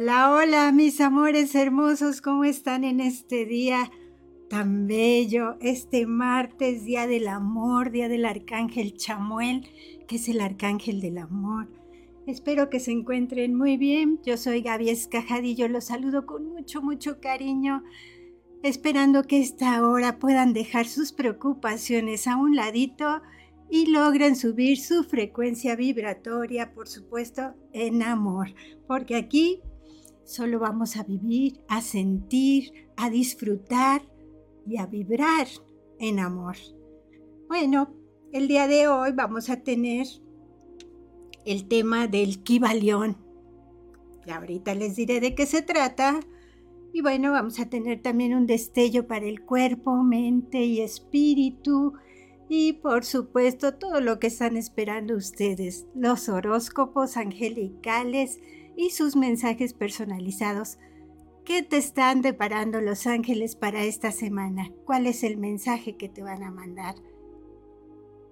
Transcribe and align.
Hola, 0.00 0.30
hola, 0.30 0.70
mis 0.70 1.00
amores 1.00 1.56
hermosos, 1.56 2.20
¿cómo 2.20 2.44
están 2.44 2.84
en 2.84 3.00
este 3.00 3.44
día 3.46 3.90
tan 4.48 4.86
bello? 4.86 5.56
Este 5.60 6.06
martes, 6.06 6.84
Día 6.84 7.08
del 7.08 7.26
Amor, 7.26 7.90
Día 7.90 8.08
del 8.08 8.24
Arcángel 8.24 8.96
Chamuel, 8.96 9.68
que 10.06 10.14
es 10.14 10.28
el 10.28 10.40
Arcángel 10.40 11.00
del 11.00 11.18
Amor. 11.18 11.66
Espero 12.28 12.70
que 12.70 12.78
se 12.78 12.92
encuentren 12.92 13.56
muy 13.56 13.76
bien. 13.76 14.20
Yo 14.24 14.36
soy 14.36 14.62
Gaby 14.62 14.90
Escajadillo, 14.90 15.66
los 15.66 15.86
saludo 15.86 16.26
con 16.26 16.46
mucho, 16.46 16.80
mucho 16.80 17.20
cariño, 17.20 17.82
esperando 18.62 19.24
que 19.24 19.40
esta 19.40 19.84
hora 19.84 20.20
puedan 20.20 20.52
dejar 20.52 20.86
sus 20.86 21.10
preocupaciones 21.10 22.28
a 22.28 22.36
un 22.36 22.54
ladito 22.54 23.20
y 23.68 23.86
logren 23.86 24.36
subir 24.36 24.78
su 24.78 25.02
frecuencia 25.02 25.74
vibratoria, 25.74 26.72
por 26.72 26.86
supuesto, 26.86 27.54
en 27.72 28.04
amor, 28.04 28.54
porque 28.86 29.16
aquí 29.16 29.60
Solo 30.28 30.58
vamos 30.58 30.98
a 30.98 31.04
vivir, 31.04 31.62
a 31.68 31.80
sentir, 31.80 32.90
a 32.98 33.08
disfrutar 33.08 34.02
y 34.66 34.76
a 34.76 34.84
vibrar 34.84 35.46
en 35.98 36.18
amor. 36.18 36.54
Bueno, 37.48 37.94
el 38.30 38.46
día 38.46 38.68
de 38.68 38.88
hoy 38.88 39.12
vamos 39.12 39.48
a 39.48 39.62
tener 39.62 40.06
el 41.46 41.66
tema 41.66 42.08
del 42.08 42.42
Kibalión. 42.42 43.16
Y 44.26 44.30
ahorita 44.30 44.74
les 44.74 44.96
diré 44.96 45.20
de 45.20 45.34
qué 45.34 45.46
se 45.46 45.62
trata. 45.62 46.20
Y 46.92 47.00
bueno, 47.00 47.32
vamos 47.32 47.58
a 47.58 47.70
tener 47.70 48.02
también 48.02 48.34
un 48.34 48.46
destello 48.46 49.06
para 49.06 49.24
el 49.24 49.46
cuerpo, 49.46 49.96
mente 50.02 50.62
y 50.62 50.82
espíritu. 50.82 51.94
Y 52.50 52.74
por 52.74 53.06
supuesto, 53.06 53.76
todo 53.76 54.02
lo 54.02 54.18
que 54.18 54.26
están 54.26 54.58
esperando 54.58 55.16
ustedes, 55.16 55.86
los 55.94 56.28
horóscopos 56.28 57.16
angelicales 57.16 58.40
y 58.78 58.90
sus 58.90 59.16
mensajes 59.16 59.74
personalizados. 59.74 60.78
¿Qué 61.44 61.62
te 61.64 61.78
están 61.78 62.22
deparando 62.22 62.80
los 62.80 63.08
ángeles 63.08 63.56
para 63.56 63.82
esta 63.82 64.12
semana? 64.12 64.70
¿Cuál 64.86 65.08
es 65.08 65.24
el 65.24 65.36
mensaje 65.36 65.96
que 65.96 66.08
te 66.08 66.22
van 66.22 66.44
a 66.44 66.52
mandar? 66.52 66.94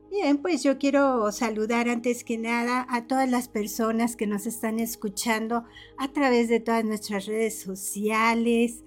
Bien, 0.09 0.39
pues 0.39 0.63
yo 0.63 0.79
quiero 0.79 1.33
saludar 1.33 1.89
antes 1.89 2.23
que 2.23 2.39
nada 2.39 2.87
a 2.89 3.09
todas 3.09 3.29
las 3.29 3.49
personas 3.49 4.15
que 4.15 4.29
nos 4.29 4.47
están 4.47 4.79
escuchando 4.79 5.65
a 5.99 6.13
través 6.13 6.49
de 6.49 6.61
todas 6.61 6.85
nuestras 6.85 7.27
redes 7.27 7.59
sociales 7.59 8.85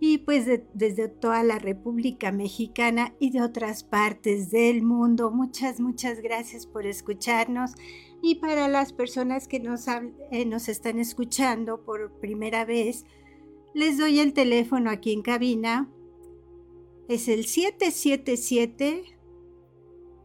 y 0.00 0.18
pues 0.18 0.44
desde 0.74 1.08
toda 1.08 1.44
la 1.44 1.60
República 1.60 2.32
Mexicana 2.32 3.14
y 3.20 3.30
de 3.30 3.42
otras 3.42 3.84
partes 3.84 4.50
del 4.50 4.82
mundo. 4.82 5.30
Muchas, 5.30 5.78
muchas 5.78 6.20
gracias 6.20 6.66
por 6.66 6.84
escucharnos 6.84 7.74
y 8.22 8.36
para 8.36 8.68
las 8.68 8.92
personas 8.92 9.48
que 9.48 9.60
nos, 9.60 9.86
eh, 9.88 10.44
nos 10.46 10.68
están 10.68 10.98
escuchando 10.98 11.84
por 11.84 12.12
primera 12.18 12.64
vez, 12.64 13.04
les 13.74 13.98
doy 13.98 14.20
el 14.20 14.32
teléfono 14.32 14.90
aquí 14.90 15.12
en 15.12 15.22
cabina. 15.22 15.90
Es 17.08 17.28
el 17.28 17.46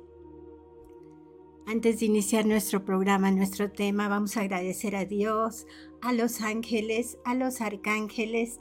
antes 1.66 2.00
de 2.00 2.06
iniciar 2.06 2.46
nuestro 2.46 2.84
programa, 2.84 3.30
nuestro 3.30 3.70
tema, 3.70 4.08
vamos 4.08 4.36
a 4.36 4.40
agradecer 4.40 4.96
a 4.96 5.04
Dios, 5.04 5.66
a 6.00 6.12
los 6.12 6.40
ángeles, 6.40 7.18
a 7.24 7.36
los 7.36 7.60
arcángeles 7.60 8.58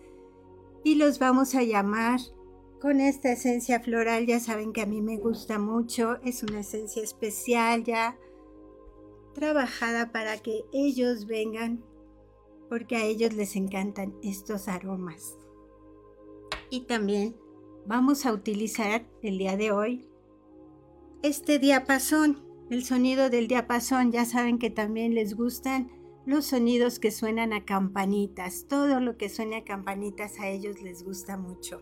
y 0.84 0.96
los 0.96 1.18
vamos 1.18 1.56
a 1.56 1.64
llamar 1.64 2.20
con 2.80 3.02
esta 3.02 3.32
esencia 3.32 3.80
floral. 3.80 4.28
Ya 4.28 4.40
saben 4.40 4.72
que 4.72 4.82
a 4.82 4.86
mí 4.86 5.02
me 5.02 5.18
gusta 5.18 5.58
mucho, 5.58 6.22
es 6.24 6.44
una 6.44 6.60
esencia 6.60 7.04
especial 7.04 7.84
ya 7.84 8.20
trabajada 9.34 10.12
para 10.12 10.38
que 10.38 10.64
ellos 10.72 11.26
vengan 11.26 11.84
porque 12.70 12.96
a 12.96 13.04
ellos 13.04 13.34
les 13.34 13.56
encantan 13.56 14.16
estos 14.22 14.68
aromas. 14.68 15.38
Y 16.70 16.82
también 16.82 17.36
vamos 17.86 18.26
a 18.26 18.34
utilizar 18.34 19.06
el 19.22 19.38
día 19.38 19.58
de 19.58 19.72
hoy 19.72 20.08
este 21.24 21.60
diapasón, 21.60 22.40
el 22.70 22.84
sonido 22.84 23.30
del 23.30 23.48
diapasón. 23.48 24.12
Ya 24.12 24.26
saben 24.26 24.58
que 24.58 24.70
también 24.70 25.14
les 25.14 25.36
gustan 25.36 25.92
los 26.26 26.46
sonidos 26.46 27.00
que 27.00 27.12
suenan 27.12 27.54
a 27.54 27.64
campanitas. 27.64 28.66
Todo 28.68 29.00
lo 29.00 29.18
que 29.18 29.30
suene 29.30 29.58
a 29.58 29.64
campanitas 29.64 30.40
a 30.40 30.50
ellos 30.50 30.82
les 30.82 31.04
gusta 31.04 31.38
mucho. 31.38 31.82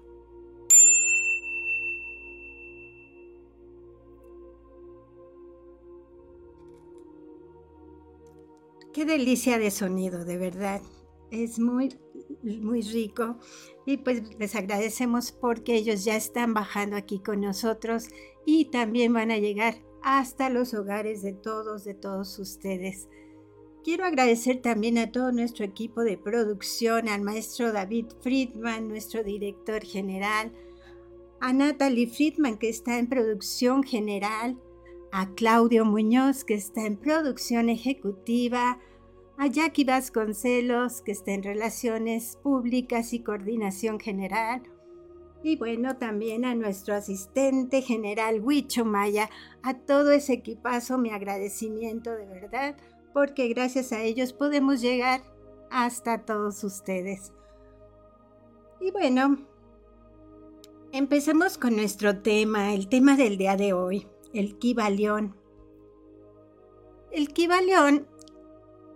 Qué 8.91 9.05
delicia 9.05 9.57
de 9.57 9.71
sonido, 9.71 10.25
de 10.25 10.37
verdad. 10.37 10.81
Es 11.31 11.59
muy, 11.59 11.95
muy 12.43 12.81
rico. 12.81 13.37
Y 13.85 13.97
pues 13.97 14.21
les 14.37 14.55
agradecemos 14.55 15.31
porque 15.31 15.75
ellos 15.75 16.03
ya 16.05 16.15
están 16.15 16.53
bajando 16.53 16.95
aquí 16.95 17.19
con 17.19 17.41
nosotros 17.41 18.09
y 18.45 18.65
también 18.65 19.13
van 19.13 19.31
a 19.31 19.37
llegar 19.37 19.75
hasta 20.01 20.49
los 20.49 20.73
hogares 20.73 21.21
de 21.21 21.33
todos, 21.33 21.83
de 21.83 21.93
todos 21.93 22.39
ustedes. 22.39 23.07
Quiero 23.83 24.05
agradecer 24.05 24.61
también 24.61 24.97
a 24.97 25.11
todo 25.11 25.31
nuestro 25.31 25.65
equipo 25.65 26.01
de 26.01 26.17
producción, 26.17 27.07
al 27.07 27.21
maestro 27.21 27.71
David 27.71 28.07
Friedman, 28.21 28.87
nuestro 28.87 29.23
director 29.23 29.83
general, 29.83 30.51
a 31.39 31.53
Natalie 31.53 32.07
Friedman, 32.07 32.57
que 32.57 32.69
está 32.69 32.99
en 32.99 33.07
producción 33.07 33.83
general, 33.83 34.57
a 35.11 35.33
Claudio 35.33 35.85
Muñoz, 35.85 36.43
que 36.43 36.55
está 36.55 36.85
en 36.85 36.97
producción 36.97 37.69
ejecutiva, 37.69 38.79
a 39.39 39.47
Jackie 39.47 39.85
Vasconcelos, 39.85 41.01
que 41.01 41.13
está 41.13 41.31
en 41.31 41.43
Relaciones 41.43 42.37
Públicas 42.43 43.13
y 43.13 43.21
Coordinación 43.21 43.97
General, 43.97 44.61
y 45.41 45.55
bueno, 45.55 45.95
también 45.95 46.43
a 46.43 46.55
nuestro 46.55 46.93
asistente 46.93 47.81
general 47.81 48.41
Huicho 48.41 48.83
Maya, 48.83 49.29
a 49.63 49.75
todo 49.75 50.11
ese 50.11 50.33
equipazo 50.33 50.97
mi 50.97 51.11
agradecimiento 51.11 52.11
de 52.11 52.25
verdad, 52.25 52.75
porque 53.13 53.47
gracias 53.47 53.93
a 53.93 54.03
ellos 54.03 54.33
podemos 54.33 54.81
llegar 54.81 55.21
hasta 55.71 56.25
todos 56.25 56.61
ustedes. 56.65 57.31
Y 58.81 58.91
bueno, 58.91 59.37
empecemos 60.91 61.57
con 61.57 61.77
nuestro 61.77 62.21
tema, 62.21 62.73
el 62.73 62.89
tema 62.89 63.15
del 63.15 63.37
día 63.37 63.55
de 63.55 63.71
hoy, 63.71 64.05
el 64.33 64.59
Kibalión. 64.59 65.33
El 67.11 67.29
Kibalión 67.29 68.05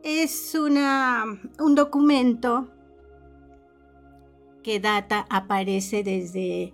es 0.03 0.53
una, 0.53 1.39
un 1.59 1.75
documento 1.75 2.69
que 4.61 4.79
data, 4.79 5.25
aparece 5.29 6.03
desde 6.03 6.73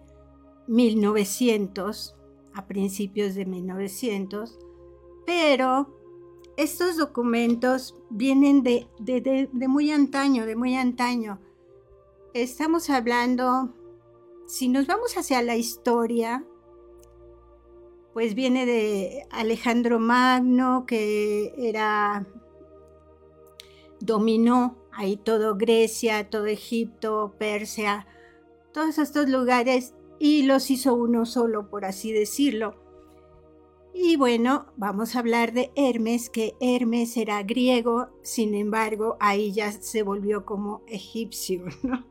1900, 0.68 2.16
a 2.54 2.68
principios 2.68 3.36
de 3.36 3.46
1900, 3.46 4.60
pero 5.26 5.96
estos 6.58 6.98
documentos 6.98 7.96
vienen 8.10 8.64
de, 8.64 8.88
de, 9.00 9.68
muy 9.68 9.92
antaño, 9.92 10.46
de 10.46 10.56
muy 10.56 10.76
antaño. 10.76 11.40
Estamos 12.34 12.90
hablando, 12.90 13.74
si 14.48 14.70
nos 14.70 14.88
vamos 14.88 15.18
hacia 15.18 15.42
la 15.42 15.56
historia, 15.56 16.46
pues 18.14 18.36
viene 18.36 18.66
de 18.66 19.26
Alejandro 19.32 20.00
Magno, 20.00 20.86
que 20.86 21.54
era 21.58 22.28
dominó 24.00 24.78
ahí 24.92 25.18
todo 25.18 25.56
Grecia, 25.56 26.30
todo 26.30 26.46
Egipto, 26.46 27.36
Persia, 27.38 28.08
todos 28.74 28.98
estos 28.98 29.30
lugares 29.30 29.94
y 30.20 30.44
los 30.44 30.70
hizo 30.70 30.94
uno 30.96 31.26
solo, 31.26 31.70
por 31.70 31.86
así 31.86 32.12
decirlo. 32.12 32.76
Y 33.94 34.18
bueno, 34.18 34.68
vamos 34.78 35.16
a 35.16 35.20
hablar 35.20 35.52
de 35.54 35.72
Hermes, 35.76 36.30
que 36.30 36.56
Hermes 36.60 37.18
era 37.18 37.42
griego, 37.44 38.10
sin 38.22 38.54
embargo, 38.54 39.18
ahí 39.20 39.52
ya 39.52 39.72
se 39.72 40.04
volvió 40.04 40.46
como 40.46 40.84
egipcio, 40.88 41.66
¿no? 41.84 42.06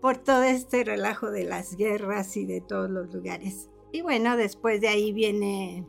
Por 0.00 0.16
todo 0.16 0.42
este 0.42 0.82
relajo 0.82 1.30
de 1.30 1.44
las 1.44 1.76
guerras 1.76 2.36
y 2.36 2.46
de 2.46 2.60
todos 2.60 2.90
los 2.90 3.12
lugares. 3.14 3.68
Y 3.92 4.02
bueno, 4.02 4.36
después 4.36 4.80
de 4.80 4.88
ahí 4.88 5.12
viene 5.12 5.86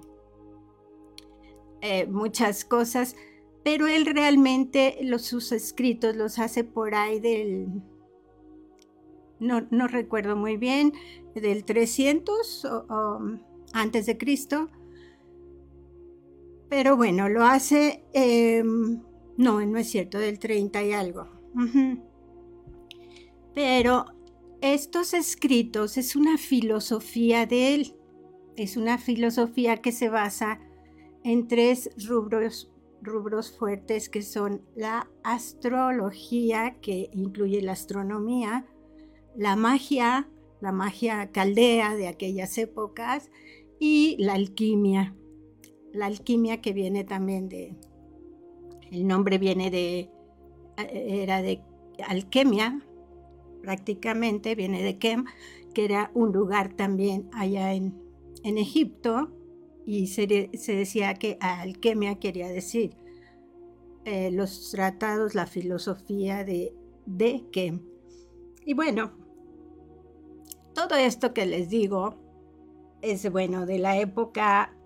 eh, 1.81 2.05
muchas 2.07 2.65
cosas, 2.65 3.15
pero 3.63 3.87
él 3.87 4.05
realmente 4.05 4.97
los, 5.01 5.23
sus 5.23 5.51
escritos 5.51 6.15
los 6.15 6.39
hace 6.39 6.63
por 6.63 6.95
ahí 6.95 7.19
del, 7.19 7.67
no, 9.41 9.67
no 9.71 9.87
recuerdo 9.87 10.35
muy 10.35 10.55
bien, 10.55 10.93
del 11.35 11.65
300 11.65 12.65
o, 12.65 13.19
antes 13.73 14.05
de 14.05 14.17
Cristo. 14.17 14.69
Pero 16.69 16.95
bueno, 16.95 17.27
lo 17.27 17.43
hace, 17.43 18.05
em, 18.13 19.01
no, 19.37 19.65
no 19.65 19.77
es 19.77 19.89
cierto, 19.89 20.19
del 20.19 20.39
30 20.39 20.83
y 20.83 20.93
algo. 20.93 21.27
Pero 23.53 24.05
estos 24.61 25.13
escritos 25.13 25.97
es 25.97 26.15
una 26.15 26.37
filosofía 26.37 27.45
de 27.45 27.75
él, 27.75 27.95
es 28.55 28.77
una 28.77 28.97
filosofía 28.97 29.77
que 29.77 29.91
se 29.91 30.07
basa 30.07 30.59
en 31.23 31.47
tres 31.47 31.89
rubros, 32.07 32.70
rubros 33.01 33.57
fuertes 33.57 34.09
que 34.09 34.21
son 34.21 34.61
la 34.75 35.09
astrología, 35.23 36.77
que 36.81 37.09
incluye 37.13 37.61
la 37.61 37.73
astronomía, 37.73 38.65
la 39.35 39.55
magia, 39.55 40.29
la 40.59 40.71
magia 40.71 41.31
caldea 41.31 41.95
de 41.95 42.07
aquellas 42.07 42.57
épocas, 42.57 43.29
y 43.79 44.15
la 44.19 44.33
alquimia. 44.33 45.15
La 45.91 46.05
alquimia 46.05 46.61
que 46.61 46.71
viene 46.71 47.03
también 47.03 47.49
de, 47.49 47.75
el 48.91 49.07
nombre 49.07 49.39
viene 49.39 49.71
de, 49.71 50.09
era 50.77 51.41
de 51.41 51.61
alquimia, 52.07 52.79
prácticamente 53.61 54.55
viene 54.55 54.83
de 54.83 54.97
Kem, 54.97 55.25
que 55.73 55.85
era 55.85 56.11
un 56.13 56.31
lugar 56.31 56.75
también 56.75 57.29
allá 57.33 57.73
en, 57.73 57.99
en 58.43 58.57
Egipto, 58.57 59.31
y 59.85 60.07
se, 60.07 60.27
decía 60.27 61.13
que 61.15 61.37
alquimia 61.39 62.19
quería 62.19 62.47
decir 62.47 62.95
eh, 64.05 64.31
los 64.31 64.71
tratados, 64.71 65.35
la 65.35 65.47
filosofía 65.47 66.43
de, 66.43 66.73
de 67.05 67.43
Kem. 67.51 67.81
Y 68.65 68.73
bueno, 68.73 69.11
todo 70.73 70.95
esto 70.95 71.33
que 71.33 71.45
les 71.45 71.69
digo 71.69 72.15
es 73.01 73.29
bueno 73.31 73.65
de 73.65 73.79
la 73.79 73.97
época, 73.97 74.77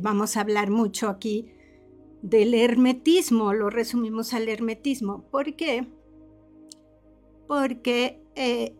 vamos 0.00 0.36
a 0.36 0.40
hablar 0.40 0.70
mucho 0.70 1.08
aquí 1.08 1.52
del 2.22 2.54
hermetismo, 2.54 3.52
lo 3.52 3.70
resumimos 3.70 4.34
al 4.34 4.48
hermetismo. 4.48 5.24
¿Por 5.30 5.56
qué? 5.56 5.86
Porque 7.46 8.22
eh, 8.34 8.76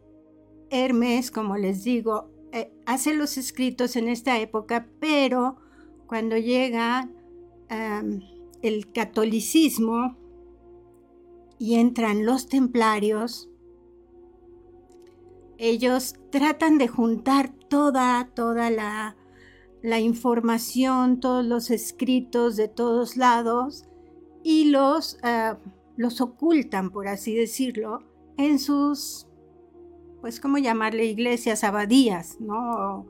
Hermes, 0.71 1.31
como 1.31 1.57
les 1.57 1.85
digo, 1.85 2.31
eh, 2.53 2.73
hace 2.87 3.15
los 3.15 3.39
escritos 3.39 3.97
en 3.97 4.09
esta 4.09 4.39
época, 4.39 4.89
pero 4.99 5.57
cuando 6.07 6.37
llega 6.37 7.09
el 8.63 8.91
catolicismo 8.93 10.17
y 11.61 11.77
entran 11.77 12.27
los 12.27 12.49
templarios, 12.49 13.51
ellos 15.61 16.15
tratan 16.31 16.79
de 16.79 16.89
juntar 16.89 17.53
toda, 17.69 18.31
toda 18.35 18.71
la, 18.71 19.15
información, 20.01 21.21
todos 21.21 21.45
los 21.45 21.71
escritos 21.71 22.57
de 22.57 22.69
todos 22.69 23.19
lados 23.19 23.85
y 24.43 24.71
los, 24.71 25.19
ah, 25.23 25.59
los 25.97 26.23
ocultan, 26.23 26.91
por 26.91 27.09
así 27.09 27.35
decirlo, 27.35 28.03
en 28.39 28.59
sus, 28.59 29.27
pues, 30.21 30.41
¿cómo 30.41 30.59
llamarle? 30.59 31.07
Iglesias, 31.07 31.65
abadías, 31.65 32.41
¿no? 32.41 33.07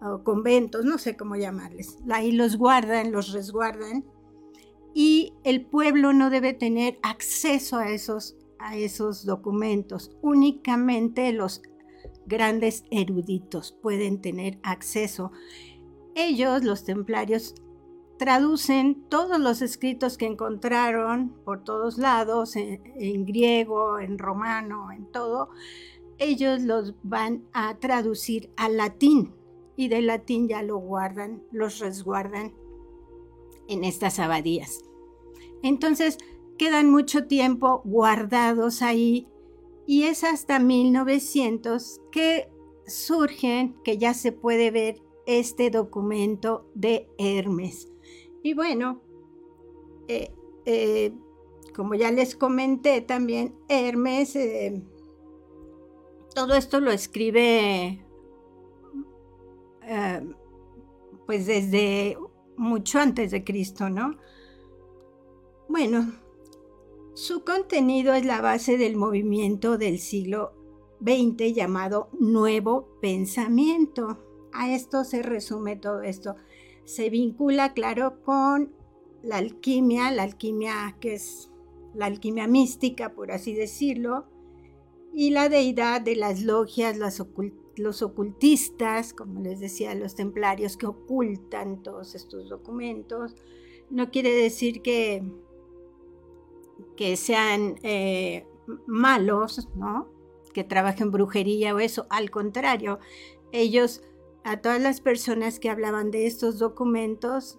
O, 0.00 0.24
conventos, 0.24 0.84
no 0.84 0.98
sé 0.98 1.16
cómo 1.16 1.36
llamarles. 1.36 1.98
Ahí 2.10 2.32
los 2.32 2.56
guardan, 2.56 3.12
los 3.12 3.32
resguardan. 3.32 4.04
Y 4.94 5.34
el 5.44 5.64
pueblo 5.66 6.12
no 6.12 6.30
debe 6.30 6.52
tener 6.54 6.98
acceso 7.02 7.76
a 7.76 7.90
esos, 7.90 8.36
a 8.58 8.76
esos 8.76 9.24
documentos. 9.24 10.16
Únicamente 10.22 11.32
los 11.32 11.62
grandes 12.26 12.84
eruditos 12.90 13.72
pueden 13.82 14.20
tener 14.20 14.58
acceso. 14.62 15.32
Ellos, 16.14 16.64
los 16.64 16.84
templarios, 16.84 17.54
traducen 18.20 19.06
todos 19.08 19.40
los 19.40 19.62
escritos 19.62 20.18
que 20.18 20.26
encontraron 20.26 21.30
por 21.42 21.64
todos 21.64 21.96
lados, 21.96 22.54
en, 22.54 23.24
griego, 23.24 23.98
en 23.98 24.18
romano, 24.18 24.92
en 24.92 25.06
todo. 25.06 25.48
Ellos 26.20 26.60
los 26.60 26.94
van 27.02 27.48
a 27.54 27.78
traducir 27.78 28.50
al 28.56 28.76
latín 28.76 29.32
y 29.74 29.88
del 29.88 30.06
latín 30.06 30.48
ya 30.48 30.62
lo 30.62 30.76
guardan, 30.76 31.42
los 31.50 31.78
resguardan 31.78 32.52
en 33.68 33.84
estas 33.84 34.18
abadías. 34.18 34.82
Entonces 35.62 36.18
quedan 36.58 36.90
mucho 36.90 37.26
tiempo 37.26 37.80
guardados 37.86 38.82
ahí 38.82 39.26
y 39.86 40.02
es 40.02 40.22
hasta 40.22 40.58
1900 40.58 42.02
que 42.12 42.50
surgen, 42.86 43.74
que 43.82 43.96
ya 43.96 44.12
se 44.12 44.30
puede 44.30 44.70
ver 44.70 45.00
este 45.24 45.70
documento 45.70 46.70
de 46.74 47.08
Hermes. 47.16 47.88
Y 48.42 48.52
bueno, 48.52 49.00
eh, 50.08 50.34
eh, 50.66 51.12
como 51.74 51.94
ya 51.94 52.10
les 52.10 52.36
comenté 52.36 53.00
también, 53.00 53.54
Hermes, 53.68 54.36
eh, 54.36 54.82
todo 56.34 56.54
esto 56.54 56.80
lo 56.80 56.90
escribe 56.90 58.04
pues 61.26 61.46
desde 61.46 62.16
mucho 62.56 62.98
antes 62.98 63.30
de 63.30 63.44
Cristo, 63.44 63.88
¿no? 63.90 64.16
Bueno, 65.68 66.12
su 67.14 67.44
contenido 67.44 68.14
es 68.14 68.24
la 68.24 68.40
base 68.40 68.76
del 68.76 68.96
movimiento 68.96 69.78
del 69.78 69.98
siglo 69.98 70.52
XX 71.00 71.54
llamado 71.54 72.08
Nuevo 72.18 72.98
Pensamiento. 73.00 74.18
A 74.52 74.72
esto 74.72 75.04
se 75.04 75.22
resume 75.22 75.76
todo 75.76 76.02
esto. 76.02 76.36
Se 76.84 77.10
vincula, 77.10 77.72
claro, 77.72 78.22
con 78.22 78.72
la 79.22 79.36
alquimia, 79.36 80.10
la 80.10 80.24
alquimia 80.24 80.96
que 81.00 81.14
es 81.14 81.50
la 81.94 82.06
alquimia 82.06 82.46
mística, 82.46 83.12
por 83.12 83.32
así 83.32 83.54
decirlo, 83.54 84.26
y 85.12 85.30
la 85.30 85.48
deidad 85.48 86.00
de 86.00 86.16
las 86.16 86.42
logias, 86.42 86.96
los 87.76 88.02
ocultistas, 88.02 89.12
como 89.12 89.40
les 89.40 89.60
decía, 89.60 89.94
los 89.94 90.14
templarios 90.14 90.76
que 90.76 90.86
ocultan 90.86 91.82
todos 91.82 92.14
estos 92.14 92.48
documentos. 92.48 93.34
No 93.90 94.10
quiere 94.10 94.30
decir 94.30 94.82
que 94.82 95.24
que 96.96 97.16
sean 97.16 97.76
eh, 97.82 98.46
malos, 98.86 99.68
¿no? 99.74 100.08
Que 100.52 100.64
trabajen 100.64 101.10
brujería 101.10 101.74
o 101.74 101.78
eso. 101.78 102.06
Al 102.10 102.30
contrario, 102.30 102.98
ellos, 103.52 104.02
a 104.44 104.58
todas 104.58 104.80
las 104.80 105.00
personas 105.00 105.60
que 105.60 105.70
hablaban 105.70 106.10
de 106.10 106.26
estos 106.26 106.58
documentos, 106.58 107.58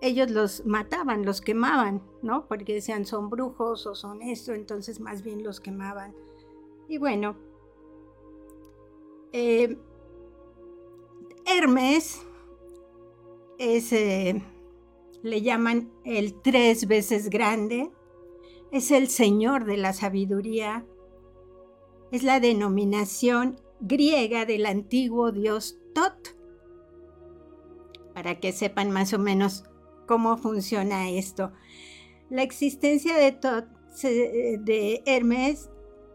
ellos 0.00 0.30
los 0.30 0.66
mataban, 0.66 1.24
los 1.24 1.40
quemaban, 1.40 2.02
¿no? 2.22 2.46
Porque 2.48 2.74
decían 2.74 3.06
son 3.06 3.30
brujos 3.30 3.86
o 3.86 3.94
son 3.94 4.22
esto, 4.22 4.52
entonces 4.52 5.00
más 5.00 5.22
bien 5.22 5.42
los 5.42 5.60
quemaban. 5.60 6.14
Y 6.92 6.98
bueno, 6.98 7.38
eh, 9.32 9.78
Hermes 11.46 12.20
es, 13.58 13.94
eh, 13.94 14.42
le 15.22 15.40
llaman 15.40 15.90
el 16.04 16.34
tres 16.42 16.86
veces 16.86 17.30
grande, 17.30 17.90
es 18.72 18.90
el 18.90 19.08
Señor 19.08 19.64
de 19.64 19.78
la 19.78 19.94
sabiduría. 19.94 20.84
Es 22.10 22.24
la 22.24 22.40
denominación 22.40 23.58
griega 23.80 24.44
del 24.44 24.66
antiguo 24.66 25.32
dios 25.32 25.78
Tot. 25.94 26.36
Para 28.12 28.38
que 28.38 28.52
sepan 28.52 28.90
más 28.90 29.14
o 29.14 29.18
menos 29.18 29.64
cómo 30.06 30.36
funciona 30.36 31.08
esto. 31.08 31.52
La 32.28 32.42
existencia 32.42 33.16
de 33.16 33.32
Tot, 33.32 33.64
de 34.02 35.02
Hermes, 35.06 35.70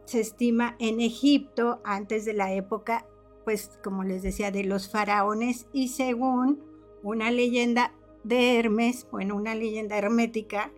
se 0.08 0.22
estima 0.22 0.76
en 0.80 1.02
Egipto 1.02 1.82
antes 1.84 2.24
de 2.24 2.34
la 2.34 2.54
época, 2.54 3.06
pues 3.44 3.78
como 3.84 4.04
les 4.04 4.24
decía, 4.24 4.52
de 4.52 4.64
los 4.64 4.90
faraones 4.90 5.68
y 5.74 5.90
según 5.90 6.64
una 7.04 7.30
leyenda 7.30 7.94
de 8.24 8.58
Hermes, 8.58 9.06
bueno, 9.12 9.36
una 9.36 9.54
leyenda 9.54 9.98
hermética, 9.98 10.72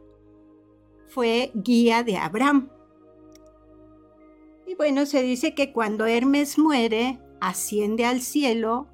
fue 1.08 1.52
guía 1.54 2.04
de 2.04 2.18
Abraham. 2.18 2.70
Y 4.66 4.76
bueno, 4.76 5.06
se 5.06 5.22
dice 5.22 5.54
que 5.54 5.72
cuando 5.74 6.06
Hermes 6.06 6.58
muere, 6.58 7.20
asciende 7.40 8.06
al 8.06 8.22
cielo 8.22 8.88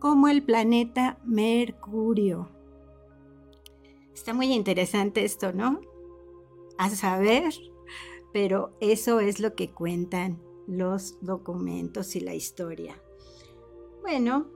como 0.00 0.26
el 0.26 0.42
planeta 0.42 1.18
Mercurio. 1.24 2.50
Está 4.12 4.34
muy 4.34 4.52
interesante 4.52 5.24
esto, 5.24 5.52
¿no? 5.52 5.80
A 6.78 6.90
saber, 6.90 7.52
pero 8.32 8.72
eso 8.80 9.20
es 9.20 9.40
lo 9.40 9.54
que 9.54 9.70
cuentan 9.70 10.40
los 10.66 11.18
documentos 11.20 12.16
y 12.16 12.20
la 12.20 12.34
historia. 12.34 13.00
Bueno, 14.00 14.46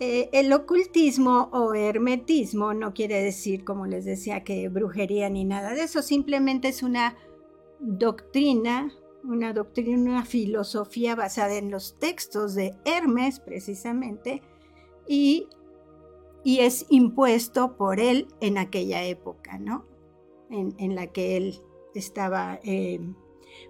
eh, 0.00 0.28
el 0.32 0.52
ocultismo 0.52 1.50
o 1.52 1.74
hermetismo 1.74 2.74
no 2.74 2.94
quiere 2.94 3.22
decir, 3.22 3.64
como 3.64 3.86
les 3.86 4.04
decía, 4.04 4.42
que 4.42 4.68
brujería 4.68 5.30
ni 5.30 5.44
nada 5.44 5.72
de 5.72 5.82
eso, 5.82 6.02
simplemente 6.02 6.68
es 6.68 6.82
una 6.82 7.16
doctrina, 7.78 8.92
una 9.22 9.52
doctrina, 9.52 9.96
una 9.96 10.24
filosofía 10.24 11.14
basada 11.14 11.54
en 11.54 11.70
los 11.70 11.98
textos 11.98 12.54
de 12.54 12.74
Hermes 12.84 13.40
precisamente 13.40 14.42
y, 15.06 15.48
y 16.42 16.60
es 16.60 16.86
impuesto 16.88 17.76
por 17.76 18.00
él 18.00 18.26
en 18.40 18.58
aquella 18.58 19.04
época, 19.04 19.58
¿no? 19.58 19.86
En, 20.50 20.94
la 20.94 21.08
que 21.08 21.36
él 21.36 21.58
estaba, 21.94 22.60
eh, 22.64 23.00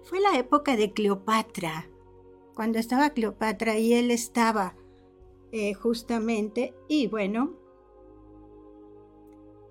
fue 0.03 0.19
la 0.19 0.37
época 0.37 0.75
de 0.75 0.91
Cleopatra, 0.93 1.89
cuando 2.55 2.79
estaba 2.79 3.11
Cleopatra 3.11 3.77
y 3.77 3.93
él 3.93 4.11
estaba 4.11 4.75
eh, 5.51 5.73
justamente, 5.73 6.73
y 6.87 7.07
bueno, 7.07 7.57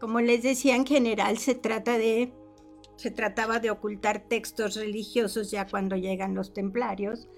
como 0.00 0.20
les 0.20 0.42
decía, 0.42 0.76
en 0.76 0.86
general 0.86 1.38
se 1.38 1.54
trata 1.54 1.98
de, 1.98 2.32
se 2.96 3.10
trataba 3.10 3.58
de 3.58 3.70
ocultar 3.70 4.28
textos 4.28 4.76
religiosos 4.76 5.50
ya 5.50 5.66
cuando 5.66 5.96
llegan 5.96 6.34
los 6.34 6.52
templarios, 6.52 7.28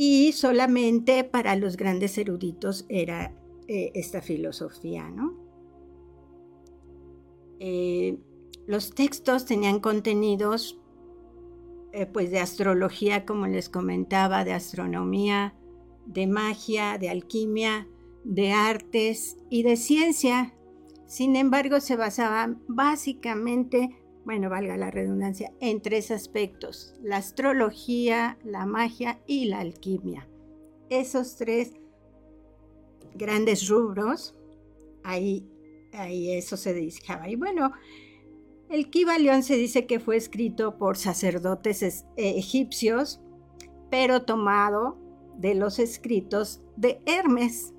y 0.00 0.30
solamente 0.32 1.24
para 1.24 1.56
los 1.56 1.76
grandes 1.76 2.18
eruditos 2.18 2.86
era 2.88 3.34
eh, 3.66 3.90
esta 3.94 4.22
filosofía, 4.22 5.10
¿no? 5.10 5.36
Eh, 7.58 8.16
los 8.68 8.94
textos 8.94 9.46
tenían 9.46 9.80
contenidos 9.80 10.78
pues 12.12 12.30
de 12.30 12.38
astrología, 12.38 13.24
como 13.24 13.46
les 13.46 13.70
comentaba, 13.70 14.44
de 14.44 14.52
astronomía, 14.52 15.54
de 16.04 16.26
magia, 16.26 16.98
de 16.98 17.08
alquimia, 17.08 17.88
de 18.24 18.52
artes 18.52 19.38
y 19.48 19.62
de 19.62 19.76
ciencia. 19.76 20.54
Sin 21.06 21.34
embargo, 21.34 21.80
se 21.80 21.96
basaban 21.96 22.62
básicamente, 22.68 23.96
bueno, 24.26 24.50
valga 24.50 24.76
la 24.76 24.90
redundancia, 24.90 25.50
en 25.60 25.80
tres 25.80 26.10
aspectos, 26.10 26.94
la 27.02 27.16
astrología, 27.16 28.38
la 28.44 28.66
magia 28.66 29.22
y 29.26 29.46
la 29.46 29.60
alquimia. 29.60 30.28
Esos 30.90 31.36
tres 31.36 31.72
grandes 33.14 33.66
rubros, 33.66 34.36
ahí, 35.04 35.48
ahí 35.94 36.32
eso 36.32 36.58
se 36.58 36.74
dedicaba. 36.74 37.30
Y 37.30 37.36
bueno, 37.36 37.72
el 38.70 38.90
Kibalión 38.90 39.42
se 39.42 39.56
dice 39.56 39.86
que 39.86 40.00
fue 40.00 40.16
escrito 40.16 40.76
por 40.78 40.96
sacerdotes 40.96 41.82
eh, 41.82 41.94
egipcios, 42.16 43.20
pero 43.90 44.22
tomado 44.22 44.98
de 45.36 45.54
los 45.54 45.78
escritos 45.78 46.62
de 46.76 47.00
Hermes. 47.06 47.74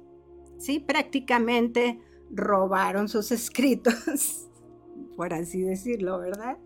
¿sí? 0.58 0.80
Prácticamente 0.80 2.00
robaron 2.32 3.08
sus 3.08 3.32
escritos, 3.32 4.50
por 5.16 5.34
así 5.34 5.62
decirlo, 5.62 6.20
¿verdad? 6.20 6.58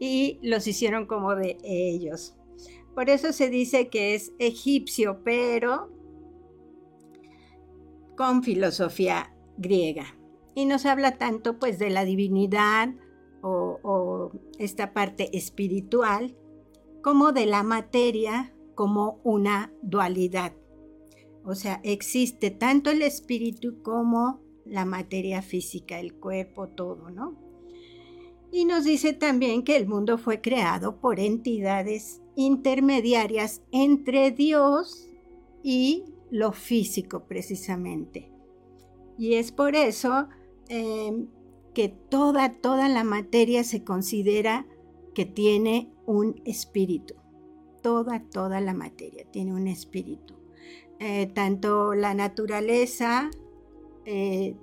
Y 0.00 0.40
los 0.42 0.66
hicieron 0.66 1.06
como 1.06 1.34
de 1.36 1.58
ellos. 1.62 2.36
Por 2.94 3.08
eso 3.08 3.32
se 3.32 3.48
dice 3.48 3.88
que 3.88 4.14
es 4.14 4.32
egipcio, 4.38 5.22
pero 5.24 5.90
con 8.16 8.42
filosofía 8.42 9.34
griega. 9.56 10.16
Y 10.54 10.66
nos 10.66 10.84
habla 10.84 11.16
tanto 11.16 11.58
pues 11.58 11.78
de 11.78 11.88
la 11.88 12.04
divinidad 12.04 12.94
o, 13.42 14.30
esta 14.58 14.92
parte 14.92 15.36
espiritual, 15.36 16.36
como 17.02 17.32
de 17.32 17.46
la 17.46 17.62
materia 17.62 18.54
como 18.74 19.20
una 19.24 19.72
dualidad. 19.82 20.52
O 21.44 21.54
sea, 21.54 21.80
existe 21.82 22.50
tanto 22.50 22.90
el 22.90 23.02
espíritu 23.02 23.82
como 23.82 24.40
la 24.64 24.84
materia 24.84 25.42
física, 25.42 25.98
el 25.98 26.14
cuerpo, 26.14 26.68
todo, 26.68 27.10
¿no? 27.10 27.36
Y 28.52 28.64
nos 28.64 28.84
dice 28.84 29.12
también 29.12 29.64
que 29.64 29.76
el 29.76 29.88
mundo 29.88 30.18
fue 30.18 30.40
creado 30.40 31.00
por 31.00 31.18
entidades 31.18 32.20
intermediarias 32.36 33.62
entre 33.72 34.30
Dios 34.30 35.08
y 35.62 36.04
lo 36.30 36.52
físico 36.52 37.24
precisamente. 37.26 38.30
Y 39.18 39.34
es 39.34 39.52
por 39.52 39.74
eso 39.74 40.28
em, 40.68 41.28
que 41.74 41.88
toda, 41.88 42.52
toda 42.52 42.88
la 42.88 43.04
materia 43.04 43.64
se 43.64 43.84
considera 43.84 44.66
que 45.14 45.26
tiene 45.26 45.90
un 46.06 46.40
espíritu 46.44 47.14
toda, 47.82 48.20
toda 48.20 48.60
la 48.60 48.72
materia, 48.72 49.26
tiene 49.30 49.52
un 49.52 49.66
espíritu. 49.66 50.34
Eh, 51.00 51.26
tanto 51.26 51.94
la 51.94 52.14
naturaleza, 52.14 53.28
eh, 54.06 54.56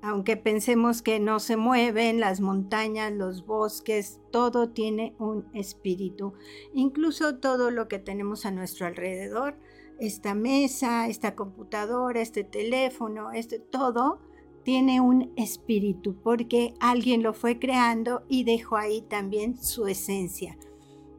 aunque 0.00 0.36
pensemos 0.36 1.02
que 1.02 1.18
no 1.18 1.40
se 1.40 1.56
mueven, 1.56 2.20
las 2.20 2.40
montañas, 2.40 3.12
los 3.12 3.44
bosques, 3.44 4.20
todo 4.30 4.70
tiene 4.70 5.14
un 5.18 5.46
espíritu. 5.52 6.34
Incluso 6.72 7.38
todo 7.38 7.70
lo 7.70 7.88
que 7.88 7.98
tenemos 7.98 8.46
a 8.46 8.52
nuestro 8.52 8.86
alrededor, 8.86 9.56
esta 9.98 10.34
mesa, 10.34 11.08
esta 11.08 11.34
computadora, 11.34 12.20
este 12.20 12.44
teléfono, 12.44 13.32
este 13.32 13.58
todo 13.58 14.20
tiene 14.64 15.00
un 15.00 15.32
espíritu 15.36 16.16
porque 16.22 16.74
alguien 16.80 17.22
lo 17.22 17.34
fue 17.34 17.58
creando 17.58 18.24
y 18.28 18.44
dejó 18.44 18.76
ahí 18.76 19.02
también 19.02 19.56
su 19.56 19.86
esencia. 19.86 20.58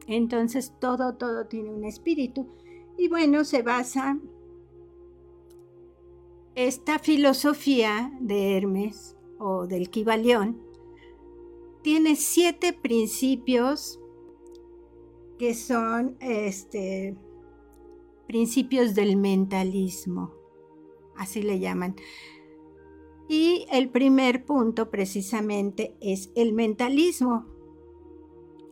Entonces 0.06 0.74
todo, 0.80 1.14
todo 1.16 1.46
tiene 1.46 1.70
un 1.70 1.84
espíritu. 1.84 2.48
Y 2.98 3.08
bueno, 3.08 3.44
se 3.44 3.62
basa 3.62 4.18
esta 6.54 6.98
filosofía 6.98 8.12
de 8.20 8.56
Hermes 8.56 9.16
o 9.38 9.66
del 9.66 9.90
Kibalión. 9.90 10.62
Tiene 11.82 12.16
siete 12.16 12.72
principios 12.72 14.00
que 15.38 15.54
son 15.54 16.16
este, 16.20 17.16
principios 18.26 18.94
del 18.94 19.16
mentalismo, 19.16 20.32
así 21.16 21.42
le 21.42 21.60
llaman. 21.60 21.94
Y 23.28 23.66
el 23.70 23.88
primer 23.88 24.44
punto 24.44 24.90
precisamente 24.90 25.96
es 26.00 26.30
el 26.34 26.52
mentalismo, 26.52 27.46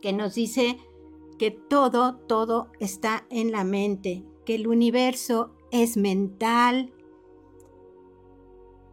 que 0.01 0.13
nos 0.13 0.35
dice 0.35 0.77
que 1.37 1.51
todo, 1.51 2.17
todo 2.17 2.71
está 2.79 3.25
en 3.29 3.51
la 3.51 3.63
mente, 3.63 4.23
que 4.45 4.55
el 4.55 4.67
universo 4.67 5.51
es 5.71 5.97
mental, 5.97 6.93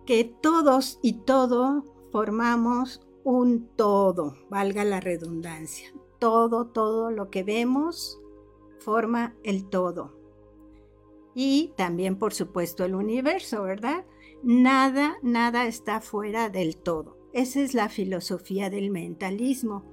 que 0.06 0.24
todos 0.24 0.98
y 1.02 1.12
todo 1.24 1.84
formamos 2.10 3.00
un 3.24 3.68
todo, 3.76 4.34
valga 4.50 4.84
la 4.84 5.00
redundancia. 5.00 5.92
Todo, 6.18 6.66
todo 6.66 7.10
lo 7.10 7.30
que 7.30 7.42
vemos 7.42 8.20
forma 8.78 9.34
el 9.42 9.68
todo. 9.68 10.12
Y 11.34 11.72
también, 11.76 12.18
por 12.18 12.34
supuesto, 12.34 12.84
el 12.84 12.94
universo, 12.94 13.62
¿verdad? 13.62 14.04
Nada, 14.42 15.18
nada 15.22 15.66
está 15.66 16.00
fuera 16.00 16.48
del 16.48 16.76
todo. 16.76 17.16
Esa 17.32 17.60
es 17.60 17.74
la 17.74 17.88
filosofía 17.88 18.70
del 18.70 18.90
mentalismo. 18.90 19.84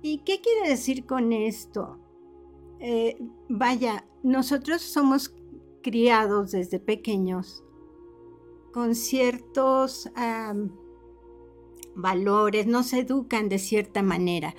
¿Y 0.00 0.18
qué 0.18 0.40
quiere 0.40 0.68
decir 0.68 1.04
con 1.04 1.32
esto? 1.32 1.98
Eh, 2.80 3.18
vaya, 3.48 4.06
nosotros 4.22 4.82
somos 4.82 5.34
criados 5.82 6.52
desde 6.52 6.78
pequeños 6.80 7.64
con 8.72 8.94
ciertos 8.94 10.10
valores, 11.94 12.66
nos 12.66 12.92
educan 12.92 13.48
de 13.48 13.58
cierta 13.58 14.02
manera. 14.02 14.54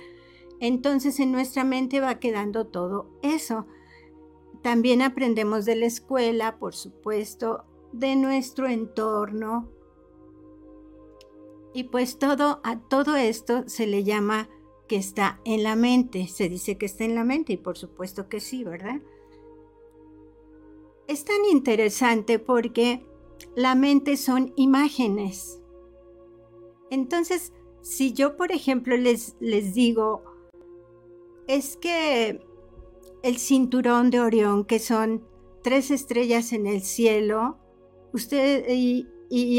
Entonces 0.60 1.20
en 1.20 1.32
nuestra 1.32 1.64
mente 1.64 2.00
va 2.00 2.18
quedando 2.18 2.66
todo 2.66 3.08
eso. 3.22 3.66
También 4.62 5.00
aprendemos 5.00 5.64
de 5.64 5.76
la 5.76 5.86
escuela, 5.86 6.58
por 6.58 6.74
supuesto, 6.74 7.64
de 7.92 8.16
nuestro 8.16 8.66
entorno. 8.68 9.68
Y 11.72 11.84
pues 11.84 12.18
todo 12.18 12.60
a 12.64 12.80
todo 12.80 13.16
esto 13.16 13.64
se 13.68 13.86
le 13.86 14.04
llama 14.04 14.48
que 14.88 14.96
está 14.96 15.40
en 15.44 15.62
la 15.62 15.76
mente. 15.76 16.26
Se 16.26 16.48
dice 16.48 16.76
que 16.76 16.86
está 16.86 17.04
en 17.04 17.14
la 17.14 17.24
mente 17.24 17.52
y 17.52 17.56
por 17.56 17.78
supuesto 17.78 18.28
que 18.28 18.40
sí, 18.40 18.64
¿verdad? 18.64 19.00
Es 21.06 21.24
tan 21.24 21.44
interesante 21.50 22.38
porque 22.38 23.06
la 23.54 23.74
mente 23.74 24.16
son 24.16 24.52
imágenes. 24.56 25.60
Entonces, 26.90 27.52
si 27.82 28.12
yo, 28.12 28.36
por 28.36 28.52
ejemplo, 28.52 28.96
les, 28.96 29.36
les 29.40 29.74
digo, 29.74 30.22
es 31.46 31.76
que 31.76 32.40
el 33.22 33.38
cinturón 33.38 34.10
de 34.10 34.20
Orión, 34.20 34.64
que 34.64 34.78
son 34.78 35.24
tres 35.62 35.90
estrellas 35.90 36.52
en 36.52 36.66
el 36.66 36.82
cielo, 36.82 37.58
usted 38.12 38.64
y, 38.68 39.06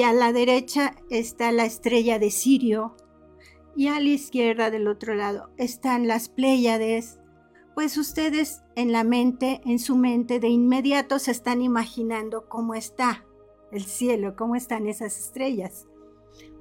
a 0.03 0.13
la 0.13 0.33
derecha 0.33 0.95
está 1.09 1.51
la 1.51 1.65
estrella 1.65 2.19
de 2.19 2.29
Sirio 2.29 2.95
y 3.75 3.87
a 3.87 3.99
la 3.99 4.09
izquierda 4.09 4.69
del 4.69 4.87
otro 4.87 5.15
lado 5.15 5.49
están 5.57 6.07
las 6.07 6.27
Pléyades, 6.27 7.19
pues 7.73 7.97
ustedes 7.97 8.63
en 8.75 8.91
la 8.91 9.05
mente, 9.05 9.61
en 9.65 9.79
su 9.79 9.95
mente 9.95 10.39
de 10.39 10.49
inmediato 10.49 11.19
se 11.19 11.31
están 11.31 11.61
imaginando 11.61 12.49
cómo 12.49 12.75
está 12.75 13.25
el 13.71 13.85
cielo, 13.85 14.35
cómo 14.35 14.55
están 14.55 14.87
esas 14.87 15.17
estrellas. 15.17 15.87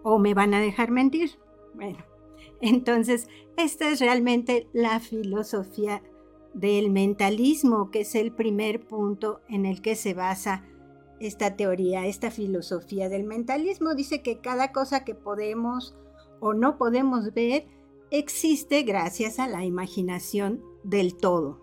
¿O 0.02 0.18
me 0.18 0.32
van 0.34 0.54
a 0.54 0.60
dejar 0.60 0.90
mentir? 0.90 1.32
Bueno, 1.74 1.98
entonces 2.60 3.26
esta 3.56 3.90
es 3.90 4.00
realmente 4.00 4.68
la 4.72 5.00
filosofía 5.00 6.02
del 6.54 6.90
mentalismo, 6.90 7.90
que 7.90 8.00
es 8.00 8.14
el 8.14 8.32
primer 8.32 8.86
punto 8.86 9.40
en 9.48 9.66
el 9.66 9.82
que 9.82 9.96
se 9.96 10.14
basa 10.14 10.64
esta 11.20 11.54
teoría, 11.56 12.06
esta 12.06 12.30
filosofía 12.30 13.08
del 13.08 13.24
mentalismo. 13.24 13.94
Dice 13.94 14.22
que 14.22 14.40
cada 14.40 14.72
cosa 14.72 15.04
que 15.04 15.14
podemos 15.14 15.94
o 16.40 16.54
no 16.54 16.78
podemos 16.78 17.32
ver 17.34 17.66
existe 18.10 18.82
gracias 18.82 19.38
a 19.38 19.46
la 19.46 19.64
imaginación 19.64 20.64
del 20.82 21.16
todo. 21.16 21.60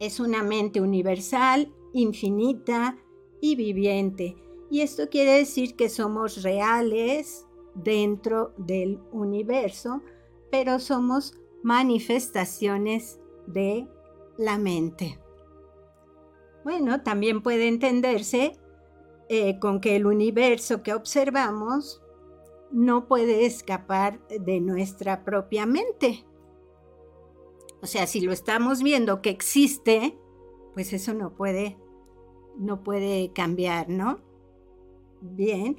Es 0.00 0.18
una 0.18 0.42
mente 0.42 0.80
universal, 0.80 1.72
infinita 1.92 2.98
y 3.40 3.54
viviente. 3.54 4.36
Y 4.70 4.80
esto 4.80 5.08
quiere 5.08 5.32
decir 5.32 5.76
que 5.76 5.88
somos 5.88 6.42
reales 6.42 7.46
dentro 7.74 8.52
del 8.56 9.00
universo, 9.12 10.02
pero 10.50 10.80
somos 10.80 11.34
manifestaciones 11.62 13.20
de 13.46 13.86
la 14.36 14.58
mente. 14.58 15.19
Bueno, 16.64 17.02
también 17.02 17.42
puede 17.42 17.68
entenderse 17.68 18.52
eh, 19.28 19.58
con 19.58 19.80
que 19.80 19.96
el 19.96 20.06
universo 20.06 20.82
que 20.82 20.92
observamos 20.92 22.02
no 22.70 23.06
puede 23.06 23.46
escapar 23.46 24.20
de 24.28 24.60
nuestra 24.60 25.24
propia 25.24 25.66
mente. 25.66 26.24
O 27.82 27.86
sea, 27.86 28.06
si 28.06 28.20
lo 28.20 28.32
estamos 28.32 28.82
viendo 28.82 29.22
que 29.22 29.30
existe, 29.30 30.18
pues 30.74 30.92
eso 30.92 31.14
no 31.14 31.34
puede, 31.34 31.78
no 32.58 32.82
puede 32.82 33.32
cambiar, 33.32 33.88
¿no? 33.88 34.20
Bien. 35.20 35.76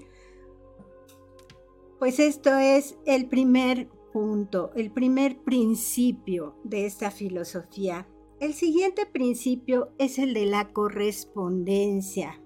Pues 2.00 2.19
esto 2.19 2.55
es 2.55 2.97
el 3.05 3.27
primer 3.27 3.88
punto, 4.11 4.71
el 4.75 4.91
primer 4.91 5.39
principio 5.43 6.55
de 6.63 6.85
esta 6.85 7.11
filosofía. 7.11 8.07
El 8.41 8.55
siguiente 8.55 9.05
principio 9.05 9.91
es 10.00 10.17
el 10.17 10.33
de 10.33 10.48
la 10.48 10.74
correspondencia, 10.74 12.41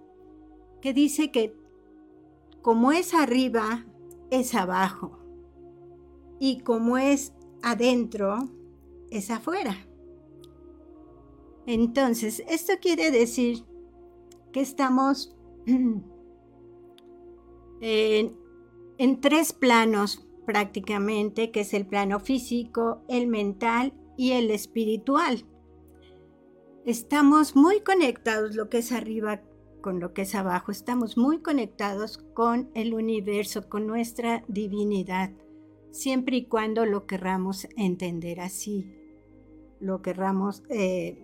que 0.82 0.94
dice 0.94 1.32
que 1.32 1.56
como 2.62 2.92
es 2.92 3.14
arriba, 3.14 3.86
es 4.30 4.56
abajo. 4.56 5.18
Y 6.38 6.60
como 6.60 6.98
es 6.98 7.34
adentro, 7.64 8.40
es 9.10 9.32
afuera. 9.32 9.88
Entonces, 11.66 12.44
esto 12.50 12.74
quiere 12.82 13.10
decir 13.10 13.64
que 14.52 14.60
estamos 14.60 15.34
en, 17.80 19.22
tres 19.22 19.54
planos 19.54 20.28
prácticamente, 20.46 21.52
que 21.52 21.62
es 21.62 21.74
el 21.74 21.88
plano 21.88 22.20
físico, 22.20 23.02
el 23.08 23.28
mental 23.28 23.94
y 24.18 24.32
el 24.32 24.52
espiritual. 24.52 25.46
Estamos 26.86 27.56
muy 27.56 27.80
conectados, 27.80 28.56
lo 28.56 28.70
que 28.70 28.78
es 28.78 28.92
arriba 28.92 29.42
con 29.82 30.00
lo 30.00 30.14
que 30.14 30.22
es 30.22 30.36
abajo. 30.36 30.72
Estamos 30.72 31.18
muy 31.18 31.40
conectados 31.40 32.20
con 32.36 32.70
el 32.76 32.94
universo, 32.94 33.68
con 33.68 33.88
nuestra 33.88 34.46
divinidad, 34.48 35.32
siempre 35.90 36.38
y 36.38 36.46
cuando 36.46 36.86
lo 36.86 37.08
querramos 37.08 37.68
entender 37.76 38.40
así, 38.40 38.88
lo 39.80 40.04
querramos 40.04 40.62
eh, 40.70 41.18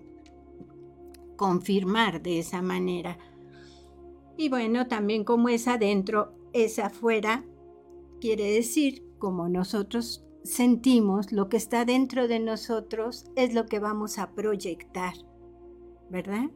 confirmar 1.35 2.23
de 2.23 2.39
esa 2.39 2.63
manera. 2.63 3.19
Y 4.37 4.49
bueno, 4.49 4.87
también 4.87 5.23
como 5.23 5.47
es 5.49 5.67
adentro, 5.67 6.33
es 6.53 6.79
afuera, 6.79 7.45
quiere 8.19 8.51
decir, 8.51 9.03
como 9.19 9.47
nosotros 9.47 10.25
sentimos, 10.43 11.31
lo 11.31 11.49
que 11.49 11.57
está 11.57 11.85
dentro 11.85 12.27
de 12.27 12.39
nosotros 12.39 13.25
es 13.35 13.53
lo 13.53 13.67
que 13.67 13.77
vamos 13.77 14.17
a 14.17 14.31
proyectar, 14.31 15.13
¿verdad? 16.11 16.49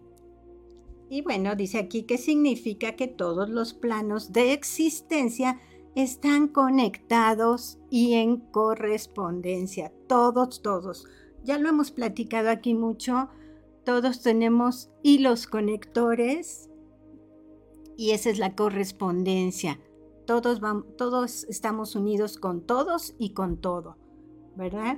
Y 1.10 1.22
bueno, 1.22 1.56
dice 1.56 1.78
aquí 1.78 2.04
que 2.04 2.18
significa 2.18 2.96
que 2.96 3.08
todos 3.08 3.50
los 3.50 3.74
planos 3.74 4.34
de 4.34 4.54
existencia 4.54 5.60
están 5.96 6.50
conectados 6.50 7.80
y 7.89 8.15
en 8.15 8.38
correspondencia. 8.38 9.94
Todos, 10.08 10.62
todos. 10.62 11.06
Ya 11.44 11.58
lo 11.58 11.70
hemos 11.70 11.91
platicado 11.91 12.50
aquí 12.50 12.74
mucho. 12.74 13.30
Todos 13.86 14.22
tenemos 14.22 14.89
hilos 15.04 15.48
conectores 15.48 16.70
y 17.96 18.12
esa 18.12 18.30
es 18.30 18.39
la 18.39 18.56
correspondencia. 18.56 19.80
Todos, 20.26 20.60
vamos, 20.60 20.86
todos 20.98 21.46
estamos 21.46 21.96
unidos 21.96 22.38
con 22.38 22.62
todos 22.62 23.15
y 23.20 23.30
con 23.30 23.58
todo, 23.58 23.96
¿verdad? 24.56 24.98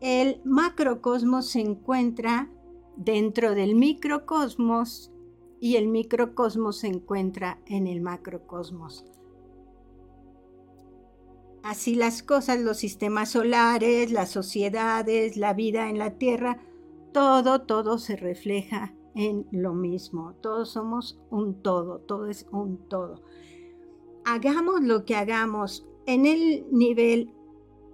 El 0.00 0.42
macrocosmos 0.44 1.48
se 1.48 1.60
encuentra 1.60 2.50
dentro 2.96 3.54
del 3.54 3.74
microcosmos 3.74 5.12
y 5.60 5.76
el 5.76 5.88
microcosmos 5.88 6.78
se 6.78 6.88
encuentra 6.88 7.58
en 7.66 7.86
el 7.86 8.00
macrocosmos. 8.00 9.04
Así 11.62 11.94
las 11.94 12.22
cosas, 12.22 12.58
los 12.60 12.78
sistemas 12.78 13.30
solares, 13.30 14.10
las 14.10 14.30
sociedades, 14.30 15.36
la 15.36 15.52
vida 15.52 15.90
en 15.90 15.98
la 15.98 16.16
Tierra, 16.16 16.58
todo, 17.12 17.62
todo 17.62 17.98
se 17.98 18.16
refleja 18.16 18.94
en 19.14 19.46
lo 19.50 19.74
mismo. 19.74 20.34
Todos 20.40 20.70
somos 20.70 21.20
un 21.30 21.62
todo, 21.62 21.98
todo 21.98 22.26
es 22.26 22.46
un 22.50 22.78
todo. 22.88 23.22
Hagamos 24.24 24.80
lo 24.82 25.04
que 25.04 25.16
hagamos 25.16 25.86
en 26.06 26.24
el 26.24 26.66
nivel 26.70 27.34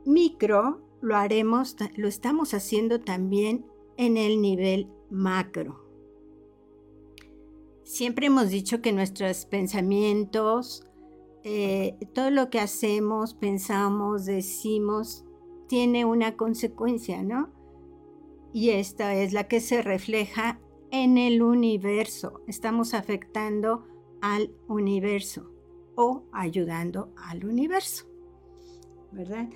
micro, 0.04 0.80
lo 1.00 1.16
haremos, 1.16 1.76
lo 1.96 2.06
estamos 2.06 2.54
haciendo 2.54 3.00
también 3.00 3.66
en 3.96 4.16
el 4.16 4.40
nivel 4.40 4.88
macro. 5.10 5.84
Siempre 7.84 8.26
hemos 8.26 8.50
dicho 8.50 8.82
que 8.82 8.92
nuestros 8.92 9.46
pensamientos, 9.46 10.84
eh, 11.44 11.96
todo 12.14 12.30
lo 12.30 12.50
que 12.50 12.58
hacemos, 12.58 13.34
pensamos, 13.34 14.26
decimos, 14.26 15.24
tiene 15.68 16.04
una 16.04 16.36
consecuencia, 16.36 17.22
¿no? 17.22 17.52
Y 18.52 18.70
esta 18.70 19.14
es 19.14 19.32
la 19.32 19.46
que 19.48 19.60
se 19.60 19.82
refleja 19.82 20.60
en 20.90 21.18
el 21.18 21.42
universo. 21.42 22.40
Estamos 22.46 22.94
afectando 22.94 23.86
al 24.20 24.50
universo 24.66 25.50
o 25.94 26.24
ayudando 26.32 27.12
al 27.16 27.44
universo, 27.44 28.06
¿verdad? 29.12 29.48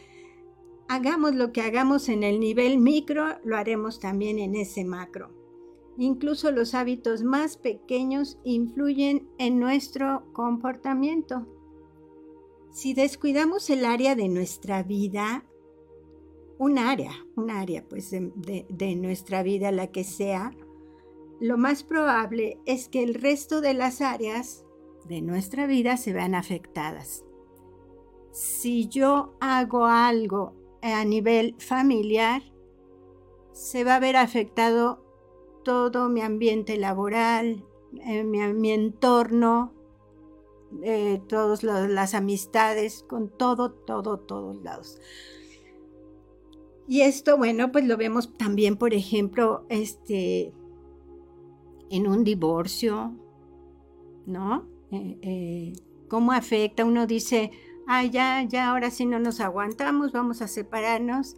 Hagamos 0.92 1.36
lo 1.36 1.52
que 1.52 1.60
hagamos 1.60 2.08
en 2.08 2.24
el 2.24 2.40
nivel 2.40 2.78
micro, 2.78 3.38
lo 3.44 3.56
haremos 3.56 4.00
también 4.00 4.40
en 4.40 4.56
ese 4.56 4.84
macro. 4.84 5.30
Incluso 5.96 6.50
los 6.50 6.74
hábitos 6.74 7.22
más 7.22 7.56
pequeños 7.56 8.40
influyen 8.42 9.28
en 9.38 9.60
nuestro 9.60 10.24
comportamiento. 10.32 11.46
Si 12.72 12.92
descuidamos 12.92 13.70
el 13.70 13.84
área 13.84 14.16
de 14.16 14.28
nuestra 14.28 14.82
vida, 14.82 15.44
un 16.58 16.76
área, 16.76 17.12
un 17.36 17.52
área 17.52 17.84
pues 17.88 18.10
de, 18.10 18.66
de 18.68 18.96
nuestra 18.96 19.44
vida, 19.44 19.70
la 19.70 19.92
que 19.92 20.02
sea, 20.02 20.50
lo 21.38 21.56
más 21.56 21.84
probable 21.84 22.58
es 22.66 22.88
que 22.88 23.04
el 23.04 23.14
resto 23.14 23.60
de 23.60 23.74
las 23.74 24.00
áreas 24.00 24.66
de 25.04 25.22
nuestra 25.22 25.68
vida 25.68 25.96
se 25.96 26.12
vean 26.12 26.34
afectadas. 26.34 27.24
Si 28.32 28.88
yo 28.88 29.36
hago 29.38 29.86
algo 29.86 30.59
a 30.82 31.04
nivel 31.04 31.54
familiar, 31.58 32.42
se 33.52 33.84
va 33.84 33.96
a 33.96 34.00
ver 34.00 34.16
afectado 34.16 35.04
todo 35.64 36.08
mi 36.08 36.22
ambiente 36.22 36.76
laboral, 36.76 37.64
eh, 38.06 38.24
mi, 38.24 38.70
entorno, 38.70 39.72
eh, 40.82 41.20
todas 41.28 41.62
las 41.62 42.14
amistades, 42.14 43.04
con 43.08 43.28
todo, 43.28 43.72
todo, 43.72 44.18
todos 44.18 44.62
lados. 44.62 44.98
Y 46.86 47.02
esto, 47.02 47.36
bueno, 47.36 47.70
pues 47.70 47.84
lo 47.86 47.96
vemos 47.96 48.36
también, 48.36 48.76
por 48.76 48.94
ejemplo, 48.94 49.64
este, 49.68 50.52
en 51.90 52.06
un 52.06 52.24
divorcio, 52.24 53.12
¿no? 54.26 54.66
Eh, 54.90 55.72
¿Cómo 56.08 56.32
afecta? 56.32 56.84
Uno 56.84 57.06
dice, 57.06 57.52
ah, 57.90 58.04
ya, 58.04 58.42
ya, 58.42 58.70
ahora 58.70 58.90
sí 58.90 59.06
no 59.06 59.18
nos 59.18 59.40
aguantamos, 59.40 60.12
vamos 60.12 60.42
a 60.42 60.48
separarnos. 60.48 61.36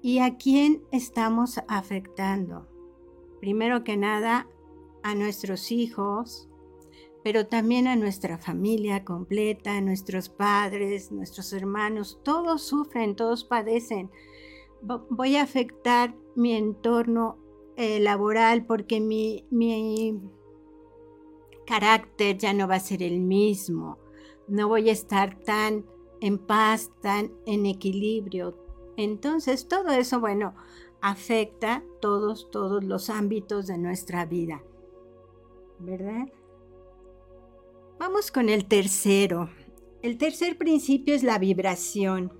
¿Y 0.00 0.18
a 0.18 0.36
quién 0.36 0.82
estamos 0.90 1.60
afectando? 1.68 2.72
primero 3.42 3.82
que 3.82 3.96
nada 3.96 4.46
a 5.02 5.16
nuestros 5.16 5.72
hijos, 5.72 6.48
pero 7.24 7.48
también 7.48 7.88
a 7.88 7.96
nuestra 7.96 8.38
familia 8.38 9.04
completa, 9.04 9.78
a 9.78 9.80
nuestros 9.80 10.28
padres, 10.28 11.10
nuestros 11.10 11.52
hermanos, 11.52 12.20
todos 12.22 12.62
sufren, 12.62 13.16
todos 13.16 13.42
padecen. 13.42 14.12
Voy 15.10 15.34
a 15.34 15.42
afectar 15.42 16.14
mi 16.36 16.52
entorno 16.52 17.36
eh, 17.76 17.98
laboral 17.98 18.64
porque 18.64 19.00
mi, 19.00 19.44
mi 19.50 20.20
carácter 21.66 22.38
ya 22.38 22.52
no 22.52 22.68
va 22.68 22.76
a 22.76 22.80
ser 22.80 23.02
el 23.02 23.18
mismo. 23.18 23.98
No 24.48 24.68
voy 24.68 24.88
a 24.88 24.92
estar 24.92 25.38
tan 25.40 25.86
en 26.20 26.38
paz, 26.38 26.90
tan 27.00 27.32
en 27.46 27.66
equilibrio. 27.66 28.56
Entonces, 28.96 29.68
todo 29.68 29.90
eso, 29.90 30.20
bueno, 30.20 30.54
afecta 31.00 31.84
todos, 32.00 32.50
todos 32.50 32.84
los 32.84 33.10
ámbitos 33.10 33.66
de 33.66 33.78
nuestra 33.78 34.24
vida. 34.26 34.62
¿Verdad? 35.78 36.26
Vamos 37.98 38.30
con 38.30 38.48
el 38.48 38.66
tercero. 38.66 39.50
El 40.02 40.18
tercer 40.18 40.58
principio 40.58 41.14
es 41.14 41.22
la 41.22 41.38
vibración. 41.38 42.32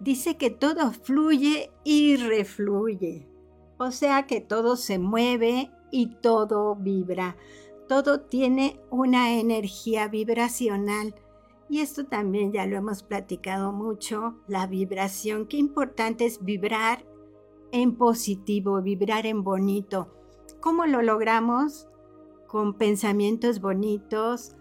Dice 0.00 0.36
que 0.36 0.50
todo 0.50 0.92
fluye 0.92 1.70
y 1.84 2.16
refluye. 2.16 3.28
O 3.78 3.90
sea 3.90 4.26
que 4.26 4.40
todo 4.40 4.76
se 4.76 4.98
mueve 4.98 5.70
y 5.90 6.16
todo 6.16 6.76
vibra. 6.76 7.36
Todo 7.88 8.20
tiene 8.20 8.80
una 8.90 9.38
energía 9.38 10.08
vibracional. 10.08 11.14
Y 11.68 11.80
esto 11.80 12.06
también 12.06 12.52
ya 12.52 12.66
lo 12.66 12.76
hemos 12.76 13.02
platicado 13.02 13.72
mucho, 13.72 14.36
la 14.46 14.66
vibración. 14.66 15.46
Qué 15.46 15.56
importante 15.56 16.26
es 16.26 16.44
vibrar 16.44 17.04
en 17.72 17.96
positivo, 17.96 18.80
vibrar 18.80 19.26
en 19.26 19.42
bonito. 19.42 20.08
¿Cómo 20.60 20.86
lo 20.86 21.02
logramos? 21.02 21.88
Con 22.46 22.74
pensamientos 22.74 23.60
bonitos, 23.60 24.56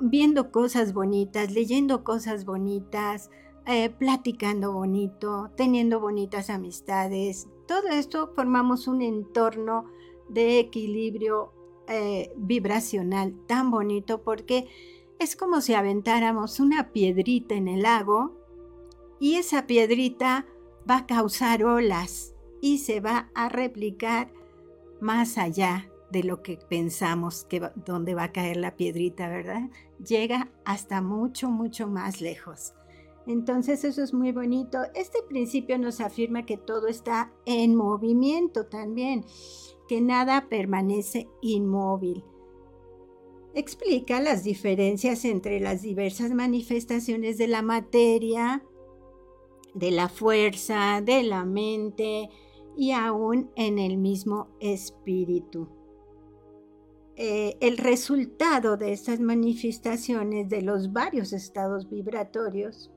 viendo 0.00 0.50
cosas 0.50 0.94
bonitas, 0.94 1.52
leyendo 1.52 2.02
cosas 2.02 2.44
bonitas, 2.44 3.30
eh, 3.66 3.90
platicando 3.90 4.72
bonito, 4.72 5.50
teniendo 5.56 6.00
bonitas 6.00 6.50
amistades. 6.50 7.48
Todo 7.68 7.88
esto 7.88 8.32
formamos 8.34 8.88
un 8.88 9.02
entorno 9.02 9.84
de 10.28 10.58
equilibrio 10.60 11.52
eh, 11.90 12.32
vibracional 12.36 13.34
tan 13.46 13.70
bonito 13.70 14.22
porque 14.22 14.68
es 15.18 15.36
como 15.36 15.60
si 15.60 15.74
aventáramos 15.74 16.60
una 16.60 16.92
piedrita 16.92 17.54
en 17.54 17.68
el 17.68 17.82
lago 17.82 18.36
y 19.18 19.34
esa 19.34 19.66
piedrita 19.66 20.46
va 20.88 20.98
a 20.98 21.06
causar 21.06 21.64
olas 21.64 22.34
y 22.60 22.78
se 22.78 23.00
va 23.00 23.30
a 23.34 23.48
replicar 23.48 24.32
más 25.00 25.36
allá 25.36 25.90
de 26.10 26.24
lo 26.24 26.42
que 26.42 26.56
pensamos 26.56 27.44
que 27.44 27.60
donde 27.86 28.14
va 28.14 28.24
a 28.24 28.32
caer 28.32 28.56
la 28.56 28.76
piedrita, 28.76 29.28
¿verdad? 29.28 29.70
Llega 29.98 30.50
hasta 30.64 31.02
mucho, 31.02 31.50
mucho 31.50 31.86
más 31.86 32.20
lejos. 32.20 32.72
Entonces 33.26 33.84
eso 33.84 34.02
es 34.02 34.14
muy 34.14 34.32
bonito. 34.32 34.78
Este 34.94 35.18
principio 35.28 35.78
nos 35.78 36.00
afirma 36.00 36.46
que 36.46 36.56
todo 36.56 36.88
está 36.88 37.32
en 37.46 37.76
movimiento 37.76 38.66
también, 38.66 39.24
que 39.90 40.00
nada 40.00 40.46
permanece 40.48 41.26
inmóvil. 41.40 42.22
Explica 43.54 44.20
las 44.20 44.44
diferencias 44.44 45.24
entre 45.24 45.58
las 45.58 45.82
diversas 45.82 46.30
manifestaciones 46.30 47.38
de 47.38 47.48
la 47.48 47.60
materia, 47.60 48.62
de 49.74 49.90
la 49.90 50.08
fuerza, 50.08 51.02
de 51.04 51.24
la 51.24 51.44
mente 51.44 52.28
y 52.76 52.92
aún 52.92 53.50
en 53.56 53.80
el 53.80 53.96
mismo 53.96 54.46
espíritu. 54.60 55.66
Eh, 57.16 57.56
el 57.60 57.76
resultado 57.76 58.76
de 58.76 58.92
estas 58.92 59.18
manifestaciones 59.18 60.48
de 60.48 60.62
los 60.62 60.92
varios 60.92 61.32
estados 61.32 61.90
vibratorios 61.90 62.92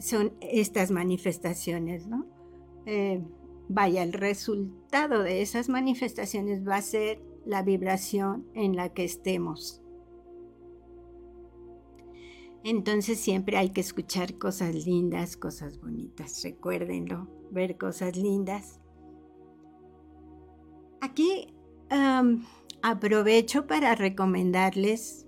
son 0.00 0.32
estas 0.40 0.90
manifestaciones, 0.90 2.08
¿no? 2.08 2.26
Eh, 2.84 3.22
vaya, 3.68 4.02
el 4.02 4.12
resultado 4.12 5.22
de 5.22 5.42
esas 5.42 5.68
manifestaciones 5.68 6.66
va 6.66 6.76
a 6.76 6.82
ser 6.82 7.20
la 7.44 7.62
vibración 7.62 8.46
en 8.54 8.76
la 8.76 8.92
que 8.92 9.04
estemos. 9.04 9.82
Entonces 12.64 13.20
siempre 13.20 13.56
hay 13.56 13.70
que 13.70 13.80
escuchar 13.80 14.38
cosas 14.38 14.74
lindas, 14.74 15.36
cosas 15.36 15.80
bonitas, 15.80 16.42
recuérdenlo, 16.42 17.28
ver 17.52 17.78
cosas 17.78 18.16
lindas. 18.16 18.80
Aquí 21.00 21.54
aprovecho 22.82 23.68
para 23.68 23.94
recomendarles 23.94 25.26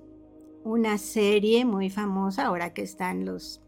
una 0.64 0.98
serie 0.98 1.64
muy 1.64 1.90
famosa, 1.90 2.46
ahora 2.46 2.74
que 2.74 2.83
están 2.83 3.24
los... 3.24 3.62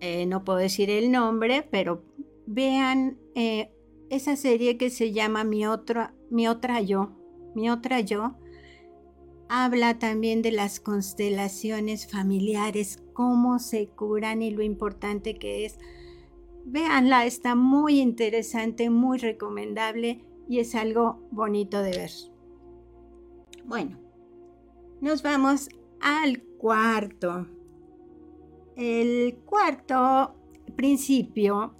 Eh, 0.00 0.26
no 0.26 0.44
puedo 0.44 0.58
decir 0.58 0.90
el 0.90 1.10
nombre, 1.10 1.66
pero 1.70 2.02
vean 2.46 3.18
eh, 3.34 3.70
esa 4.10 4.36
serie 4.36 4.76
que 4.76 4.90
se 4.90 5.12
llama 5.12 5.44
Mi, 5.44 5.66
otra 5.66 6.14
Mi 6.30 6.48
Otra 6.48 6.80
Yo. 6.80 7.10
Mi 7.54 7.70
Otra 7.70 8.00
Yo 8.00 8.36
habla 9.54 9.98
también 9.98 10.40
de 10.40 10.50
las 10.50 10.80
constelaciones 10.80 12.10
familiares, 12.10 13.02
cómo 13.12 13.58
se 13.58 13.86
curan 13.86 14.40
y 14.40 14.50
lo 14.50 14.62
importante 14.62 15.34
que 15.34 15.66
es. 15.66 15.78
Véanla, 16.64 17.26
está 17.26 17.54
muy 17.54 18.00
interesante, 18.00 18.88
muy 18.88 19.18
recomendable 19.18 20.24
y 20.48 20.60
es 20.60 20.74
algo 20.74 21.20
bonito 21.30 21.82
de 21.82 21.90
ver. 21.90 22.10
Bueno, 23.66 23.98
nos 25.02 25.22
vamos 25.22 25.68
al 26.00 26.42
cuarto. 26.42 27.46
El 28.74 29.36
cuarto 29.44 30.34
principio 30.76 31.74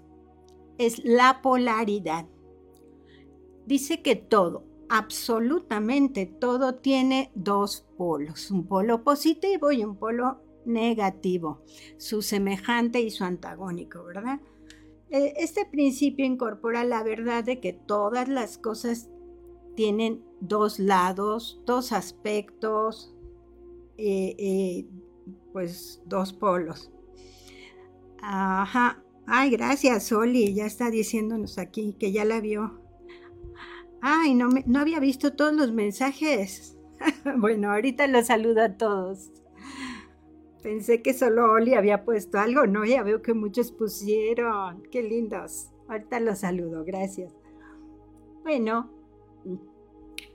es 0.78 1.04
la 1.04 1.40
polaridad. 1.42 2.26
Dice 3.66 4.02
que 4.02 4.16
todo, 4.16 4.64
absolutamente 4.88 6.26
todo 6.26 6.74
tiene 6.76 7.30
dos 7.34 7.86
polos, 7.96 8.50
un 8.50 8.66
polo 8.66 9.04
positivo 9.04 9.72
y 9.72 9.84
un 9.84 9.96
polo 9.96 10.42
negativo, 10.64 11.62
su 11.96 12.22
semejante 12.22 13.00
y 13.00 13.10
su 13.10 13.24
antagónico, 13.24 14.04
¿verdad? 14.04 14.40
E, 15.10 15.34
este 15.36 15.66
principio 15.66 16.24
incorpora 16.24 16.84
la 16.84 17.02
verdad 17.02 17.44
de 17.44 17.60
que 17.60 17.72
todas 17.72 18.28
las 18.28 18.58
cosas 18.58 19.10
tienen 19.74 20.24
dos 20.40 20.78
lados, 20.78 21.60
dos 21.66 21.92
aspectos, 21.92 23.14
eh, 23.96 24.34
eh, 24.38 24.86
pues 25.52 26.02
dos 26.06 26.32
polos. 26.32 26.90
Ajá. 28.20 29.02
Ay, 29.26 29.50
gracias, 29.50 30.10
Oli. 30.12 30.54
Ya 30.54 30.66
está 30.66 30.90
diciéndonos 30.90 31.58
aquí 31.58 31.94
que 31.98 32.12
ya 32.12 32.24
la 32.24 32.40
vio. 32.40 32.80
Ay, 34.00 34.34
no, 34.34 34.48
no 34.66 34.80
había 34.80 34.98
visto 34.98 35.34
todos 35.34 35.54
los 35.54 35.72
mensajes. 35.72 36.76
bueno, 37.38 37.72
ahorita 37.72 38.06
los 38.08 38.26
saludo 38.26 38.62
a 38.62 38.76
todos. 38.76 39.30
Pensé 40.62 41.02
que 41.02 41.12
solo 41.12 41.52
Oli 41.52 41.74
había 41.74 42.04
puesto 42.04 42.38
algo, 42.38 42.66
no, 42.66 42.84
ya 42.84 43.02
veo 43.02 43.20
que 43.20 43.34
muchos 43.34 43.72
pusieron. 43.72 44.82
Qué 44.90 45.02
lindos. 45.02 45.70
Ahorita 45.88 46.20
los 46.20 46.38
saludo, 46.38 46.84
gracias. 46.84 47.32
Bueno, 48.42 48.90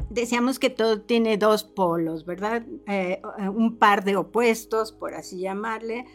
decíamos 0.10 0.60
que 0.60 0.70
todo 0.70 1.02
tiene 1.02 1.38
dos 1.38 1.64
polos, 1.64 2.26
¿verdad? 2.26 2.66
Eh, 2.88 3.22
un 3.54 3.78
par 3.78 4.04
de 4.04 4.18
opuestos, 4.18 4.92
por 4.92 5.14
así 5.14 5.40
llamarle, 5.40 6.06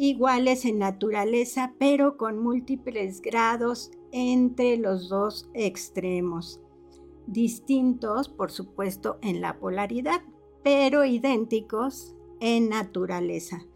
iguales 0.00 0.64
en 0.64 0.78
naturaleza, 0.78 1.74
pero 1.78 2.16
con 2.16 2.38
múltiples 2.38 3.20
grados 3.20 3.90
entre 4.12 4.78
los 4.78 5.10
dos 5.10 5.50
extremos, 5.52 6.58
distintos, 7.26 8.30
por 8.30 8.50
supuesto, 8.50 9.18
en 9.20 9.42
la 9.42 9.60
polaridad, 9.60 10.22
pero 10.64 11.04
idénticos 11.04 12.16
en 12.40 12.70
naturaleza. 12.70 13.66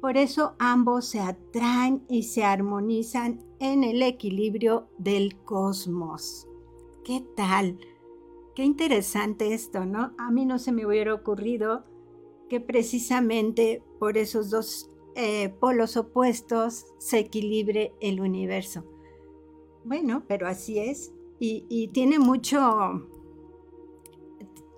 Por 0.00 0.16
eso 0.16 0.56
ambos 0.58 1.04
se 1.04 1.20
atraen 1.20 2.04
y 2.08 2.24
se 2.24 2.42
armonizan 2.42 3.38
en 3.60 3.84
el 3.84 4.02
equilibrio 4.02 4.88
del 4.98 5.36
cosmos. 5.44 6.48
¿Qué 7.04 7.24
tal? 7.36 7.78
Qué 8.56 8.64
interesante 8.64 9.54
esto, 9.54 9.84
¿no? 9.84 10.14
A 10.18 10.32
mí 10.32 10.46
no 10.46 10.58
se 10.58 10.72
me 10.72 10.84
hubiera 10.84 11.14
ocurrido 11.14 11.84
que 12.48 12.60
precisamente 12.60 13.84
por 14.00 14.18
esos 14.18 14.50
dos 14.50 14.90
eh, 15.16 15.48
polos 15.60 15.96
opuestos 15.96 16.86
se 16.98 17.20
equilibre 17.20 17.92
el 18.00 18.20
universo. 18.20 18.84
Bueno, 19.84 20.24
pero 20.26 20.48
así 20.48 20.78
es. 20.78 21.12
Y, 21.38 21.88
tiene 21.88 22.18
mucho, 22.18 23.06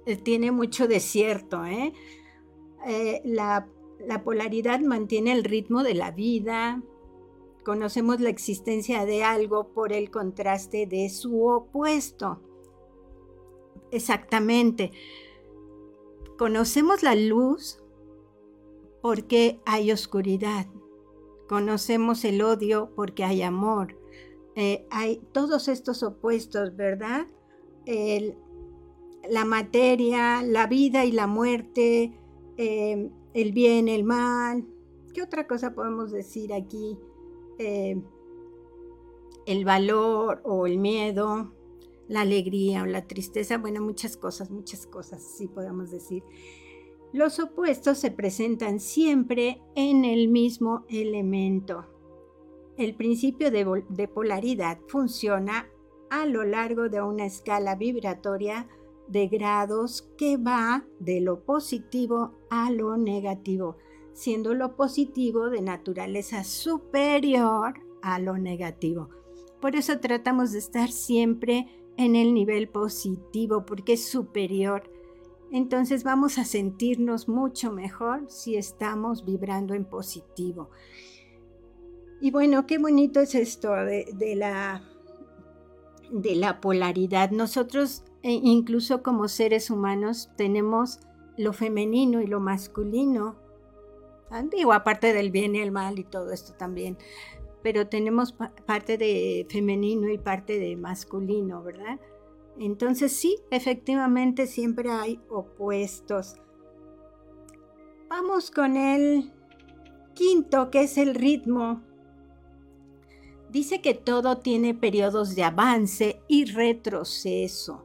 eh, 0.05 0.16
tiene 0.16 0.51
mucho 0.51 0.88
desierto. 0.88 1.64
¿eh? 1.64 1.92
¿eh? 2.87 3.22
la, 3.25 3.68
la 4.01 4.25
polaridad 4.25 4.81
mantiene 4.81 5.33
el 5.33 5.44
ritmo 5.44 5.85
de 5.85 5.94
la 5.94 6.11
vida. 6.11 6.83
Conocemos 7.64 8.20
la 8.20 8.31
existencia 8.31 9.07
de 9.07 9.22
algo 9.22 9.68
por 9.72 9.92
el 9.92 10.11
contraste 10.11 10.87
de 10.87 11.09
su 11.09 11.46
opuesto. 11.46 12.42
exactamente. 13.92 14.90
Conocemos 16.37 17.03
la 17.03 17.14
luz 17.14 17.81
porque 19.06 19.60
hay 19.64 19.92
oscuridad. 19.92 20.66
Conocemos 21.48 22.24
el 22.24 22.42
odio 22.42 22.90
porque 22.96 23.22
hay 23.22 23.40
amor. 23.42 23.96
Eh, 24.56 24.84
hay 24.90 25.22
todos 25.30 25.68
estos 25.68 26.02
opuestos, 26.02 26.74
¿verdad? 26.74 27.28
la 29.30 29.44
materia, 29.44 30.42
la 30.42 30.66
vida 30.66 31.04
y 31.04 31.12
la 31.12 31.28
muerte, 31.28 32.18
eh, 32.56 33.08
el 33.32 33.52
bien, 33.52 33.86
el 33.86 34.02
mal. 34.02 34.66
¿Qué 35.14 35.22
otra 35.22 35.46
cosa 35.46 35.72
podemos 35.72 36.10
decir 36.10 36.52
aquí? 36.52 36.98
Eh, 37.60 38.02
el 39.46 39.64
valor 39.64 40.42
o 40.44 40.66
el 40.66 40.78
miedo, 40.78 41.54
la 42.08 42.22
alegría 42.22 42.82
o 42.82 42.86
la 42.86 43.06
tristeza, 43.06 43.56
bueno, 43.58 43.80
muchas 43.82 44.16
cosas, 44.16 44.50
muchas 44.50 44.84
cosas, 44.84 45.22
sí 45.22 45.46
podemos 45.46 45.92
decir. 45.92 46.24
Los 47.16 47.40
opuestos 47.40 47.96
se 47.96 48.11
presentan 48.11 48.79
siempre 48.79 49.62
en 49.74 50.05
el 50.05 50.29
mismo 50.29 50.85
elemento. 50.90 51.87
El 52.76 52.94
principio 52.94 53.50
de, 53.50 53.85
de 53.88 54.07
polaridad 54.07 54.79
funciona 54.87 55.66
a 56.11 56.26
lo 56.26 56.44
largo 56.44 56.90
de 56.90 57.00
una 57.00 57.24
escala 57.24 57.74
vibratoria 57.74 58.68
de 59.09 59.29
grados 59.29 60.12
que 60.18 60.37
va 60.37 60.85
de 60.98 61.22
lo 61.22 61.42
positivo 61.42 62.35
a 62.50 62.70
lo 62.70 62.98
negativo, 62.98 63.79
siendo 64.12 64.52
lo 64.52 64.76
positivo 64.76 65.48
de 65.48 65.62
naturaleza 65.62 66.44
superior 66.44 67.81
a 68.02 68.18
lo 68.18 68.37
negativo. 68.37 69.09
Por 69.62 69.74
eso 69.74 70.00
tratamos 70.00 70.52
de 70.52 70.59
estar 70.59 70.90
siempre 70.90 71.66
en 71.96 72.14
el 72.14 72.35
nivel 72.35 72.68
positivo 72.68 73.64
porque 73.64 73.94
es 73.94 74.05
superior. 74.05 74.90
Entonces 75.52 76.04
vamos 76.04 76.38
a 76.38 76.44
sentirnos 76.44 77.28
mucho 77.28 77.72
mejor 77.72 78.24
si 78.28 78.56
estamos 78.56 79.24
vibrando 79.24 79.74
en 79.74 79.85
positivo. 79.85 80.70
Y 82.20 82.30
bueno, 82.30 82.66
qué 82.66 82.78
bonito 82.78 83.20
es 83.20 83.35
esto 83.35 83.72
de, 83.72 84.35
la, 84.37 84.82
de 86.11 86.35
la 86.35 86.61
polaridad. 86.61 87.30
Nosotros, 87.30 88.04
e 88.22 88.32
incluso 88.32 89.02
como 89.02 89.28
seres 89.28 89.70
humanos, 89.70 90.30
tenemos 90.37 91.00
lo 91.37 91.52
femenino 91.52 92.20
y 92.20 92.26
lo 92.26 92.40
masculino. 92.40 93.37
Digo, 94.50 94.72
aparte 94.72 95.12
del 95.12 95.30
bien 95.30 95.54
y 95.54 95.61
el 95.61 95.70
mal 95.70 95.98
y 95.98 96.04
todo 96.04 96.32
esto 96.32 96.54
también 96.54 96.98
pero 97.66 97.88
tenemos 97.88 98.32
parte 98.64 98.96
de 98.96 99.44
femenino 99.50 100.09
y 100.09 100.18
parte 100.18 100.61
de 100.61 100.76
masculino, 100.76 101.64
¿verdad? 101.64 101.98
Entonces 102.58 103.12
sí, 103.12 103.36
efectivamente 103.50 104.46
siempre 104.46 104.90
hay 104.90 105.20
opuestos. 105.28 106.36
Vamos 108.08 108.50
con 108.50 108.76
el 108.76 109.32
quinto, 110.14 110.70
que 110.70 110.82
es 110.82 110.96
el 110.96 111.14
ritmo. 111.14 111.82
Dice 113.50 113.80
que 113.80 113.94
todo 113.94 114.38
tiene 114.38 114.74
periodos 114.74 115.34
de 115.34 115.44
avance 115.44 116.22
y 116.28 116.46
retroceso. 116.46 117.84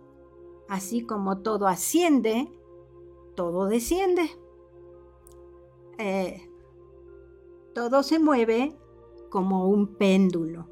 Así 0.70 1.06
como 1.06 1.40
todo 1.40 1.68
asciende, 1.68 2.50
todo 3.36 3.68
desciende. 3.68 4.32
Eh, 5.98 6.50
todo 7.74 8.04
se 8.04 8.20
mueve 8.20 8.76
como 9.30 9.68
un 9.68 9.96
péndulo. 9.96 10.68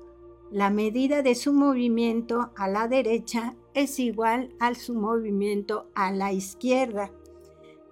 La 0.51 0.69
medida 0.69 1.21
de 1.21 1.35
su 1.35 1.53
movimiento 1.53 2.51
a 2.55 2.67
la 2.67 2.87
derecha 2.87 3.55
es 3.73 3.99
igual 3.99 4.55
a 4.59 4.73
su 4.75 4.93
movimiento 4.93 5.89
a 5.95 6.11
la 6.11 6.31
izquierda. 6.33 7.11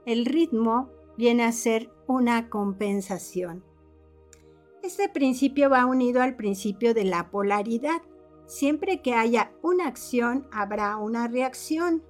El 0.06 0.26
ritmo 0.26 0.90
viene 1.18 1.44
a 1.44 1.52
ser 1.52 1.92
una 2.08 2.50
compensación. 2.50 3.64
Este 4.84 5.10
principio 5.10 5.70
va 5.70 5.86
unido 5.86 6.22
al 6.22 6.36
principio 6.36 6.94
de 6.94 7.04
la 7.04 7.30
polaridad. 7.30 8.02
Siempre 8.46 9.02
que 9.02 9.14
haya 9.14 9.52
una 9.62 9.88
acción, 9.88 10.48
habrá 10.52 10.98
una 10.98 11.28
reacción, 11.28 12.04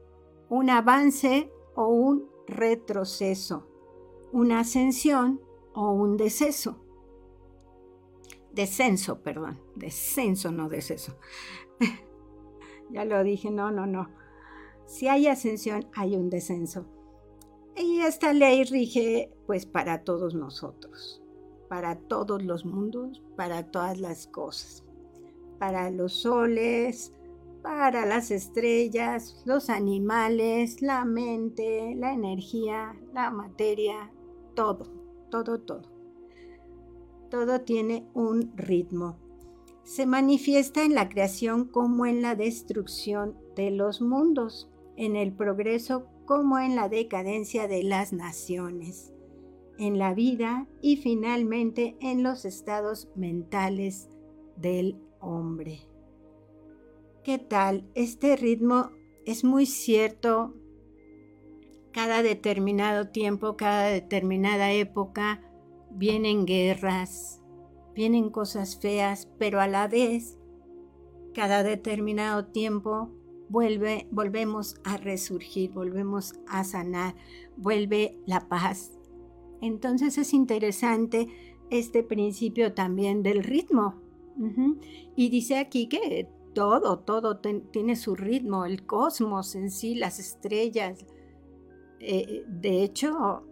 un 0.49 0.69
avance 0.69 1.51
o 1.75 1.87
un 1.87 2.29
retroceso, 2.47 3.67
una 4.31 4.59
ascensión 4.59 5.41
o 5.73 5.91
un 5.91 6.17
deceso 6.17 6.77
descenso, 8.57 9.21
perdón, 9.21 9.59
descenso, 9.75 10.51
no 10.51 10.67
deceso. 10.67 11.15
ya 12.91 13.05
lo 13.05 13.23
dije, 13.23 13.51
no, 13.51 13.71
no, 13.71 13.85
no. 13.85 14.09
Si 14.85 15.07
hay 15.07 15.27
ascensión, 15.27 15.85
hay 15.93 16.15
un 16.15 16.29
descenso. 16.29 16.85
Y 17.75 17.99
esta 17.99 18.33
ley 18.33 18.63
rige 18.63 19.31
pues 19.45 19.65
para 19.65 20.03
todos 20.03 20.33
nosotros, 20.33 21.21
para 21.69 21.95
todos 21.95 22.43
los 22.43 22.65
mundos, 22.65 23.21
para 23.35 23.69
todas 23.69 23.99
las 23.99 24.27
cosas, 24.27 24.83
para 25.59 25.91
los 25.91 26.13
soles, 26.13 27.13
para 27.61 28.05
las 28.05 28.31
estrellas, 28.31 29.43
los 29.45 29.69
animales, 29.69 30.81
la 30.81 31.05
mente, 31.05 31.93
la 31.95 32.13
energía, 32.13 32.95
la 33.13 33.29
materia, 33.29 34.11
todo, 34.55 34.87
todo, 35.29 35.59
todo 35.59 35.97
todo 37.29 37.61
tiene 37.61 38.07
un 38.13 38.51
ritmo. 38.55 39.17
Se 39.87 40.05
manifiesta 40.05 40.83
en 40.83 40.93
la 40.95 41.07
creación 41.07 41.63
como 41.63 42.05
en 42.05 42.21
la 42.21 42.35
destrucción 42.35 43.37
de 43.55 43.71
los 43.71 44.01
mundos, 44.01 44.69
en 44.97 45.15
el 45.15 45.31
progreso 45.31 46.09
como 46.25 46.59
en 46.59 46.75
la 46.75 46.89
decadencia 46.89 47.69
de 47.69 47.83
las 47.83 48.11
naciones, 48.11 49.13
en 49.77 49.97
la 49.97 50.13
vida 50.13 50.67
y 50.81 50.97
finalmente 50.97 51.95
en 52.01 52.21
los 52.21 52.43
estados 52.43 53.07
mentales 53.15 54.09
del 54.57 54.99
hombre. 55.21 55.87
¿Qué 57.23 57.37
tal? 57.37 57.89
Este 57.95 58.35
ritmo 58.35 58.91
es 59.25 59.45
muy 59.45 59.65
cierto 59.65 60.53
cada 61.93 62.23
determinado 62.23 63.07
tiempo, 63.07 63.55
cada 63.55 63.87
determinada 63.87 64.73
época, 64.73 65.49
vienen 65.91 66.45
guerras, 66.45 67.41
vienen 67.97 68.29
cosas 68.29 68.77
feas, 68.77 69.27
pero 69.39 69.59
a 69.59 69.67
la 69.67 69.87
vez, 69.87 70.37
cada 71.33 71.63
determinado 71.63 72.45
tiempo, 72.45 73.09
vuelve, 73.49 74.07
volvemos 74.11 74.75
a 74.83 74.97
resurgir, 74.97 75.71
volvemos 75.71 76.35
a 76.47 76.63
sanar, 76.63 77.15
vuelve 77.57 78.19
la 78.27 78.47
paz. 78.47 78.91
Entonces 79.61 80.19
es 80.19 80.35
interesante 80.35 81.27
este 81.71 82.03
principio 82.03 82.75
también 82.75 83.23
del 83.23 83.43
ritmo. 83.43 83.95
Y 85.15 85.29
dice 85.29 85.57
aquí 85.57 85.89
que 85.89 86.29
todo, 86.53 86.99
todo 86.99 87.39
tiene 87.39 87.95
su 87.95 88.15
ritmo, 88.15 88.65
el 88.65 88.85
cosmos 88.85 89.55
en 89.55 89.71
sí, 89.71 89.95
las 89.95 90.19
estrellas. 90.19 91.03
Eh, 91.99 92.43
de 92.47 92.83
hecho, 92.83 93.47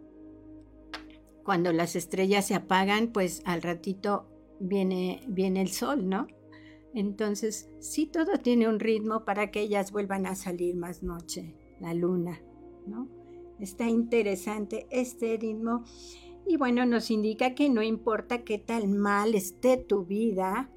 cuando 1.44 1.74
las 1.74 1.96
estrellas 1.96 2.46
se 2.46 2.54
apagan, 2.54 3.08
pues 3.08 3.42
al 3.46 3.64
ratito 3.64 4.28
viene, 4.60 5.22
viene 5.28 5.62
el 5.62 5.70
sol, 5.70 6.08
¿no? 6.08 6.28
Entonces, 6.94 7.70
sí, 7.80 8.06
todo 8.06 8.38
tiene 8.42 8.70
un 8.70 8.80
ritmo 8.80 9.26
para 9.26 9.52
que 9.52 9.62
ellas 9.62 9.92
vuelvan 9.92 10.26
a 10.26 10.36
salir 10.36 10.76
más 10.76 11.04
noche, 11.04 11.56
la 11.80 11.94
luna, 11.94 12.42
¿no? 12.88 13.10
Está 13.60 13.90
interesante 13.90 14.88
este 14.90 15.38
ritmo 15.38 15.84
y 16.48 16.58
bueno, 16.58 16.86
nos 16.86 17.10
indica 17.10 17.56
que 17.56 17.70
no 17.70 17.82
importa 17.82 18.44
qué 18.44 18.60
tal 18.60 18.88
mal 18.88 19.34
esté 19.34 19.78
tu 19.78 20.06
vida, 20.06 20.70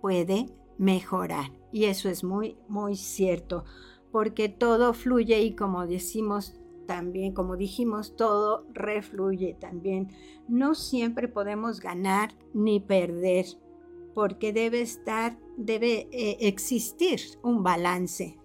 puede 0.00 0.46
mejorar. 0.78 1.50
Y 1.72 1.84
eso 1.84 2.08
es 2.08 2.22
muy, 2.22 2.58
muy 2.68 2.96
cierto, 2.96 3.64
porque 4.12 4.48
todo 4.48 4.92
fluye 4.92 5.40
y 5.40 5.56
como 5.56 5.86
decimos, 5.86 6.54
también, 6.86 7.32
como 7.32 7.56
dijimos, 7.56 8.16
todo 8.16 8.66
refluye 8.72 9.56
también. 9.58 10.08
No 10.48 10.74
siempre 10.74 11.28
podemos 11.28 11.80
ganar 11.80 12.34
ni 12.52 12.80
perder, 12.80 13.46
porque 14.14 14.52
debe 14.52 14.80
estar, 14.80 15.38
debe 15.56 16.08
eh, 16.12 16.38
existir 16.40 17.20
un 17.42 17.62
balance. 17.62 18.38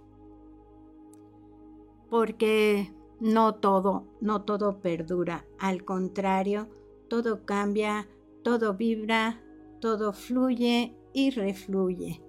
Porque 2.10 2.94
no 3.20 3.56
todo, 3.56 4.08
no 4.22 4.44
todo 4.44 4.80
perdura. 4.80 5.46
Al 5.60 5.86
contrario, 5.86 6.70
todo 7.08 7.46
cambia, 7.46 8.08
todo 8.44 8.74
vibra, 8.76 9.44
todo 9.80 10.14
fluye 10.14 10.96
y 11.14 11.30
refluye. 11.32 12.24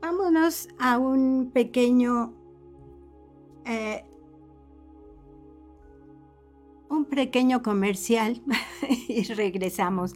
Vámonos 0.00 0.68
a 0.78 0.98
un 0.98 1.50
pequeño 1.52 2.34
eh, 3.64 4.04
un 6.88 7.04
pequeño 7.06 7.62
comercial 7.62 8.42
y 9.08 9.22
regresamos. 9.24 10.14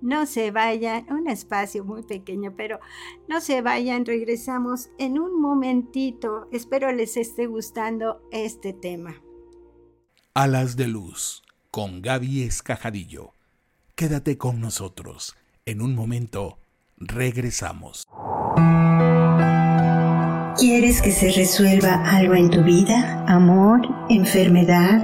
No 0.00 0.26
se 0.26 0.50
vayan, 0.50 1.06
un 1.12 1.28
espacio 1.28 1.84
muy 1.84 2.02
pequeño, 2.02 2.54
pero 2.56 2.80
no 3.28 3.40
se 3.40 3.62
vayan, 3.62 4.04
regresamos 4.04 4.90
en 4.98 5.18
un 5.20 5.40
momentito. 5.40 6.48
Espero 6.50 6.90
les 6.90 7.16
esté 7.16 7.46
gustando 7.46 8.20
este 8.32 8.72
tema. 8.72 9.22
Alas 10.34 10.76
de 10.76 10.88
Luz, 10.88 11.42
con 11.70 12.02
Gaby 12.02 12.42
Escajadillo. 12.42 13.32
Quédate 13.94 14.38
con 14.38 14.60
nosotros. 14.60 15.36
En 15.66 15.80
un 15.80 15.94
momento, 15.94 16.58
regresamos. 16.96 18.04
¿Quieres 20.58 21.00
que 21.00 21.12
se 21.12 21.32
resuelva 21.32 22.02
algo 22.04 22.34
en 22.34 22.50
tu 22.50 22.62
vida? 22.62 23.24
¿Amor? 23.26 23.80
¿Enfermedad? 24.10 25.02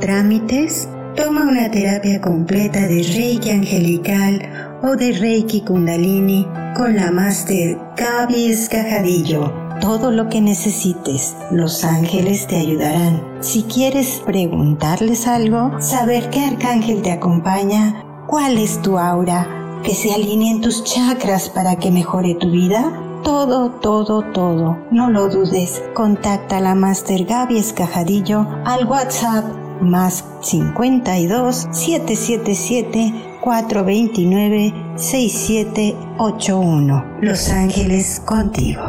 ¿Trámites? 0.00 0.88
Toma 1.14 1.42
una 1.42 1.70
terapia 1.70 2.20
completa 2.20 2.80
de 2.80 3.02
Reiki 3.02 3.50
angelical 3.50 4.42
o 4.82 4.96
de 4.96 5.12
Reiki 5.12 5.60
Kundalini 5.62 6.44
con 6.76 6.96
la 6.96 7.12
Master 7.12 7.78
Gaby 7.96 8.50
Escajadillo. 8.50 9.52
Todo 9.80 10.10
lo 10.10 10.28
que 10.28 10.40
necesites, 10.40 11.36
los 11.52 11.84
ángeles 11.84 12.48
te 12.48 12.56
ayudarán. 12.56 13.22
Si 13.40 13.62
quieres 13.62 14.20
preguntarles 14.26 15.28
algo, 15.28 15.80
saber 15.80 16.30
qué 16.30 16.44
arcángel 16.44 17.00
te 17.02 17.12
acompaña, 17.12 18.02
cuál 18.26 18.58
es 18.58 18.82
tu 18.82 18.98
aura, 18.98 19.80
que 19.84 19.94
se 19.94 20.12
alineen 20.12 20.60
tus 20.60 20.82
chakras 20.82 21.48
para 21.48 21.76
que 21.76 21.90
mejore 21.90 22.34
tu 22.34 22.50
vida, 22.50 22.92
todo, 23.22 23.70
todo, 23.80 24.22
todo. 24.32 24.76
No 24.90 25.08
lo 25.10 25.28
dudes. 25.28 25.82
Contacta 25.94 26.56
a 26.58 26.60
la 26.60 26.74
Master 26.74 27.24
Gaby 27.24 27.56
Escajadillo 27.58 28.46
al 28.64 28.84
WhatsApp 28.86 29.44
más 29.80 30.24
52 30.42 31.68
777 31.70 33.38
429 33.40 34.74
6781. 34.96 37.04
Los 37.20 37.48
Ángeles 37.50 38.20
contigo. 38.20 38.82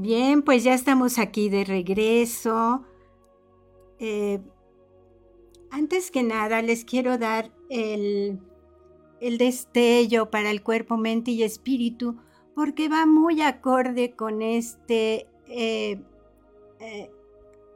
Bien, 0.00 0.40
pues 0.40 0.64
ya 0.64 0.72
estamos 0.72 1.18
aquí 1.18 1.50
de 1.50 1.62
regreso. 1.62 2.86
Eh, 3.98 4.40
antes 5.70 6.10
que 6.10 6.22
nada, 6.22 6.62
les 6.62 6.86
quiero 6.86 7.18
dar 7.18 7.52
el, 7.68 8.40
destello 9.20 10.30
para 10.30 10.50
el 10.50 10.62
cuerpo, 10.62 10.96
mente 10.96 11.32
y 11.32 11.42
espíritu, 11.42 12.16
porque 12.54 12.88
va 12.88 13.04
muy 13.04 13.42
acorde 13.42 14.16
con 14.16 14.40
este, 14.40 15.28
eh, 15.48 16.00
eh, 16.78 17.10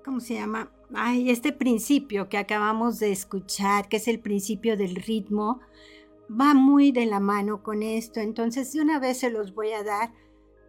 ¿cómo 0.03 0.21
se 0.21 0.33
llama? 0.33 0.73
Ay, 0.95 1.29
este 1.29 1.53
principio 1.53 2.31
que 2.31 2.39
acabamos 2.39 3.01
de 3.01 3.13
escuchar, 3.13 3.91
que 3.91 3.99
es 3.99 4.09
el 4.09 4.19
principio 4.19 4.79
del 4.79 4.95
ritmo, 4.97 5.61
va 6.31 6.55
muy 6.55 6.91
de 6.91 7.05
la 7.05 7.21
mano 7.21 7.63
con 7.63 7.83
esto. 7.83 8.21
Entonces, 8.21 8.73
de 8.73 8.81
una 8.81 8.99
vez 8.99 9.19
se 9.19 9.29
los 9.29 9.55
voy 9.55 9.73
a 9.73 9.85
dar 9.85 10.24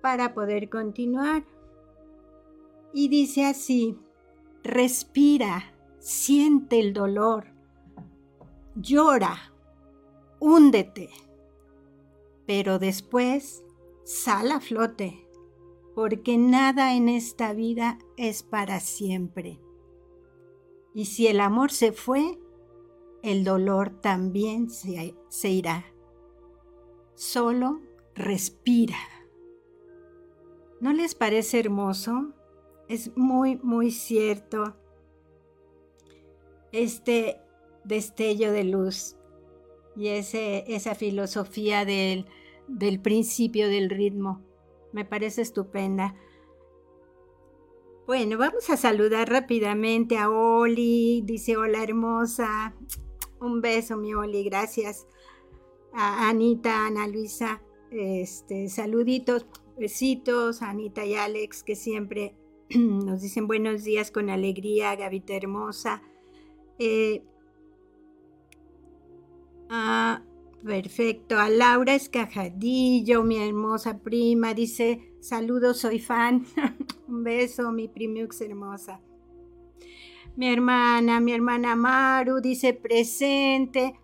para 0.05 0.35
poder 0.35 0.69
continuar. 0.69 1.43
Y 2.93 3.07
dice 3.07 3.43
así, 3.43 3.97
respira, 4.61 5.73
siente 5.97 6.79
el 6.79 6.93
dolor, 6.93 7.47
llora, 8.75 9.51
húndete, 10.39 11.09
pero 12.45 12.77
después 12.77 13.65
sal 14.03 14.51
a 14.51 14.59
flote, 14.59 15.27
porque 15.95 16.37
nada 16.37 16.93
en 16.93 17.09
esta 17.09 17.53
vida 17.53 17.97
es 18.15 18.43
para 18.43 18.81
siempre. 18.81 19.59
Y 20.93 21.05
si 21.05 21.25
el 21.25 21.39
amor 21.39 21.71
se 21.71 21.93
fue, 21.93 22.39
el 23.23 23.43
dolor 23.43 24.01
también 24.01 24.69
se, 24.69 25.15
se 25.29 25.49
irá. 25.49 25.83
Solo 27.15 27.81
respira. 28.13 28.97
¿No 30.85 30.93
les 30.93 31.15
parece 31.15 31.59
hermoso? 31.59 32.31
Es 32.87 33.17
muy, 33.17 33.55
muy 33.63 33.89
cierto 33.89 34.75
este 36.71 37.41
destello 37.83 38.51
de 38.51 38.65
luz 38.65 39.15
y 39.95 40.09
esa 40.09 40.93
filosofía 40.93 41.85
del, 41.85 42.27
del 42.67 43.01
principio 43.01 43.67
del 43.67 43.89
ritmo. 43.89 44.43
Me 44.93 45.05
parece 45.05 45.41
estupenda. 45.41 46.13
Bueno, 48.05 48.37
vamos 48.37 48.69
a 48.69 48.77
saludar 48.77 49.27
rápidamente 49.27 50.19
a 50.19 50.29
Oli. 50.29 51.23
Dice, 51.25 51.57
hola 51.57 51.81
hermosa. 51.81 52.75
Un 53.39 53.59
beso, 53.59 53.97
mi 53.97 54.13
Oli, 54.13 54.43
gracias. 54.43 55.07
A 55.93 56.29
Anita, 56.29 56.85
Ana 56.85 57.07
Luisa, 57.07 57.63
este, 57.89 58.69
saluditos. 58.69 59.47
Besitos 59.77 60.61
Anita 60.61 61.05
y 61.05 61.15
Alex 61.15 61.63
que 61.63 61.75
siempre 61.75 62.35
nos 62.75 63.21
dicen 63.21 63.47
buenos 63.47 63.83
días 63.83 64.09
con 64.09 64.29
alegría, 64.29 64.95
Gavita 64.95 65.35
hermosa. 65.35 66.01
Eh, 66.79 67.23
ah, 69.69 70.21
perfecto. 70.63 71.37
A 71.37 71.49
Laura 71.49 71.93
Escajadillo, 71.93 73.23
mi 73.23 73.37
hermosa 73.37 73.99
prima, 73.99 74.53
dice 74.53 75.13
saludos, 75.19 75.79
soy 75.79 75.99
fan. 75.99 76.45
Un 77.07 77.23
beso, 77.23 77.71
mi 77.71 77.87
primiux 77.87 78.39
hermosa. 78.41 79.01
Mi 80.37 80.51
hermana, 80.51 81.19
mi 81.19 81.33
hermana 81.33 81.75
Maru, 81.75 82.41
dice 82.41 82.73
presente. 82.73 83.99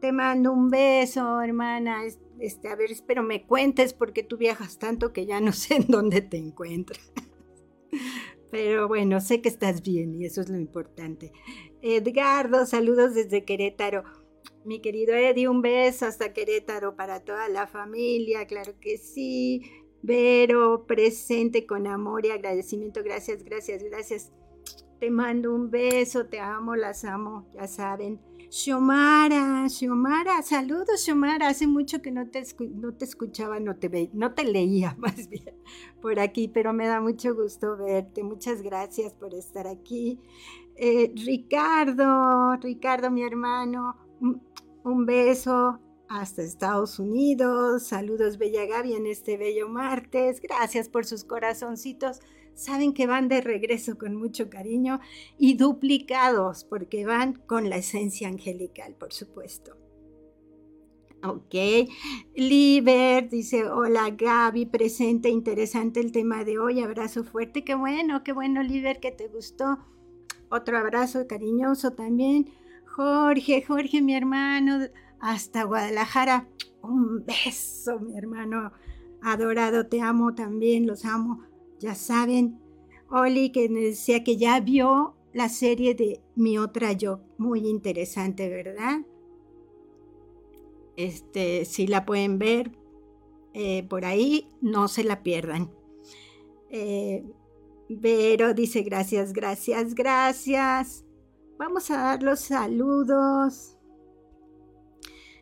Te 0.00 0.12
mando 0.12 0.52
un 0.52 0.70
beso, 0.70 1.40
hermana 1.40 2.04
este, 2.40 2.68
a 2.68 2.76
ver, 2.76 2.90
espero 2.90 3.22
me 3.22 3.46
cuentes 3.46 3.92
porque 3.92 4.22
tú 4.22 4.36
viajas 4.36 4.78
tanto 4.78 5.12
que 5.12 5.26
ya 5.26 5.40
no 5.40 5.52
sé 5.52 5.76
en 5.76 5.86
dónde 5.88 6.22
te 6.22 6.36
encuentras. 6.36 7.12
Pero 8.50 8.88
bueno, 8.88 9.20
sé 9.20 9.40
que 9.42 9.48
estás 9.48 9.82
bien 9.82 10.14
y 10.14 10.24
eso 10.24 10.40
es 10.40 10.48
lo 10.48 10.58
importante. 10.58 11.32
Edgardo, 11.82 12.64
saludos 12.66 13.14
desde 13.14 13.44
Querétaro. 13.44 14.04
Mi 14.64 14.80
querido 14.80 15.14
Eddie, 15.14 15.48
un 15.48 15.62
beso 15.62 16.06
hasta 16.06 16.32
Querétaro 16.32 16.96
para 16.96 17.20
toda 17.20 17.48
la 17.48 17.66
familia, 17.66 18.46
claro 18.46 18.74
que 18.80 18.98
sí. 18.98 19.62
Vero, 20.02 20.86
presente 20.86 21.66
con 21.66 21.86
amor 21.86 22.26
y 22.26 22.30
agradecimiento. 22.30 23.02
Gracias, 23.02 23.42
gracias, 23.42 23.82
gracias. 23.82 24.32
Te 25.00 25.10
mando 25.10 25.54
un 25.54 25.70
beso, 25.70 26.26
te 26.26 26.38
amo, 26.38 26.76
las 26.76 27.04
amo, 27.04 27.46
ya 27.54 27.66
saben. 27.66 28.20
Xiomara, 28.48 29.68
Xiomara, 29.68 30.42
saludos 30.42 31.04
Xiomara, 31.04 31.48
hace 31.48 31.66
mucho 31.66 32.00
que 32.00 32.10
no 32.10 32.28
te, 32.28 32.44
no 32.74 32.94
te 32.94 33.04
escuchaba, 33.04 33.58
no 33.60 33.76
te, 33.76 34.10
no 34.12 34.34
te 34.34 34.44
leía 34.44 34.94
más 34.98 35.28
bien 35.28 35.54
por 36.00 36.20
aquí, 36.20 36.48
pero 36.48 36.72
me 36.72 36.86
da 36.86 37.00
mucho 37.00 37.34
gusto 37.34 37.76
verte, 37.76 38.22
muchas 38.22 38.62
gracias 38.62 39.12
por 39.14 39.34
estar 39.34 39.66
aquí. 39.66 40.20
Eh, 40.76 41.12
Ricardo, 41.14 42.56
Ricardo 42.56 43.10
mi 43.10 43.22
hermano, 43.22 43.96
un, 44.84 45.06
beso 45.06 45.80
hasta 46.08 46.42
Estados 46.42 46.98
Unidos, 46.98 47.84
saludos 47.84 48.38
Bella 48.38 48.66
Gaby 48.66 48.94
en 48.94 49.06
este 49.06 49.36
bello 49.36 49.68
martes, 49.68 50.40
gracias 50.40 50.88
por 50.88 51.04
sus 51.04 51.24
corazoncitos 51.24 52.20
saben 52.56 52.92
que 52.92 53.06
van 53.06 53.28
de 53.28 53.40
regreso 53.40 53.96
con 53.96 54.16
mucho 54.16 54.50
cariño 54.50 54.98
y 55.38 55.54
duplicados 55.54 56.64
porque 56.64 57.06
van 57.06 57.34
con 57.34 57.70
la 57.70 57.76
esencia 57.76 58.26
angelical, 58.28 58.94
por 58.94 59.12
supuesto. 59.12 59.76
Ok, 61.22 61.54
Liber 62.34 63.28
dice, 63.28 63.68
hola 63.68 64.10
Gaby, 64.10 64.66
presente, 64.66 65.28
interesante 65.28 66.00
el 66.00 66.12
tema 66.12 66.44
de 66.44 66.58
hoy, 66.58 66.80
abrazo 66.80 67.24
fuerte, 67.24 67.64
qué 67.64 67.74
bueno, 67.74 68.22
qué 68.22 68.32
bueno 68.32 68.62
Liber, 68.62 69.00
que 69.00 69.12
te 69.12 69.28
gustó. 69.28 69.78
Otro 70.50 70.78
abrazo 70.78 71.26
cariñoso 71.26 71.92
también. 71.92 72.50
Jorge, 72.86 73.62
Jorge, 73.62 74.00
mi 74.02 74.14
hermano, 74.14 74.86
hasta 75.18 75.64
Guadalajara, 75.64 76.48
un 76.82 77.24
beso, 77.24 77.98
mi 77.98 78.16
hermano 78.16 78.72
adorado, 79.22 79.86
te 79.86 80.00
amo 80.00 80.34
también, 80.34 80.86
los 80.86 81.04
amo 81.04 81.45
ya 81.78 81.94
saben, 81.94 82.58
Oli 83.10 83.50
que 83.50 83.68
decía 83.68 84.24
que 84.24 84.36
ya 84.36 84.60
vio 84.60 85.14
la 85.32 85.48
serie 85.48 85.94
de 85.94 86.22
Mi 86.34 86.58
otra 86.58 86.92
yo, 86.92 87.20
muy 87.38 87.68
interesante, 87.68 88.48
¿verdad? 88.48 89.00
Este, 90.96 91.64
si 91.66 91.86
la 91.86 92.06
pueden 92.06 92.38
ver 92.38 92.72
eh, 93.52 93.86
por 93.88 94.04
ahí, 94.04 94.48
no 94.60 94.88
se 94.88 95.04
la 95.04 95.22
pierdan. 95.22 95.70
Eh, 96.70 97.24
Vero 97.88 98.54
dice 98.54 98.82
gracias, 98.82 99.32
gracias, 99.32 99.94
gracias. 99.94 101.04
Vamos 101.58 101.90
a 101.90 101.98
dar 101.98 102.22
los 102.22 102.40
saludos. 102.40 103.76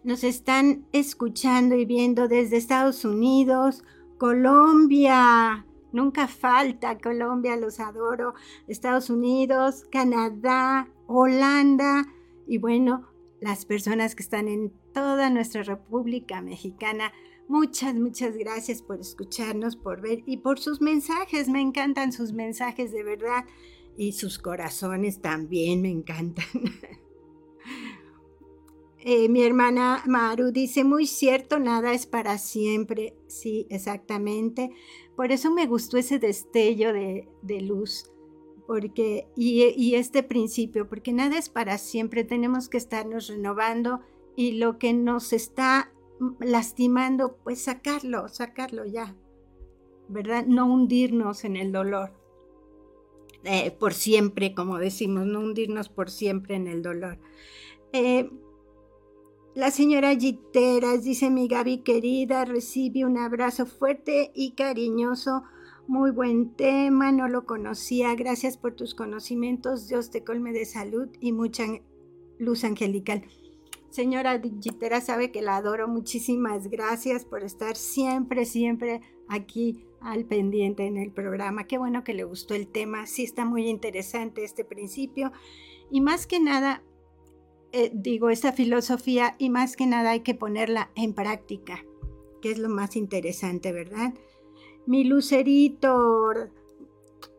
Nos 0.02 0.22
están 0.22 0.86
escuchando 0.92 1.74
y 1.76 1.86
viendo 1.86 2.28
desde 2.28 2.58
Estados 2.58 3.04
Unidos, 3.04 3.82
Colombia. 4.18 5.66
Nunca 5.94 6.26
falta 6.26 6.98
Colombia, 6.98 7.54
los 7.54 7.78
adoro. 7.78 8.34
Estados 8.66 9.10
Unidos, 9.10 9.84
Canadá, 9.92 10.88
Holanda 11.06 12.04
y 12.48 12.58
bueno, 12.58 13.08
las 13.40 13.64
personas 13.64 14.16
que 14.16 14.24
están 14.24 14.48
en 14.48 14.72
toda 14.92 15.30
nuestra 15.30 15.62
República 15.62 16.42
Mexicana. 16.42 17.12
Muchas, 17.46 17.94
muchas 17.94 18.36
gracias 18.36 18.82
por 18.82 18.98
escucharnos, 18.98 19.76
por 19.76 20.00
ver 20.00 20.24
y 20.26 20.38
por 20.38 20.58
sus 20.58 20.80
mensajes. 20.80 21.48
Me 21.48 21.60
encantan 21.60 22.12
sus 22.12 22.32
mensajes 22.32 22.90
de 22.90 23.04
verdad 23.04 23.44
y 23.96 24.14
sus 24.14 24.40
corazones 24.40 25.20
también 25.20 25.80
me 25.80 25.90
encantan. 25.90 26.44
Eh, 29.06 29.28
mi 29.28 29.42
hermana 29.42 30.02
Maru 30.06 30.50
dice, 30.50 30.82
muy 30.82 31.06
cierto, 31.06 31.58
nada 31.58 31.92
es 31.92 32.06
para 32.06 32.38
siempre. 32.38 33.14
Sí, 33.26 33.66
exactamente. 33.68 34.70
Por 35.16 35.32
eso 35.32 35.50
me 35.50 35.66
gustó 35.66 35.96
ese 35.96 36.18
destello 36.18 36.92
de, 36.92 37.60
luz. 37.60 38.10
Porque, 38.66 39.28
y, 39.36 39.62
y 39.76 39.94
este 39.94 40.22
principio, 40.22 40.88
porque 40.88 41.12
nada 41.12 41.38
es 41.38 41.48
para 41.50 41.76
siempre, 41.76 42.24
tenemos 42.24 42.68
que 42.68 42.78
estarnos 42.78 43.28
renovando 43.28 44.00
y 44.36 44.52
lo 44.52 44.78
que 44.78 44.94
nos 44.94 45.32
está 45.34 45.92
lastimando, 46.40 47.36
pues 47.44 47.60
sacarlo, 47.60 48.28
sacarlo 48.28 48.86
ya, 48.86 49.14
¿verdad? 50.08 50.46
No 50.46 50.66
hundirnos 50.66 51.44
en 51.44 51.56
el 51.56 51.72
dolor 51.72 52.24
eh, 53.44 53.70
por 53.72 53.92
siempre, 53.92 54.54
como 54.54 54.78
decimos, 54.78 55.26
no 55.26 55.40
hundirnos 55.40 55.90
por 55.90 56.10
siempre 56.10 56.56
en 56.56 56.66
el 56.66 56.82
dolor. 56.82 57.18
Eh, 57.92 58.30
la 59.54 59.70
señora 59.70 60.14
Giteras 60.16 61.04
dice, 61.04 61.30
mi 61.30 61.46
Gaby 61.46 61.78
querida, 61.78 62.44
recibe 62.44 63.04
un 63.04 63.18
abrazo 63.18 63.66
fuerte 63.66 64.32
y 64.34 64.52
cariñoso. 64.52 65.44
Muy 65.86 66.10
buen 66.10 66.54
tema, 66.54 67.12
no 67.12 67.28
lo 67.28 67.46
conocía. 67.46 68.14
Gracias 68.14 68.56
por 68.56 68.74
tus 68.74 68.94
conocimientos. 68.94 69.86
Dios 69.86 70.10
te 70.10 70.24
colme 70.24 70.52
de 70.52 70.64
salud 70.64 71.08
y 71.20 71.32
mucha 71.32 71.64
luz 72.38 72.64
angelical. 72.64 73.24
Señora 73.90 74.40
Gitera 74.40 75.00
sabe 75.00 75.30
que 75.30 75.40
la 75.40 75.56
adoro. 75.56 75.86
Muchísimas 75.86 76.68
gracias 76.68 77.24
por 77.24 77.44
estar 77.44 77.76
siempre, 77.76 78.46
siempre 78.46 79.02
aquí 79.28 79.86
al 80.00 80.24
pendiente 80.24 80.86
en 80.86 80.96
el 80.96 81.12
programa. 81.12 81.68
Qué 81.68 81.78
bueno 81.78 82.02
que 82.02 82.14
le 82.14 82.24
gustó 82.24 82.54
el 82.54 82.66
tema. 82.66 83.06
Sí 83.06 83.22
está 83.22 83.44
muy 83.44 83.68
interesante 83.68 84.42
este 84.42 84.64
principio. 84.64 85.30
Y 85.92 86.00
más 86.00 86.26
que 86.26 86.40
nada, 86.40 86.82
eh, 87.76 87.90
digo, 87.92 88.30
esta 88.30 88.52
filosofía 88.52 89.34
y 89.36 89.50
más 89.50 89.74
que 89.74 89.86
nada 89.86 90.12
hay 90.12 90.20
que 90.20 90.34
ponerla 90.34 90.90
en 90.94 91.12
práctica, 91.12 91.84
que 92.40 92.52
es 92.52 92.58
lo 92.58 92.68
más 92.68 92.94
interesante, 92.94 93.72
¿verdad? 93.72 94.14
Mi 94.86 95.02
lucerito 95.02 96.30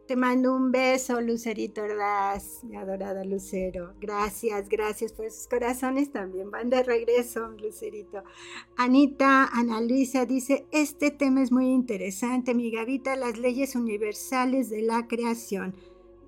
te 0.07 0.17
mando 0.17 0.53
un 0.53 0.73
beso, 0.73 1.21
Lucerito 1.21 1.83
Ordaz, 1.83 2.65
mi 2.65 2.75
adorada 2.75 3.23
Lucero. 3.23 3.93
Gracias, 4.01 4.67
gracias 4.67 5.13
por 5.13 5.25
esos 5.25 5.47
corazones. 5.47 6.11
También 6.11 6.51
van 6.51 6.69
de 6.69 6.83
regreso, 6.83 7.47
Lucerito. 7.57 8.21
Anita, 8.75 9.45
Ana 9.53 9.79
Luisa 9.79 10.25
dice, 10.25 10.67
este 10.71 11.11
tema 11.11 11.41
es 11.41 11.51
muy 11.53 11.69
interesante, 11.69 12.53
mi 12.53 12.71
Gavita, 12.71 13.15
las 13.15 13.37
leyes 13.37 13.75
universales 13.75 14.69
de 14.69 14.81
la 14.81 15.07
creación. 15.07 15.73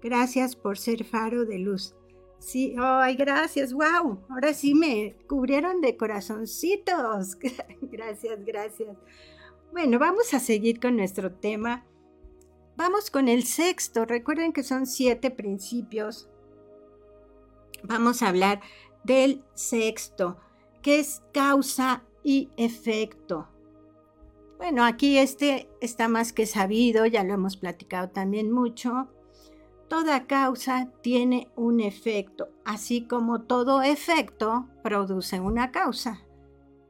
Gracias 0.01 0.55
por 0.55 0.77
ser 0.77 1.03
faro 1.03 1.43
de 1.43 1.59
luz. 1.59 1.96
Sí, 2.39 2.75
ay, 2.79 3.15
gracias, 3.15 3.73
wow. 3.73 4.25
Ahora 4.29 4.53
sí 4.53 4.73
me 4.73 5.15
cubrieron 5.27 5.81
de 5.81 5.97
corazoncitos. 5.97 7.37
gracias, 7.81 8.45
gracias. 8.45 8.95
Bueno, 9.71 9.99
vamos 9.99 10.33
a 10.33 10.39
seguir 10.39 10.79
con 10.79 10.95
nuestro 10.95 11.33
tema 11.33 11.85
Vamos 12.77 13.09
con 13.09 13.27
el 13.27 13.43
sexto. 13.43 14.05
Recuerden 14.05 14.53
que 14.53 14.61
son 14.61 14.85
siete 14.85 15.31
principios. 15.31 16.29
Vamos 17.83 18.21
a 18.21 18.29
hablar 18.29 18.61
del 19.03 19.43
sexto, 19.55 20.37
que 20.83 20.99
es 20.99 21.23
causa 21.33 22.03
y 22.23 22.51
efecto. 22.55 23.47
Bueno, 24.59 24.85
aquí 24.85 25.17
este 25.17 25.67
está 25.81 26.07
más 26.07 26.33
que 26.33 26.45
sabido, 26.45 27.07
ya 27.07 27.23
lo 27.23 27.33
hemos 27.33 27.57
platicado 27.57 28.09
también 28.09 28.51
mucho. 28.51 29.07
Toda 29.87 30.27
causa 30.27 30.91
tiene 31.01 31.49
un 31.55 31.79
efecto, 31.79 32.49
así 32.65 33.07
como 33.07 33.43
todo 33.43 33.81
efecto 33.81 34.67
produce 34.83 35.39
una 35.39 35.71
causa. 35.71 36.21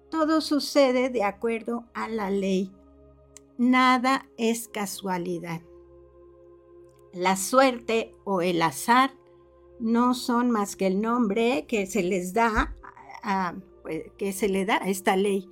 Todo 0.09 0.41
sucede 0.41 1.09
de 1.09 1.23
acuerdo 1.23 1.85
a 1.93 2.09
la 2.09 2.31
ley. 2.31 2.71
Nada 3.57 4.25
es 4.37 4.67
casualidad. 4.67 5.61
La 7.13 7.35
suerte 7.35 8.15
o 8.23 8.41
el 8.41 8.61
azar 8.61 9.11
no 9.79 10.13
son 10.13 10.49
más 10.49 10.75
que 10.75 10.87
el 10.87 11.01
nombre 11.01 11.65
que 11.67 11.85
se 11.85 12.01
les 12.01 12.33
da, 12.33 12.75
a, 13.21 13.55
pues, 13.83 14.11
que 14.17 14.33
se 14.33 14.49
le 14.49 14.65
da 14.65 14.77
a 14.81 14.89
esta 14.89 15.15
ley, 15.15 15.49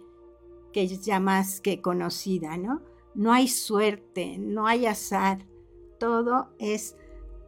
que 0.74 0.84
es 0.84 1.02
ya 1.02 1.20
más 1.20 1.62
que 1.62 1.82
conocida, 1.82 2.58
¿no? 2.58 2.82
No 3.14 3.32
hay 3.34 3.48
suerte, 3.48 4.38
no 4.40 4.68
hay 4.68 4.86
azar, 4.88 5.46
todo 6.00 6.50
es 6.60 6.98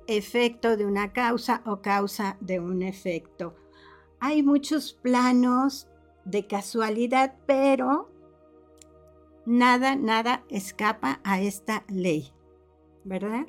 efecto 0.08 0.78
de 0.78 0.86
una 0.86 1.14
causa 1.14 1.62
o 1.66 1.82
causa 1.82 2.38
de 2.40 2.60
un 2.60 2.82
efecto. 2.82 3.56
Hay 4.20 4.42
muchos 4.42 4.94
planos 4.94 5.88
de 6.26 6.48
casualidad, 6.48 7.36
pero 7.46 8.10
nada, 9.46 9.96
nada 9.96 10.44
escapa 10.50 11.20
a 11.24 11.42
esta 11.42 11.86
ley, 11.88 12.34
¿verdad? 13.04 13.46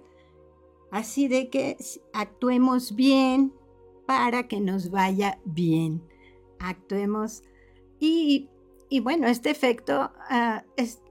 Así 0.91 1.29
de 1.29 1.49
que 1.49 1.77
actuemos 2.13 2.95
bien 2.95 3.53
para 4.07 4.49
que 4.49 4.61
nos 4.61 4.91
vaya 4.91 5.39
bien. 5.45 6.03
Actuemos. 6.59 7.43
Y, 8.01 8.49
bueno, 9.03 9.27
este 9.27 9.51
efecto 9.51 10.13
ah, 10.31 10.65
es, 10.77 11.03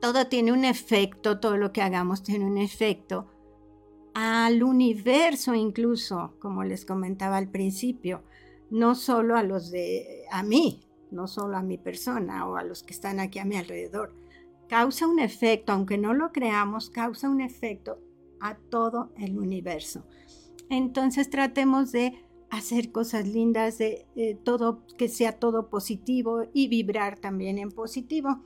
todo 0.00 0.26
tiene 0.26 0.52
un 0.52 0.64
efecto, 0.64 1.40
todo 1.40 1.56
lo 1.56 1.72
que 1.72 1.82
hagamos 1.82 2.22
tiene 2.22 2.44
un 2.44 2.58
efecto 2.58 3.28
al 4.14 4.62
universo 4.62 5.54
incluso, 5.54 6.34
como 6.38 6.64
les 6.64 6.84
comentaba 6.84 7.36
al 7.36 7.48
principio, 7.48 8.22
no 8.70 8.94
solo 8.94 9.36
a 9.36 9.42
los 9.42 9.70
de 9.70 10.24
a 10.30 10.42
mí, 10.42 10.80
no 11.10 11.26
solo 11.26 11.56
a 11.56 11.62
mi 11.62 11.78
persona 11.78 12.46
o 12.46 12.56
a 12.56 12.64
los 12.64 12.82
que 12.82 12.92
están 12.92 13.20
aquí 13.20 13.38
a 13.38 13.44
mi 13.44 13.56
alrededor. 13.56 14.14
Causa 14.68 15.06
un 15.06 15.18
efecto, 15.18 15.72
aunque 15.72 15.98
no 15.98 16.14
lo 16.14 16.32
creamos, 16.32 16.90
causa 16.90 17.28
un 17.28 17.40
efecto 17.40 17.98
a 18.40 18.56
todo 18.56 19.12
el 19.18 19.38
universo. 19.38 20.04
Entonces 20.70 21.28
tratemos 21.28 21.92
de 21.92 22.24
hacer 22.50 22.92
cosas 22.92 23.26
lindas, 23.28 23.78
de, 23.78 24.06
todo, 24.44 24.86
que 24.98 25.08
sea 25.08 25.38
todo 25.38 25.68
positivo 25.68 26.44
y 26.52 26.68
vibrar 26.68 27.18
también 27.18 27.58
en 27.58 27.70
positivo. 27.70 28.42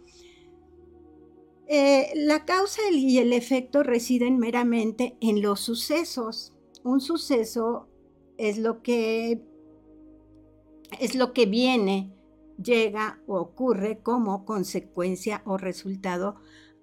Eh, 1.68 2.12
la 2.14 2.44
causa 2.44 2.80
y 2.92 3.18
el 3.18 3.32
efecto 3.32 3.82
residen 3.82 4.38
meramente 4.38 5.16
en 5.20 5.42
los 5.42 5.60
sucesos. 5.60 6.52
Un 6.84 7.00
suceso 7.00 7.88
es 8.38 8.58
lo 8.58 8.82
que 8.82 9.42
es 11.00 11.16
lo 11.16 11.32
que 11.32 11.46
viene, 11.46 12.12
llega 12.62 13.20
o 13.26 13.38
ocurre 13.38 13.98
como 13.98 14.44
consecuencia 14.44 15.42
o 15.44 15.58
resultado 15.58 16.36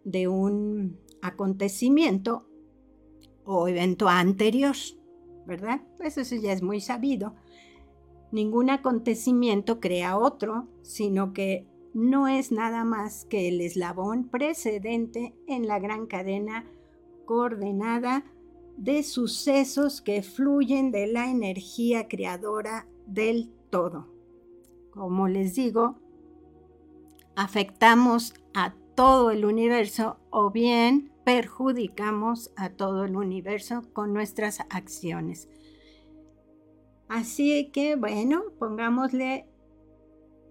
de 0.04 0.28
un 0.28 1.00
acontecimiento 1.22 2.46
o 3.46 3.68
evento 3.68 4.10
anterior, 4.10 4.76
¿verdad? 5.46 5.82
Pues 5.98 6.18
eso 6.18 6.36
ya 6.36 6.52
es 6.52 6.62
muy 6.62 6.82
sabido. 6.82 7.36
Ningún 8.32 8.70
acontecimiento 8.70 9.80
crea 9.80 10.18
otro, 10.18 10.68
sino 10.82 11.34
que 11.34 11.68
no 11.94 12.28
es 12.28 12.52
nada 12.52 12.84
más 12.84 13.26
que 13.26 13.48
el 13.48 13.62
eslabón 13.62 14.28
precedente 14.28 15.36
en 15.48 15.68
la 15.68 15.80
gran 15.80 16.08
cadena 16.08 16.66
coordenada 17.26 18.26
de 18.78 19.04
sucesos 19.04 20.02
que 20.02 20.24
fluyen 20.24 20.92
de 20.92 21.08
la 21.08 21.30
energía 21.30 22.08
creadora 22.08 22.88
del 23.06 23.52
todo. 23.70 24.08
Como 24.92 25.28
les 25.28 25.56
digo, 25.56 26.00
afectamos 27.36 28.34
a 28.54 28.74
todo 28.96 29.32
el 29.32 29.46
universo 29.46 30.18
o 30.30 30.52
bien 30.52 31.12
perjudicamos 31.24 32.52
a 32.56 32.70
todo 32.70 33.06
el 33.06 33.16
universo 33.16 33.84
con 33.94 34.14
nuestras 34.14 34.60
acciones. 34.70 35.48
Así 37.08 37.70
que, 37.72 37.96
bueno, 37.96 38.44
pongámosle 38.60 39.48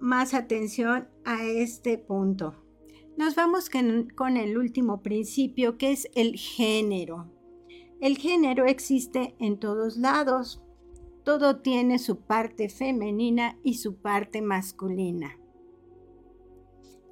más 0.02 0.34
atención 0.34 1.08
a 1.24 1.44
este 1.44 1.96
punto. 1.96 2.56
Nos 3.16 3.36
vamos 3.36 3.70
con, 3.70 4.36
el 4.36 4.58
último 4.58 5.00
principio, 5.00 5.78
que 5.78 5.92
es 5.92 6.08
el 6.16 6.36
género. 6.36 7.30
El 8.00 8.18
género 8.18 8.66
existe 8.66 9.36
en 9.38 9.60
todos 9.60 9.96
lados. 9.96 10.60
Todo 11.22 11.60
tiene 11.60 12.00
su 12.00 12.16
parte 12.18 12.68
femenina 12.68 13.56
y 13.62 13.74
su 13.74 13.94
parte 13.94 14.42
masculina. 14.42 15.38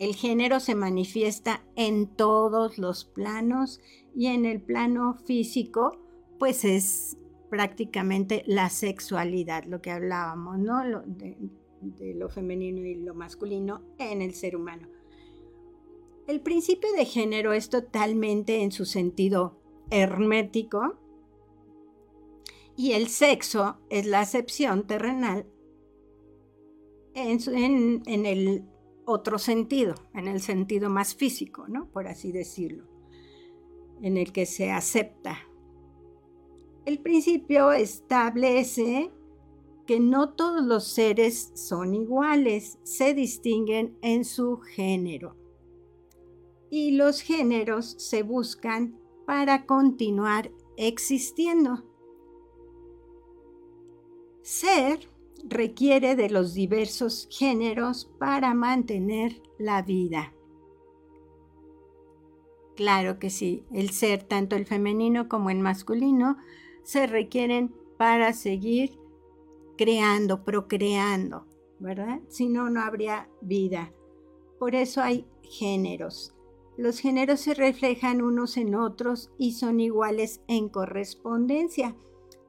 El 0.01 0.17
género 0.17 0.59
se 0.59 0.75
manifiesta 0.75 1.63
en 1.77 2.09
todos 2.09 2.77
los 2.77 3.05
planos 3.05 3.81
y 4.17 4.27
en 4.27 4.47
el 4.47 4.61
plano 4.61 5.15
físico, 5.27 5.97
pues 6.41 6.65
es 6.65 7.17
prácticamente 7.51 8.43
la 8.47 8.69
sexualidad, 8.69 9.63
lo 9.65 9.81
que 9.81 9.93
hablábamos, 9.93 10.59
¿no? 10.59 10.83
De 11.81 12.15
lo 12.15 12.29
femenino 12.29 12.85
y 12.85 12.95
lo 12.95 13.15
masculino 13.15 13.83
en 13.99 14.23
el 14.23 14.35
ser 14.35 14.57
humano. 14.57 14.89
El 16.27 16.41
principio 16.41 16.93
de 16.93 17.05
género 17.05 17.53
es 17.53 17.71
totalmente 17.71 18.63
en 18.63 18.71
su 18.73 18.85
sentido 18.85 19.59
hermético 19.91 20.99
y 22.77 22.93
el 22.93 23.09
sexo 23.09 23.79
es 23.91 24.07
la 24.07 24.21
acepción 24.21 24.87
terrenal 24.87 25.47
en, 27.15 28.27
el 28.27 28.65
otro 29.05 29.39
sentido, 29.39 29.95
en 30.15 30.29
el 30.29 30.41
sentido 30.41 30.89
más 30.89 31.15
físico, 31.15 31.67
¿no? 31.69 31.91
Por 31.91 32.07
así 32.07 32.33
decirlo, 32.33 32.85
en 34.01 34.17
el 34.17 34.33
que 34.33 34.47
se 34.47 34.71
acepta. 34.71 35.39
El 36.87 37.01
principio 37.01 37.73
establece 37.73 39.11
que 39.91 39.99
no 39.99 40.35
todos 40.35 40.63
los 40.65 40.85
seres 40.85 41.51
son 41.57 41.97
iguales, 41.97 42.79
se 42.85 43.13
distinguen 43.13 43.99
en 44.03 44.25
su 44.25 44.59
género. 44.59 45.35
Y 46.71 46.93
los 46.93 47.21
géneros 47.23 47.97
se 47.99 48.23
buscan 48.23 48.97
para 49.27 49.67
continuar 49.67 50.53
existiendo. 50.77 51.83
Ser 54.43 55.09
requiere 55.43 56.15
de 56.15 56.31
los 56.31 56.55
diversos 56.55 57.27
géneros 57.29 58.13
para 58.21 58.55
mantener 58.55 59.43
la 59.59 59.83
vida. 59.83 60.33
Claro 62.77 63.19
que 63.19 63.29
sí, 63.29 63.65
el 63.73 63.91
ser, 63.91 64.23
tanto 64.23 64.55
el 64.55 64.67
femenino 64.67 65.29
como 65.29 65.51
el 65.51 65.59
masculino, 65.59 66.37
se 66.85 67.09
requieren 67.09 67.75
para 67.99 68.33
seguir 68.33 69.00
creando, 69.81 70.45
procreando, 70.45 71.47
¿verdad? 71.79 72.21
Si 72.29 72.51
no, 72.51 72.69
no 72.69 72.83
habría 72.83 73.31
vida. 73.41 73.95
Por 74.59 74.75
eso 74.75 75.01
hay 75.01 75.27
géneros. 75.43 76.35
Los 76.77 76.99
géneros 76.99 77.41
se 77.41 77.55
reflejan 77.55 78.21
unos 78.21 78.59
en 78.59 78.75
otros 78.75 79.31
y 79.39 79.53
son 79.53 79.81
iguales 79.81 80.43
en 80.49 80.69
correspondencia. 80.69 81.97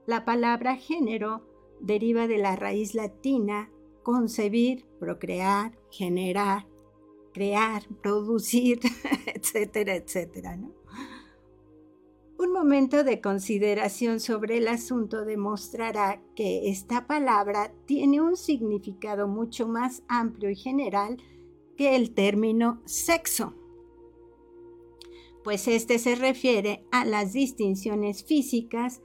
La 0.05 0.25
palabra 0.25 0.75
género 0.75 1.47
deriva 1.79 2.27
de 2.27 2.37
la 2.37 2.57
raíz 2.57 2.95
latina 2.95 3.71
concebir, 4.03 4.85
procrear, 4.99 5.79
generar, 5.89 6.67
crear, 7.33 7.87
producir, 8.03 8.81
etcétera, 9.33 9.95
etcétera. 9.95 10.59
Un 12.41 12.53
momento 12.53 13.03
de 13.03 13.21
consideración 13.21 14.19
sobre 14.19 14.57
el 14.57 14.67
asunto 14.67 15.25
demostrará 15.25 16.23
que 16.35 16.71
esta 16.71 17.05
palabra 17.05 17.71
tiene 17.85 18.19
un 18.19 18.35
significado 18.35 19.27
mucho 19.27 19.67
más 19.67 20.01
amplio 20.07 20.49
y 20.49 20.55
general 20.55 21.17
que 21.77 21.95
el 21.95 22.15
término 22.15 22.81
sexo, 22.85 23.53
pues 25.43 25.67
este 25.67 25.99
se 25.99 26.15
refiere 26.15 26.83
a 26.91 27.05
las 27.05 27.31
distinciones 27.33 28.23
físicas 28.23 29.01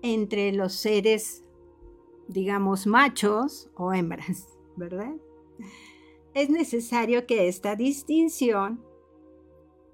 entre 0.00 0.52
los 0.52 0.72
seres 0.72 1.44
digamos, 2.28 2.86
machos 2.86 3.68
o 3.74 3.92
hembras, 3.92 4.48
¿verdad? 4.76 5.14
Es 6.32 6.48
necesario 6.48 7.26
que 7.26 7.48
esta 7.48 7.74
distinción 7.74 8.82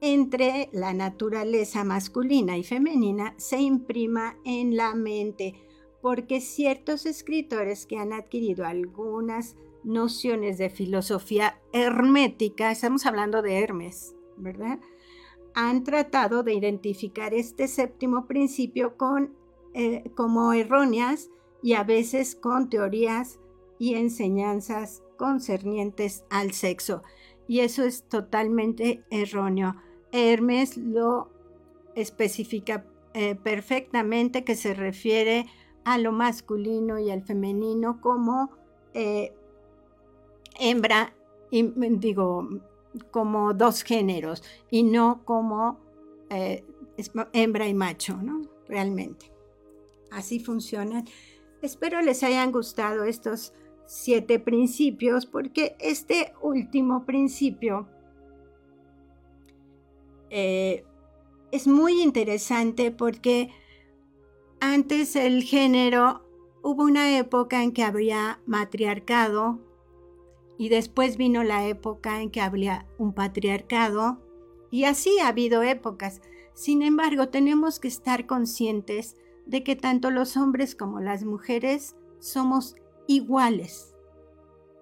entre 0.00 0.68
la 0.72 0.92
naturaleza 0.92 1.84
masculina 1.84 2.56
y 2.56 2.64
femenina 2.64 3.34
se 3.36 3.60
imprima 3.60 4.36
en 4.44 4.76
la 4.76 4.94
mente, 4.94 5.54
porque 6.02 6.40
ciertos 6.40 7.06
escritores 7.06 7.86
que 7.86 7.98
han 7.98 8.12
adquirido 8.12 8.66
algunas 8.66 9.56
nociones 9.84 10.58
de 10.58 10.70
filosofía 10.70 11.60
hermética, 11.72 12.70
estamos 12.70 13.06
hablando 13.06 13.42
de 13.42 13.60
Hermes, 13.60 14.14
¿verdad? 14.36 14.80
Han 15.54 15.84
tratado 15.84 16.42
de 16.42 16.54
identificar 16.54 17.32
este 17.32 17.68
séptimo 17.68 18.26
principio 18.26 18.96
con, 18.96 19.34
eh, 19.74 20.10
como 20.14 20.52
erróneas 20.52 21.30
y 21.62 21.74
a 21.74 21.84
veces 21.84 22.34
con 22.34 22.68
teorías 22.68 23.38
y 23.78 23.94
enseñanzas 23.94 25.02
concernientes 25.16 26.24
al 26.30 26.52
sexo. 26.52 27.02
Y 27.46 27.60
eso 27.60 27.84
es 27.84 28.04
totalmente 28.08 29.04
erróneo. 29.10 29.76
Hermes 30.12 30.76
lo 30.76 31.30
especifica 31.94 32.84
eh, 33.12 33.34
perfectamente 33.34 34.44
que 34.44 34.56
se 34.56 34.74
refiere 34.74 35.46
a 35.84 35.98
lo 35.98 36.12
masculino 36.12 36.98
y 36.98 37.10
al 37.10 37.22
femenino 37.22 38.00
como 38.00 38.50
eh, 38.94 39.32
hembra, 40.58 41.14
y, 41.50 41.62
digo, 41.98 42.48
como 43.10 43.54
dos 43.54 43.82
géneros 43.82 44.42
y 44.70 44.82
no 44.82 45.24
como 45.24 45.80
eh, 46.30 46.64
hembra 47.32 47.68
y 47.68 47.74
macho, 47.74 48.16
¿no? 48.16 48.42
Realmente. 48.66 49.30
Así 50.10 50.38
funcionan 50.38 51.04
Espero 51.64 52.02
les 52.02 52.22
hayan 52.22 52.52
gustado 52.52 53.04
estos 53.04 53.54
siete 53.86 54.38
principios 54.38 55.26
porque 55.26 55.76
este 55.78 56.32
último 56.40 57.04
principio 57.04 57.88
eh, 60.30 60.84
es 61.52 61.66
muy 61.66 62.02
interesante 62.02 62.90
porque 62.90 63.50
antes 64.60 65.14
el 65.16 65.42
género 65.42 66.22
hubo 66.62 66.84
una 66.84 67.18
época 67.18 67.62
en 67.62 67.72
que 67.72 67.84
había 67.84 68.40
matriarcado 68.46 69.60
y 70.56 70.68
después 70.70 71.16
vino 71.16 71.44
la 71.44 71.66
época 71.66 72.22
en 72.22 72.30
que 72.30 72.40
había 72.40 72.86
un 72.98 73.12
patriarcado 73.12 74.20
y 74.70 74.84
así 74.84 75.18
ha 75.20 75.28
habido 75.28 75.62
épocas. 75.62 76.20
Sin 76.54 76.82
embargo, 76.82 77.28
tenemos 77.28 77.78
que 77.78 77.88
estar 77.88 78.26
conscientes 78.26 79.16
de 79.46 79.62
que 79.62 79.76
tanto 79.76 80.10
los 80.10 80.36
hombres 80.36 80.74
como 80.74 81.00
las 81.00 81.24
mujeres 81.24 81.96
somos 82.18 82.76
iguales. 83.06 83.94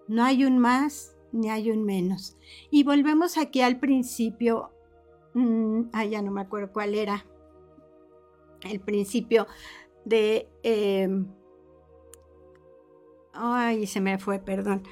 No 0.09 0.25
hay 0.25 0.45
un 0.45 0.59
más 0.59 1.17
ni 1.33 1.51
hay 1.51 1.71
un 1.71 1.85
menos. 1.85 2.37
Y 2.71 2.85
volvemos 2.85 3.39
aquí 3.39 3.63
al 3.63 3.81
principio, 3.81 4.71
mm, 5.35 5.83
ah, 5.93 6.05
ya 6.05 6.23
no 6.23 6.31
me 6.31 6.43
acuerdo 6.43 6.73
cuál 6.73 6.95
era, 6.95 7.27
el 8.63 8.81
principio 8.81 9.47
de... 10.05 10.49
Em, 10.63 11.27
ay, 13.33 13.87
se 13.87 14.01
me 14.01 14.19
fue, 14.19 14.39
perdón. 14.39 14.83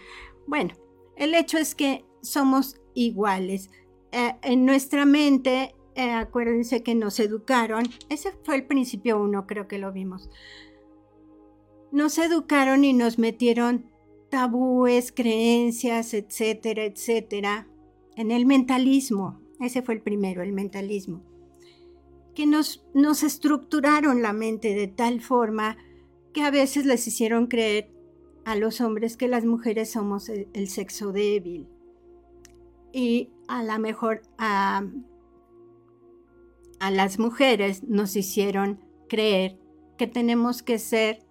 Bueno, 0.47 0.75
el 1.17 1.35
hecho 1.35 1.59
es 1.59 1.75
que 1.75 2.05
somos 2.23 2.81
iguales. 2.95 3.71
Eh, 4.13 4.37
en 4.43 4.65
nuestra 4.65 5.05
mente 5.05 5.75
eh, 5.95 6.13
acuérdense 6.13 6.83
que 6.83 6.95
nos 6.95 7.21
educaron, 7.21 7.85
ese 8.09 8.33
fue 8.45 8.57
el 8.57 8.67
principio 8.67 9.21
uno, 9.21 9.47
creo 9.47 9.69
que 9.69 9.79
lo 9.79 9.93
vimos. 9.93 10.31
Nos 11.93 12.19
educaron 12.19 12.85
y 12.85 12.93
nos 12.93 13.19
metieron 13.19 13.91
tabúes, 14.31 15.13
creencias, 15.13 16.15
etcétera, 16.15 16.85
etcétera, 16.85 17.67
en 18.17 18.31
el 18.31 18.47
mentalismo. 18.47 19.41
Ese 19.61 19.83
fue 19.83 19.95
el 19.95 20.01
primero, 20.01 20.43
el 20.43 20.53
mentalismo. 20.53 21.23
Que 22.35 22.47
nos, 22.47 22.87
nos 22.95 23.23
estructuraron 23.23 24.23
la 24.23 24.33
mente 24.33 24.75
de 24.75 24.87
tal 24.87 25.21
forma 25.21 25.77
que 26.33 26.43
a 26.43 26.51
veces 26.51 26.87
les 26.87 27.07
hicieron 27.07 27.49
creer 27.49 27.91
a 28.45 28.55
los 28.55 28.81
hombres 28.81 29.17
que 29.17 29.29
las 29.29 29.45
mujeres 29.45 29.91
somos 29.91 30.29
el, 30.29 30.69
sexo 30.69 31.13
débil. 31.13 31.69
Y 32.93 33.31
a 33.49 33.63
lo 33.63 33.79
mejor 33.79 34.23
a, 34.39 34.85
a 36.79 36.91
las 36.91 37.19
mujeres 37.19 37.85
nos 37.85 38.17
hicieron 38.17 38.81
creer 39.09 39.59
que 39.99 40.07
tenemos 40.07 40.63
que 40.63 40.79
ser 40.79 41.23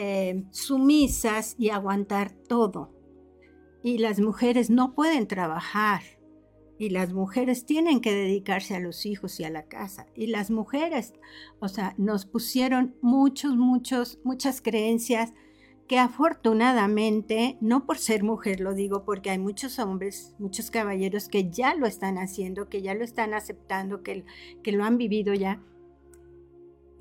eh, 0.00 0.44
sumisas 0.52 1.56
y 1.58 1.70
aguantar 1.70 2.30
todo. 2.30 2.94
Y 3.82 3.98
las 3.98 4.20
mujeres 4.20 4.70
no 4.70 4.94
pueden 4.94 5.26
trabajar, 5.26 6.02
y 6.78 6.90
las 6.90 7.12
mujeres 7.12 7.66
tienen 7.66 8.00
que 8.00 8.14
dedicarse 8.14 8.76
a 8.76 8.80
los 8.80 9.04
hijos 9.04 9.40
y 9.40 9.44
a 9.44 9.50
la 9.50 9.64
casa. 9.64 10.06
Y 10.14 10.28
las 10.28 10.52
mujeres, 10.52 11.14
o 11.58 11.66
sea, 11.66 11.94
nos 11.98 12.24
pusieron 12.24 12.94
muchos, 13.02 13.56
muchos, 13.56 14.20
muchas 14.22 14.62
creencias 14.62 15.34
que 15.88 15.98
afortunadamente, 15.98 17.58
no 17.60 17.84
por 17.84 17.98
ser 17.98 18.22
mujer 18.22 18.60
lo 18.60 18.74
digo, 18.74 19.04
porque 19.04 19.30
hay 19.30 19.38
muchos 19.38 19.80
hombres, 19.80 20.36
muchos 20.38 20.70
caballeros 20.70 21.28
que 21.28 21.50
ya 21.50 21.74
lo 21.74 21.86
están 21.86 22.18
haciendo, 22.18 22.68
que 22.68 22.82
ya 22.82 22.94
lo 22.94 23.02
están 23.02 23.34
aceptando, 23.34 24.02
que, 24.04 24.24
que 24.62 24.70
lo 24.70 24.84
han 24.84 24.98
vivido 24.98 25.34
ya, 25.34 25.60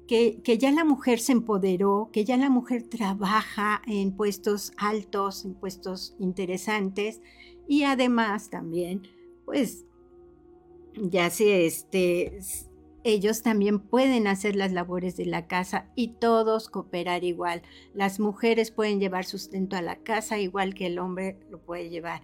que, 0.07 0.41
que, 0.41 0.57
ya 0.57 0.71
la 0.71 0.85
mujer 0.85 1.19
se 1.19 1.33
empoderó, 1.33 2.09
que 2.13 2.25
ya 2.25 2.37
la 2.37 2.49
mujer 2.49 2.83
trabaja 2.83 3.81
en 3.87 4.15
puestos 4.15 4.71
altos, 4.77 5.45
en 5.45 5.53
puestos 5.53 6.15
interesantes 6.19 7.21
y 7.67 7.83
además 7.83 8.49
también, 8.49 9.03
pues, 9.45 9.85
ya 10.95 11.29
se 11.29 11.65
este, 11.65 12.39
ellos 13.03 13.41
también 13.41 13.79
pueden 13.79 14.27
hacer 14.27 14.57
las 14.57 14.73
labores 14.73 15.15
de 15.15 15.25
la 15.25 15.47
casa 15.47 15.89
y 15.95 16.09
todos 16.19 16.67
cooperar 16.67 17.23
igual. 17.23 17.61
Las 17.93 18.19
mujeres 18.19 18.69
pueden 18.71 18.99
llevar 18.99 19.23
sustento 19.23 19.77
a 19.77 19.81
la 19.81 19.95
casa 19.97 20.39
igual 20.39 20.73
que 20.73 20.87
el 20.87 20.99
hombre 20.99 21.39
lo 21.49 21.59
puede 21.59 21.89
llevar. 21.89 22.21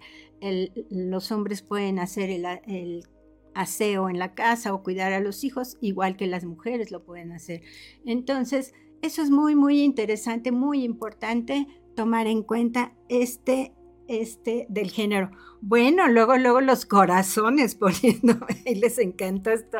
los 0.90 1.32
hombres 1.32 1.62
pueden 1.62 1.98
hacer 1.98 2.28
el, 2.30 3.06
aseo 3.54 4.08
en 4.08 4.18
la 4.18 4.34
casa 4.34 4.74
o 4.74 4.82
cuidar 4.82 5.12
a 5.12 5.20
los 5.20 5.44
hijos 5.44 5.76
igual 5.80 6.16
que 6.16 6.26
las 6.26 6.44
mujeres 6.44 6.90
lo 6.90 7.04
pueden 7.04 7.32
hacer. 7.32 7.62
Entonces, 8.04 8.74
eso 9.02 9.22
es 9.22 9.30
muy, 9.30 9.54
muy 9.54 9.82
interesante, 9.82 10.52
muy 10.52 10.84
importante 10.84 11.66
tomar 11.94 12.26
en 12.26 12.42
cuenta 12.42 12.92
este 13.08 13.72
este 14.08 14.66
del 14.68 14.90
género. 14.90 15.30
Bueno, 15.60 16.08
luego, 16.08 16.36
luego 16.36 16.60
los 16.60 16.86
corazones 16.86 17.74
poniendo, 17.74 18.38
y 18.64 18.74
les 18.74 18.98
encanta 18.98 19.52
esto, 19.52 19.78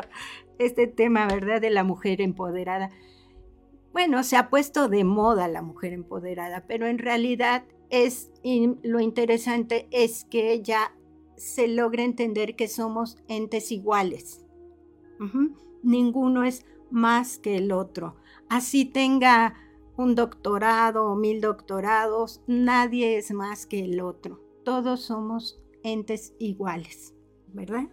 este 0.57 0.87
tema, 0.87 1.27
¿verdad? 1.27 1.61
De 1.61 1.69
la 1.69 1.83
mujer 1.83 2.21
empoderada. 2.21 2.89
Bueno, 3.93 4.23
se 4.23 4.35
ha 4.35 4.49
puesto 4.49 4.89
de 4.89 5.03
moda 5.03 5.47
la 5.47 5.61
mujer 5.61 5.93
empoderada, 5.93 6.65
pero 6.67 6.87
en 6.87 6.97
realidad 6.97 7.63
es 7.89 8.31
lo 8.83 8.99
interesante 8.99 9.87
es 9.91 10.25
que 10.25 10.61
ya 10.61 10.93
se 11.37 11.67
logra 11.67 12.03
entender 12.03 12.55
que 12.55 12.67
somos 12.67 13.17
entes 13.27 13.71
iguales. 13.71 14.45
Ninguno 15.83 16.43
es 16.43 16.65
más 16.91 17.37
que 17.37 17.57
el 17.57 17.71
otro. 17.71 18.15
Así 18.49 18.85
tenga 18.85 19.55
un 19.97 20.15
doctorado 20.15 21.05
o 21.05 21.15
mil 21.15 21.41
doctorados, 21.41 22.41
nadie 22.47 23.17
es 23.17 23.31
más 23.31 23.65
que 23.65 23.79
el 23.79 24.01
otro. 24.01 24.41
Todos 24.63 25.01
somos 25.01 25.61
entes 25.83 26.33
iguales, 26.39 27.13
¿verdad? 27.53 27.87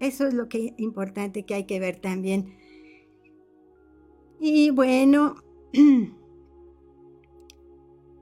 Eso 0.00 0.26
es 0.26 0.34
lo 0.34 0.48
que 0.48 0.74
importante 0.78 1.44
que 1.44 1.54
hay 1.54 1.64
que 1.64 1.80
ver 1.80 2.00
también. 2.00 2.56
Y 4.40 4.70
bueno, 4.70 5.36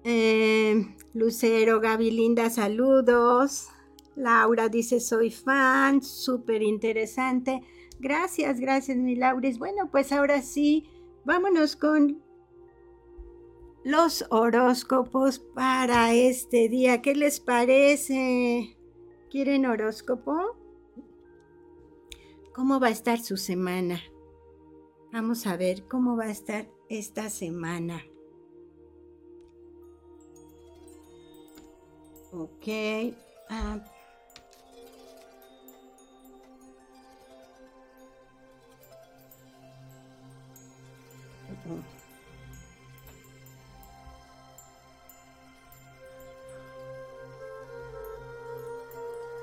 eh, 0.05 0.87
Lucero, 1.15 1.81
Gaby 1.81 2.11
Linda, 2.11 2.51
saludos. 2.51 3.69
Laura 4.21 4.69
dice, 4.69 5.01
soy 5.01 5.31
fan, 5.31 6.03
súper 6.03 6.63
interesante. 6.63 7.63
Gracias, 7.99 8.61
gracias, 8.61 8.97
mi 8.97 9.17
Lauris. 9.17 9.59
Bueno, 9.59 9.91
pues 9.91 10.13
ahora 10.13 10.43
sí, 10.43 10.89
vámonos 11.25 11.77
con 11.77 12.23
los 13.85 14.25
horóscopos 14.31 15.39
para 15.39 16.13
este 16.13 16.69
día. 16.69 17.03
¿Qué 17.03 17.15
les 17.15 17.41
parece? 17.41 18.77
¿Quieren 19.31 19.67
horóscopo? 19.67 20.57
¿Cómo 22.55 22.79
va 22.79 22.89
a 22.89 22.91
estar 22.91 23.21
su 23.21 23.37
semana? 23.37 24.01
Vamos 25.13 25.47
a 25.47 25.57
ver 25.57 25.87
cómo 25.89 26.17
va 26.17 26.25
a 26.25 26.31
estar 26.31 26.69
esta 26.89 27.31
semana. 27.31 28.05
Ok. 32.33 32.69
Ah. 33.49 33.81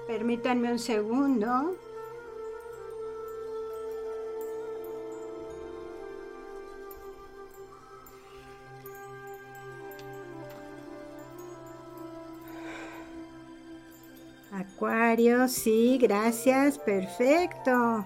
Permítanme 0.07 0.71
un 0.71 0.79
segundo. 0.79 1.75
Acuario, 14.51 15.47
sí, 15.47 15.97
gracias, 16.01 16.79
perfecto. 16.79 18.05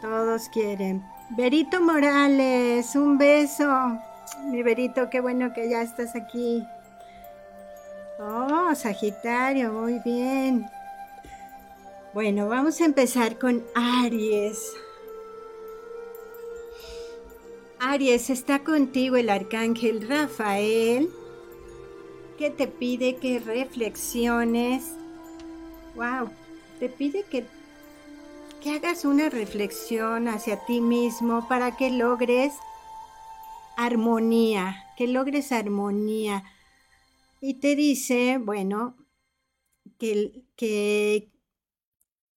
Todos 0.00 0.48
quieren. 0.50 1.02
Berito 1.30 1.80
Morales, 1.80 2.96
un 2.96 3.18
beso. 3.18 3.68
Mi 4.46 4.62
Berito, 4.62 5.10
qué 5.10 5.20
bueno 5.20 5.52
que 5.52 5.68
ya 5.68 5.82
estás 5.82 6.16
aquí. 6.16 6.66
Oh, 8.18 8.74
Sagitario, 8.74 9.72
muy 9.72 9.98
bien. 10.00 10.66
Bueno, 12.14 12.48
vamos 12.48 12.80
a 12.80 12.86
empezar 12.86 13.38
con 13.38 13.62
Aries. 13.74 14.58
Aries, 17.78 18.30
está 18.30 18.60
contigo 18.60 19.16
el 19.16 19.28
arcángel 19.28 20.08
Rafael 20.08 21.10
que 22.38 22.50
te 22.50 22.66
pide 22.68 23.16
que 23.16 23.38
reflexiones. 23.38 24.94
Wow, 25.94 26.30
te 26.78 26.88
pide 26.88 27.24
que, 27.24 27.44
que 28.60 28.74
hagas 28.74 29.04
una 29.04 29.28
reflexión 29.28 30.28
hacia 30.28 30.64
ti 30.64 30.80
mismo 30.80 31.46
para 31.48 31.76
que 31.76 31.90
logres 31.90 32.54
armonía, 33.76 34.84
que 34.96 35.06
logres 35.06 35.52
armonía. 35.52 36.44
Y 37.40 37.54
te 37.54 37.76
dice, 37.76 38.38
bueno, 38.38 38.96
que, 39.98 40.44
que 40.56 41.30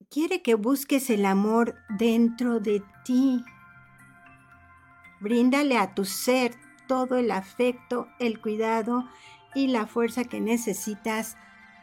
quiere 0.09 0.41
que 0.41 0.55
busques 0.55 1.09
el 1.09 1.25
amor 1.25 1.75
dentro 1.89 2.59
de 2.59 2.83
ti. 3.03 3.43
Bríndale 5.19 5.77
a 5.77 5.95
tu 5.95 6.05
ser 6.05 6.55
todo 6.87 7.17
el 7.17 7.31
afecto, 7.31 8.07
el 8.19 8.39
cuidado 8.39 9.05
y 9.55 9.67
la 9.67 9.87
fuerza 9.87 10.23
que 10.25 10.39
necesitas 10.39 11.37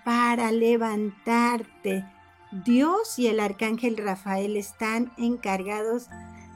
para 0.05 0.53
levantarte. 0.53 2.05
Dios 2.51 3.19
y 3.19 3.27
el 3.27 3.41
arcángel 3.41 3.99
Rafael 3.99 4.57
están 4.57 5.13
encargados 5.19 6.09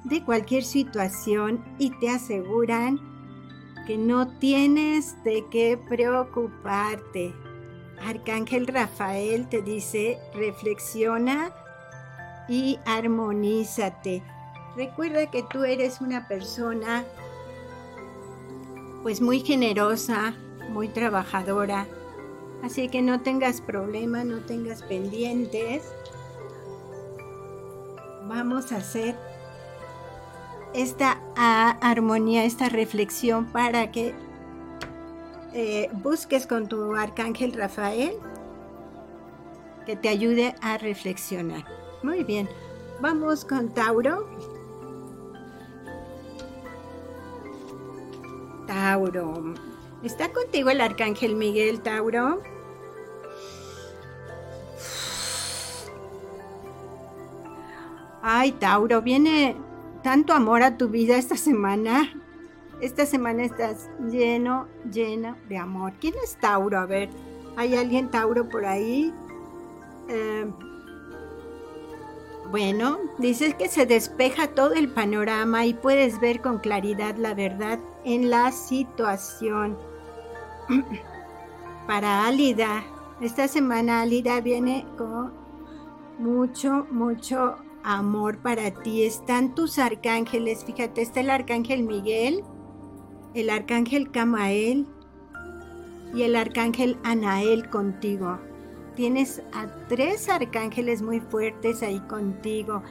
de 0.05 0.25
cualquier 0.25 0.65
situación 0.65 1.63
y 1.79 1.91
te 1.99 2.09
aseguran 2.09 2.99
que 3.87 3.99
no 3.99 4.39
tienes 4.39 5.23
de 5.25 5.45
qué 5.51 5.79
preocuparte. 5.89 7.35
Arcángel 8.01 8.67
Rafael 8.67 9.49
te 9.49 9.61
dice, 9.61 10.19
reflexiona 10.35 11.53
y 12.49 12.79
armonízate. 12.87 14.23
Recuerda 14.77 15.31
que 15.31 15.43
tú 15.43 15.65
eres 15.65 16.01
una 16.01 16.27
persona 16.27 17.05
pues 19.03 19.21
muy 19.21 19.41
generosa, 19.41 20.35
muy 20.71 20.89
trabajadora. 20.89 21.87
Así 22.63 22.89
que 22.89 23.03
no 23.03 23.21
tengas 23.21 23.61
problema, 23.61 24.23
no 24.23 24.39
tengas 24.41 24.83
pendientes. 24.83 25.83
Vamos 28.29 28.71
a 28.71 28.77
hacer 28.77 29.17
esta 30.73 31.21
armonía, 31.35 32.45
esta 32.45 32.69
reflexión 32.69 33.47
para 33.47 33.91
que 33.91 34.15
eh, 35.53 35.91
busques 35.93 36.47
con 36.47 36.69
tu 36.69 36.95
arcángel 36.95 37.53
Rafael 37.53 38.15
que 39.85 39.97
te 39.97 40.09
ayude 40.09 40.55
a 40.63 40.79
reflexionar. 40.79 41.65
Muy 42.03 42.23
bien, 42.23 42.49
vamos 43.01 43.45
con 43.45 43.71
Tauro. 43.71 44.29
Tauro, 48.67 49.55
¿Está 50.03 50.33
contigo 50.33 50.71
el 50.71 50.81
arcángel 50.81 51.37
Miguel, 51.37 51.81
Tauro? 51.81 52.52
Ay, 58.25 58.53
Tauro, 58.53 59.03
viene 59.03 59.57
tanto 60.05 60.33
amor 60.33 60.63
a 60.63 60.77
tu 60.77 60.89
vida 60.89 61.17
esta 61.17 61.37
semana. 61.37 62.09
Esta 62.81 63.05
semana 63.05 63.43
estás 63.43 63.91
lleno, 64.11 64.69
lleno 64.93 65.37
de 65.49 65.59
amor. 65.59 65.95
¿Quién 66.01 66.15
es 66.23 66.37
Tauro? 66.37 66.79
A 66.79 66.87
ver, 66.87 67.11
¿hay 67.57 67.75
alguien 67.75 68.11
Tauro 68.13 68.49
por 68.49 68.65
ahí? 68.65 69.13
Eh, 70.09 70.47
bueno, 72.53 72.99
dices 73.19 73.55
que 73.57 73.69
se 73.69 73.87
despeja 73.87 74.47
todo 74.47 74.75
el 74.75 74.89
panorama 74.89 75.67
y 75.67 75.75
puedes 75.75 76.21
ver 76.21 76.41
con 76.41 76.59
claridad 76.59 77.17
la 77.17 77.35
verdad 77.35 77.81
en 78.05 78.31
la 78.31 78.53
situación. 78.53 79.77
Para 81.89 82.27
Álida, 82.27 82.85
esta 83.21 83.49
semana 83.49 84.03
Álida 84.03 84.41
viene 84.41 84.87
con 84.97 85.33
mucho, 86.19 86.87
mucho 86.93 87.57
amor 87.85 88.39
para 88.39 88.71
ti. 88.71 89.05
Están 89.05 89.55
tus 89.55 89.79
arcángeles, 89.79 90.65
fíjate, 90.65 91.03
está 91.03 91.21
el 91.21 91.31
arcángel 91.31 91.83
Miguel, 91.83 92.43
el 93.35 93.51
arcángel 93.51 94.11
Camael 94.11 94.87
y 96.15 96.23
el 96.23 96.37
arcángel 96.37 96.99
Anael 97.03 97.69
contigo. 97.71 98.39
Tienes 98.95 99.43
a 99.53 99.67
tres 99.89 100.29
arcángeles 100.29 101.03
muy 101.03 101.21
fuertes 101.21 101.83
ahí 101.83 102.01
contigo 102.01 102.83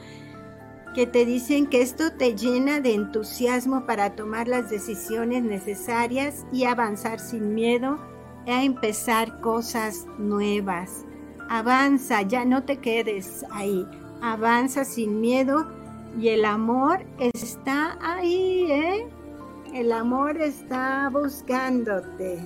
que 0.94 1.06
te 1.06 1.24
dicen 1.24 1.66
que 1.66 1.80
esto 1.80 2.12
te 2.12 2.34
llena 2.34 2.80
de 2.80 2.94
entusiasmo 2.94 3.86
para 3.86 4.14
tomar 4.14 4.46
las 4.46 4.68
decisiones 4.68 5.42
necesarias 5.42 6.44
y 6.52 6.64
avanzar 6.64 7.18
sin 7.18 7.54
miedo 7.54 7.98
a 8.46 8.62
empezar 8.62 9.40
cosas 9.40 10.06
nuevas. 10.18 11.06
Avanza, 11.48 12.22
ya 12.22 12.44
no 12.44 12.64
te 12.64 12.78
quedes 12.78 13.44
ahí. 13.50 13.86
Avanza 14.22 14.84
sin 14.84 15.20
miedo 15.20 15.66
y 16.16 16.28
el 16.28 16.44
amor 16.44 17.00
está 17.18 17.98
ahí, 18.00 18.70
¿eh? 18.70 19.08
El 19.74 19.90
amor 19.90 20.40
está 20.40 21.10
buscándote. 21.12 22.38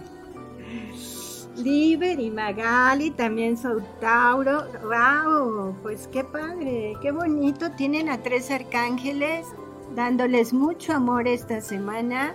Liber 1.56 2.18
y 2.18 2.30
Magali 2.30 3.10
también 3.10 3.58
Tauro. 4.00 4.64
¡Wow! 4.84 5.76
Pues 5.82 6.08
qué 6.10 6.24
padre, 6.24 6.94
qué 7.02 7.10
bonito. 7.10 7.70
Tienen 7.72 8.08
a 8.08 8.22
tres 8.22 8.50
arcángeles 8.50 9.46
dándoles 9.94 10.54
mucho 10.54 10.94
amor 10.94 11.28
esta 11.28 11.60
semana. 11.60 12.34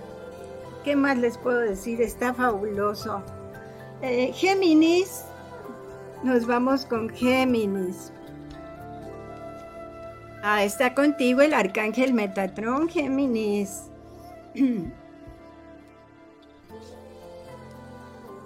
¿Qué 0.83 0.95
más 0.95 1.17
les 1.17 1.39
puedo 1.39 1.59
decir? 1.59 1.99
Está 1.99 2.33
fabuloso. 2.33 3.23
Eh, 4.03 4.31
Géminis, 4.33 5.23
nos 6.23 6.45
vamos 6.45 6.85
con 6.85 7.09
Géminis. 7.09 8.11
Ah, 10.43 10.63
está 10.63 10.95
contigo 10.95 11.41
el 11.41 11.53
arcángel 11.53 12.13
Metatron, 12.13 12.89
Géminis. 12.89 13.83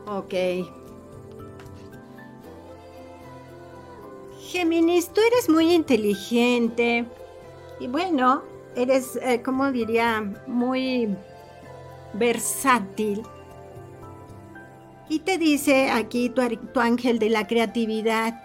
Ok. 0.08 0.36
Géminis, 4.39 5.10
tú 5.10 5.20
eres 5.20 5.50
muy 5.50 5.74
inteligente 5.74 7.06
y 7.80 7.88
bueno, 7.88 8.43
eres, 8.76 9.16
eh, 9.16 9.41
como 9.41 9.72
diría, 9.72 10.22
muy 10.46 11.10
versátil. 12.14 13.24
Y 15.10 15.20
te 15.20 15.39
dice 15.39 15.89
aquí 15.89 16.30
tu 16.30 16.80
ángel 16.80 17.18
de 17.18 17.30
la 17.30 17.48
creatividad 17.48 18.45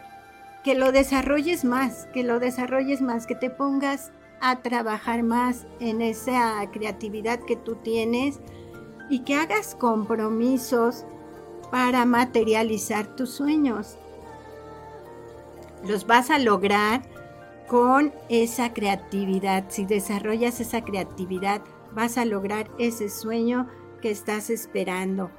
que 0.64 0.74
lo 0.74 0.92
desarrolles 0.92 1.64
más, 1.64 2.06
que 2.12 2.22
lo 2.22 2.38
desarrolles 2.38 3.00
más, 3.00 3.26
que 3.26 3.34
te 3.34 3.50
pongas 3.50 4.12
a 4.40 4.56
trabajar 4.62 5.22
más 5.22 5.66
en 5.80 6.02
esa 6.02 6.68
creatividad 6.70 7.40
que 7.40 7.56
tú 7.56 7.76
tienes 7.76 8.40
y 9.08 9.20
que 9.20 9.34
hagas 9.34 9.74
compromisos 9.74 11.04
para 11.70 12.04
materializar 12.04 13.16
tus 13.16 13.30
sueños. 13.30 13.98
Los 15.86 16.06
vas 16.06 16.30
a 16.30 16.38
lograr 16.38 17.02
con 17.66 18.12
esa 18.28 18.72
creatividad. 18.72 19.64
Si 19.68 19.84
desarrollas 19.84 20.60
esa 20.60 20.82
creatividad, 20.82 21.62
vas 21.92 22.18
a 22.18 22.24
lograr 22.24 22.70
ese 22.78 23.08
sueño 23.08 23.68
que 24.02 24.10
estás 24.10 24.50
esperando. 24.50 25.30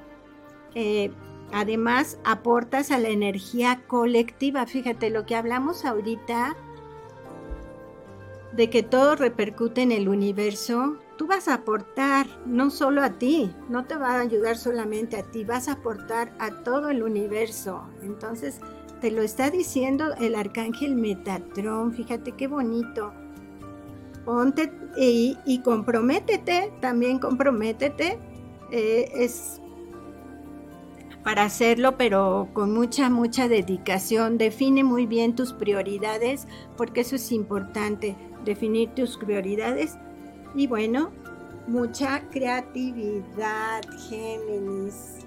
Eh, 0.74 1.12
además, 1.52 2.18
aportas 2.24 2.90
a 2.90 2.98
la 2.98 3.08
energía 3.08 3.82
colectiva. 3.86 4.66
Fíjate, 4.66 5.10
lo 5.10 5.26
que 5.26 5.36
hablamos 5.36 5.84
ahorita 5.84 6.56
de 8.52 8.68
que 8.68 8.82
todo 8.82 9.16
repercute 9.16 9.82
en 9.82 9.92
el 9.92 10.08
universo, 10.08 10.98
tú 11.16 11.26
vas 11.26 11.48
a 11.48 11.54
aportar 11.54 12.26
no 12.46 12.70
solo 12.70 13.02
a 13.02 13.10
ti, 13.18 13.54
no 13.68 13.86
te 13.86 13.96
va 13.96 14.16
a 14.16 14.20
ayudar 14.20 14.56
solamente 14.56 15.16
a 15.16 15.22
ti, 15.22 15.44
vas 15.44 15.68
a 15.68 15.72
aportar 15.72 16.32
a 16.38 16.62
todo 16.62 16.90
el 16.90 17.02
universo. 17.02 17.88
Entonces, 18.02 18.60
te 19.00 19.10
lo 19.10 19.22
está 19.22 19.50
diciendo 19.50 20.14
el 20.20 20.34
arcángel 20.34 20.94
Metatron, 20.96 21.92
fíjate 21.92 22.32
qué 22.32 22.46
bonito. 22.46 23.12
Ponte 24.24 24.72
y, 24.96 25.60
comprométete, 25.64 26.72
también 26.80 27.18
comprométete. 27.18 28.18
Eh, 28.70 29.10
es 29.14 29.61
para 31.22 31.44
hacerlo, 31.44 31.96
pero 31.96 32.48
con 32.52 32.72
mucha, 32.72 33.10
mucha 33.10 33.48
dedicación. 33.48 34.38
Define 34.38 34.84
muy 34.84 35.06
bien 35.06 35.34
tus 35.34 35.52
prioridades, 35.52 36.46
porque 36.76 37.02
eso 37.02 37.16
es 37.16 37.32
importante, 37.32 38.16
definir 38.44 38.90
tus 38.90 39.16
prioridades 39.16 39.98
y 40.54 40.66
bueno, 40.66 41.10
mucha 41.66 42.28
creatividad, 42.30 43.82
Géminis. 44.08 45.26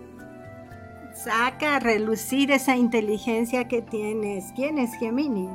Saca 1.13 1.77
a 1.77 1.79
relucir 1.79 2.51
esa 2.51 2.75
inteligencia 2.75 3.67
que 3.67 3.81
tienes. 3.81 4.51
¿Quién 4.55 4.77
es 4.77 4.93
Géminis? 4.95 5.49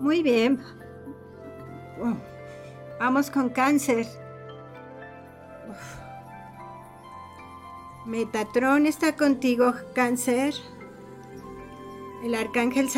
Muy 0.00 0.22
bien. 0.22 0.58
Vamos 2.98 3.30
con 3.30 3.48
cáncer. 3.48 4.06
Metatron 8.04 8.86
está 8.86 9.16
contigo, 9.16 9.74
cáncer. 9.94 10.54
El 12.24 12.34
arcángel. 12.34 12.88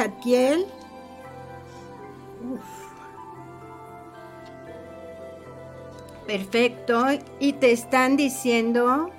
Uf. 2.43 2.61
Perfecto. 6.27 7.07
Y 7.39 7.55
te 7.55 7.73
están 7.73 8.17
diciendo 8.17 9.11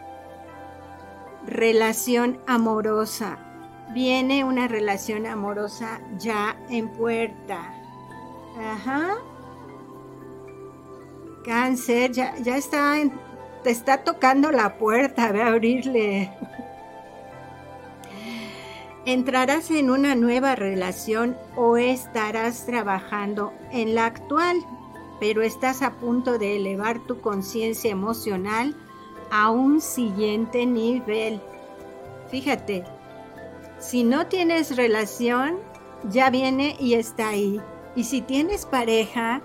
relación 1.46 2.40
amorosa. 2.48 3.38
Viene 3.94 4.44
una 4.44 4.68
relación 4.68 5.28
amorosa 5.28 6.02
ya 6.18 6.58
en 6.70 6.90
puerta. 6.90 7.74
Ajá. 8.60 9.18
Cáncer, 11.46 12.12
ya, 12.12 12.36
ya 12.38 12.58
está, 12.58 12.96
te 13.66 13.72
está 13.72 14.04
tocando 14.04 14.52
la 14.52 14.78
puerta, 14.78 15.34
ve 15.34 15.42
a 15.42 15.48
abrirle. 15.48 16.32
Entrarás 19.06 19.70
en 19.72 19.90
una 19.90 20.16
nueva 20.16 20.56
relación 20.56 21.36
o 21.58 21.76
estarás 21.76 22.66
trabajando 22.66 23.54
en 23.72 23.96
la 23.96 24.06
actual 24.06 24.58
pero 25.20 25.42
estás 25.42 25.82
a 25.82 25.94
punto 25.94 26.38
de 26.38 26.58
elevar 26.58 27.00
tu 27.00 27.22
conciencia 27.22 27.92
emocional 27.92 28.76
a 29.32 29.50
un 29.50 29.82
siguiente 29.82 30.66
nivel. 30.66 31.42
Fíjate, 32.30 32.84
si 33.80 34.04
no 34.04 34.28
tienes 34.28 34.76
relación, 34.76 35.58
ya 36.10 36.30
viene 36.30 36.76
y 36.80 36.96
está 36.96 37.30
ahí. 37.30 37.62
Y 37.96 38.04
si 38.04 38.22
tienes 38.22 38.66
pareja, 38.66 39.42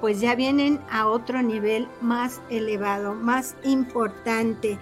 pues 0.00 0.20
ya 0.20 0.34
vienen 0.34 0.80
a 0.90 1.08
otro 1.08 1.42
nivel 1.42 1.88
más 2.00 2.40
elevado, 2.50 3.14
más 3.14 3.56
importante. 3.64 4.78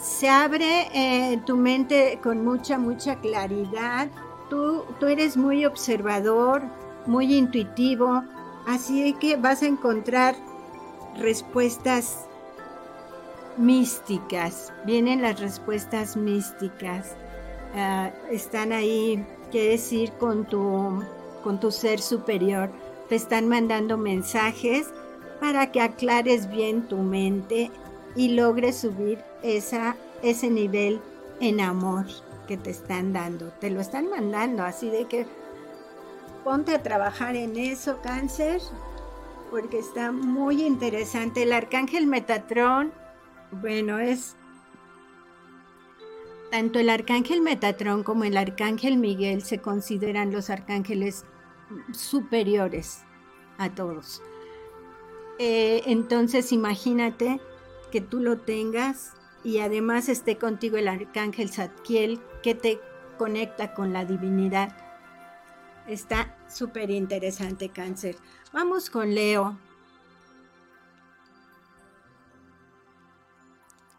Se 0.00 0.28
abre 0.28 0.88
eh, 0.94 1.40
tu 1.46 1.56
mente 1.56 2.18
con 2.22 2.44
mucha, 2.44 2.78
mucha 2.78 3.16
claridad. 3.16 4.08
Tú, 4.48 4.84
tú 4.98 5.06
eres 5.06 5.36
muy 5.36 5.64
observador, 5.64 6.62
muy 7.06 7.34
intuitivo, 7.34 8.22
Así 8.66 9.14
que 9.14 9.36
vas 9.36 9.62
a 9.62 9.66
encontrar 9.66 10.36
respuestas 11.16 12.26
místicas. 13.56 14.72
Vienen 14.84 15.22
las 15.22 15.40
respuestas 15.40 16.16
místicas. 16.16 17.16
Ah, 17.74 18.10
están 18.30 18.72
ahí, 18.72 19.24
quiere 19.50 19.70
decir, 19.72 20.12
con 20.12 20.44
tu, 20.44 21.02
con 21.42 21.58
tu 21.58 21.70
ser 21.70 22.00
superior. 22.00 22.70
Te 23.10 23.16
están 23.16 23.48
mandando 23.48 23.98
mensajes 23.98 24.86
para 25.40 25.72
que 25.72 25.80
aclares 25.80 26.48
bien 26.48 26.86
tu 26.86 26.98
mente 26.98 27.72
y 28.14 28.28
logres 28.28 28.76
subir 28.76 29.18
ese 29.42 30.48
nivel 30.48 31.00
en 31.40 31.60
amor 31.60 32.06
que 32.46 32.56
te 32.56 32.70
están 32.70 33.12
dando. 33.12 33.50
Te 33.60 33.68
lo 33.68 33.80
están 33.80 34.08
mandando, 34.08 34.62
así 34.62 34.90
de 34.90 35.06
que 35.06 35.26
ponte 36.44 36.72
a 36.72 36.84
trabajar 36.84 37.34
en 37.34 37.56
eso, 37.56 38.00
cáncer, 38.00 38.62
porque 39.50 39.80
está 39.80 40.12
muy 40.12 40.62
interesante. 40.62 41.42
El 41.42 41.52
arcángel 41.52 42.06
Metatron, 42.06 42.92
bueno, 43.50 43.98
es 43.98 44.36
Tanto 46.50 46.80
el 46.80 46.90
arcángel 46.90 47.40
Metatrón 47.40 48.02
como 48.02 48.24
el 48.24 48.36
arcángel 48.36 48.98
Miguel 48.98 49.42
se 49.42 49.58
consideran 49.58 50.32
los 50.32 50.50
arcángeles 50.50 51.24
superiores 51.92 53.04
a 53.58 53.74
todos. 53.74 54.22
Eh, 55.38 55.82
entonces 55.86 56.52
imagínate 56.52 57.40
que 57.90 58.00
tú 58.00 58.20
lo 58.20 58.38
tengas 58.38 59.14
y 59.42 59.58
además 59.58 60.08
esté 60.08 60.36
contigo 60.36 60.76
el 60.76 60.88
arcángel 60.88 61.50
Zadkiel 61.50 62.20
que 62.42 62.54
te 62.54 62.80
conecta 63.18 63.74
con 63.74 63.92
la 63.92 64.04
divinidad. 64.04 64.76
Está 65.86 66.36
súper 66.48 66.90
interesante 66.90 67.70
cáncer. 67.70 68.16
Vamos 68.52 68.90
con 68.90 69.14
Leo. 69.14 69.58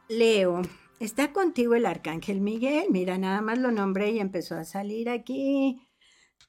Leo, 0.07 0.61
está 0.99 1.31
contigo 1.33 1.73
el 1.73 1.85
arcángel 1.85 2.41
Miguel. 2.41 2.87
Mira, 2.89 3.17
nada 3.17 3.41
más 3.41 3.57
lo 3.57 3.71
nombré 3.71 4.11
y 4.11 4.19
empezó 4.19 4.55
a 4.55 4.63
salir 4.63 5.09
aquí. 5.09 5.87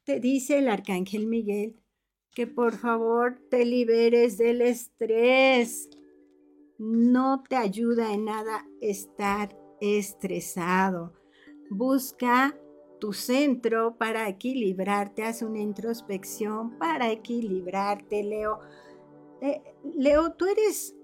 Te 0.05 0.19
dice 0.19 0.59
el 0.59 0.69
arcángel 0.69 1.27
Miguel 1.27 1.77
que 2.35 2.47
por 2.47 2.73
favor 2.73 3.39
te 3.51 3.65
liberes 3.65 4.39
del 4.39 4.63
estrés. 4.63 5.89
No 6.79 7.45
te 7.49 7.57
ayuda 7.57 8.13
en 8.13 8.25
nada 8.25 8.67
estar 8.81 9.57
estresado. 9.81 11.13
Busca 11.71 12.59
tu 12.99 13.13
centro 13.13 13.97
para 13.97 14.29
equilibrarte, 14.29 15.25
haz 15.25 15.43
una 15.43 15.61
introspección 15.61 16.79
para 16.79 17.11
equilibrarte, 17.11 18.23
Leo. 18.23 18.61
Eh, 19.41 19.61
Leo, 19.97 20.33
tú 20.33 20.47
eres 20.47 20.97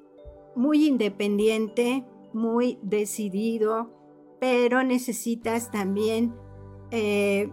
muy 0.55 0.87
independiente, 0.87 2.05
muy 2.33 2.79
decidido, 2.83 3.93
pero 4.41 4.83
necesitas 4.83 5.71
también 5.71 6.35
eh, 6.91 7.51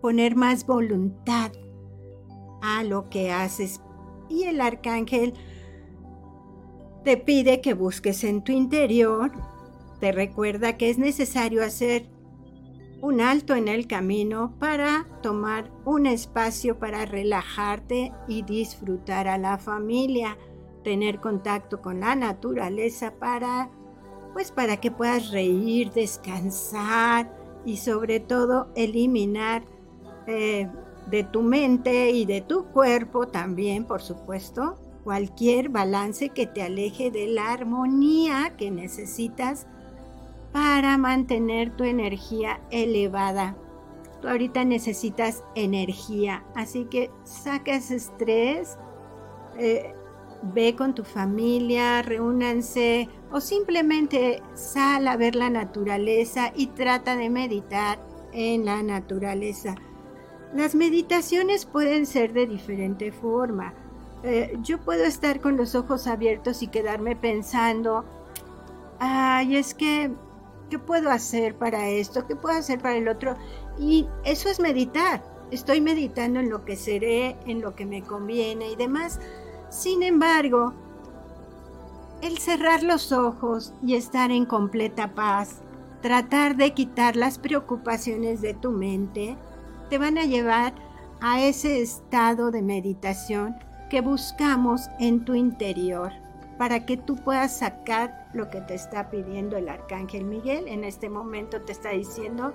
poner 0.00 0.36
más 0.36 0.66
voluntad 0.66 1.52
a 2.62 2.82
lo 2.84 3.08
que 3.08 3.30
haces. 3.30 3.80
Y 4.28 4.44
el 4.44 4.60
arcángel 4.60 5.34
te 7.04 7.16
pide 7.16 7.60
que 7.60 7.74
busques 7.74 8.24
en 8.24 8.42
tu 8.42 8.52
interior, 8.52 9.32
te 10.00 10.12
recuerda 10.12 10.76
que 10.76 10.90
es 10.90 10.98
necesario 10.98 11.64
hacer 11.64 12.08
un 13.00 13.20
alto 13.20 13.54
en 13.54 13.68
el 13.68 13.86
camino 13.86 14.54
para 14.58 15.06
tomar 15.22 15.70
un 15.84 16.06
espacio 16.06 16.78
para 16.78 17.06
relajarte 17.06 18.12
y 18.28 18.42
disfrutar 18.42 19.26
a 19.26 19.38
la 19.38 19.56
familia, 19.56 20.36
tener 20.84 21.20
contacto 21.20 21.80
con 21.80 22.00
la 22.00 22.14
naturaleza 22.14 23.14
para 23.18 23.70
pues 24.32 24.52
para 24.52 24.76
que 24.76 24.90
puedas 24.90 25.30
reír, 25.30 25.90
descansar 25.90 27.34
y 27.64 27.78
sobre 27.78 28.20
todo 28.20 28.70
eliminar 28.76 29.64
eh, 30.26 30.68
de 31.10 31.24
tu 31.24 31.42
mente 31.42 32.10
y 32.10 32.24
de 32.24 32.40
tu 32.40 32.66
cuerpo 32.66 33.26
también, 33.26 33.84
por 33.84 34.02
supuesto, 34.02 34.78
cualquier 35.04 35.68
balance 35.70 36.28
que 36.30 36.46
te 36.46 36.62
aleje 36.62 37.10
de 37.10 37.26
la 37.26 37.52
armonía 37.52 38.54
que 38.56 38.70
necesitas 38.70 39.66
para 40.52 40.98
mantener 40.98 41.76
tu 41.76 41.84
energía 41.84 42.60
elevada. 42.70 43.56
Tú 44.20 44.28
ahorita 44.28 44.64
necesitas 44.64 45.42
energía, 45.54 46.44
así 46.54 46.84
que 46.84 47.10
saca 47.24 47.74
ese 47.74 47.96
estrés, 47.96 48.76
eh, 49.58 49.94
ve 50.42 50.76
con 50.76 50.94
tu 50.94 51.04
familia, 51.04 52.02
reúnanse 52.02 53.08
o 53.30 53.40
simplemente 53.40 54.42
sal 54.54 55.08
a 55.08 55.16
ver 55.16 55.34
la 55.34 55.50
naturaleza 55.50 56.52
y 56.54 56.68
trata 56.68 57.16
de 57.16 57.30
meditar 57.30 57.98
en 58.32 58.64
la 58.66 58.82
naturaleza. 58.82 59.76
Las 60.54 60.74
meditaciones 60.74 61.64
pueden 61.64 62.06
ser 62.06 62.32
de 62.32 62.46
diferente 62.46 63.12
forma. 63.12 63.74
Eh, 64.22 64.58
yo 64.62 64.78
puedo 64.78 65.04
estar 65.04 65.40
con 65.40 65.56
los 65.56 65.74
ojos 65.74 66.06
abiertos 66.06 66.62
y 66.62 66.68
quedarme 66.68 67.16
pensando, 67.16 68.04
ay, 68.98 69.56
es 69.56 69.74
que 69.74 70.10
¿Qué 70.70 70.78
puedo 70.78 71.10
hacer 71.10 71.56
para 71.56 71.88
esto? 71.88 72.28
¿Qué 72.28 72.36
puedo 72.36 72.56
hacer 72.56 72.78
para 72.78 72.96
el 72.96 73.08
otro? 73.08 73.34
Y 73.76 74.06
eso 74.24 74.48
es 74.48 74.60
meditar. 74.60 75.20
Estoy 75.50 75.80
meditando 75.80 76.38
en 76.38 76.48
lo 76.48 76.64
que 76.64 76.76
seré, 76.76 77.36
en 77.44 77.60
lo 77.60 77.74
que 77.74 77.84
me 77.84 78.02
conviene 78.02 78.70
y 78.70 78.76
demás. 78.76 79.18
Sin 79.68 80.04
embargo, 80.04 80.72
el 82.22 82.38
cerrar 82.38 82.84
los 82.84 83.10
ojos 83.10 83.74
y 83.82 83.96
estar 83.96 84.30
en 84.30 84.46
completa 84.46 85.12
paz, 85.12 85.56
tratar 86.02 86.56
de 86.56 86.72
quitar 86.72 87.16
las 87.16 87.40
preocupaciones 87.40 88.40
de 88.40 88.54
tu 88.54 88.70
mente, 88.70 89.36
te 89.90 89.98
van 89.98 90.18
a 90.18 90.24
llevar 90.24 90.72
a 91.20 91.42
ese 91.42 91.82
estado 91.82 92.52
de 92.52 92.62
meditación 92.62 93.56
que 93.90 94.00
buscamos 94.00 94.88
en 95.00 95.24
tu 95.24 95.34
interior 95.34 96.12
para 96.58 96.86
que 96.86 96.96
tú 96.96 97.16
puedas 97.16 97.58
sacar 97.58 98.28
lo 98.32 98.48
que 98.50 98.60
te 98.60 98.74
está 98.74 99.10
pidiendo 99.10 99.56
el 99.56 99.68
arcángel 99.68 100.24
Miguel. 100.24 100.68
En 100.68 100.84
este 100.84 101.08
momento 101.08 101.60
te 101.62 101.72
está 101.72 101.90
diciendo 101.90 102.54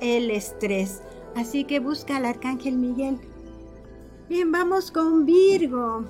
el 0.00 0.30
estrés. 0.30 1.02
Así 1.36 1.64
que 1.64 1.78
busca 1.78 2.16
al 2.16 2.26
arcángel 2.26 2.76
Miguel. 2.76 3.20
Bien, 4.28 4.50
vamos 4.50 4.90
con 4.90 5.24
Virgo. 5.24 6.04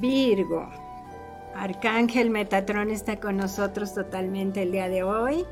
Virgo. 0.00 0.66
Arcángel 1.54 2.30
Metatrón 2.30 2.90
está 2.90 3.20
con 3.20 3.36
nosotros 3.36 3.94
totalmente 3.94 4.62
el 4.62 4.72
día 4.72 4.88
de 4.88 5.02
hoy. 5.02 5.44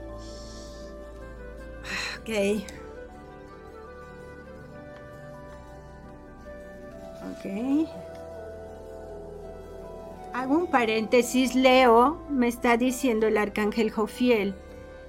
Ok. 2.20 2.64
Ok. 7.30 7.88
Hago 10.32 10.58
un 10.58 10.66
paréntesis, 10.66 11.54
Leo, 11.54 12.20
me 12.28 12.48
está 12.48 12.76
diciendo 12.76 13.26
el 13.26 13.38
arcángel 13.38 13.90
Jofiel 13.90 14.54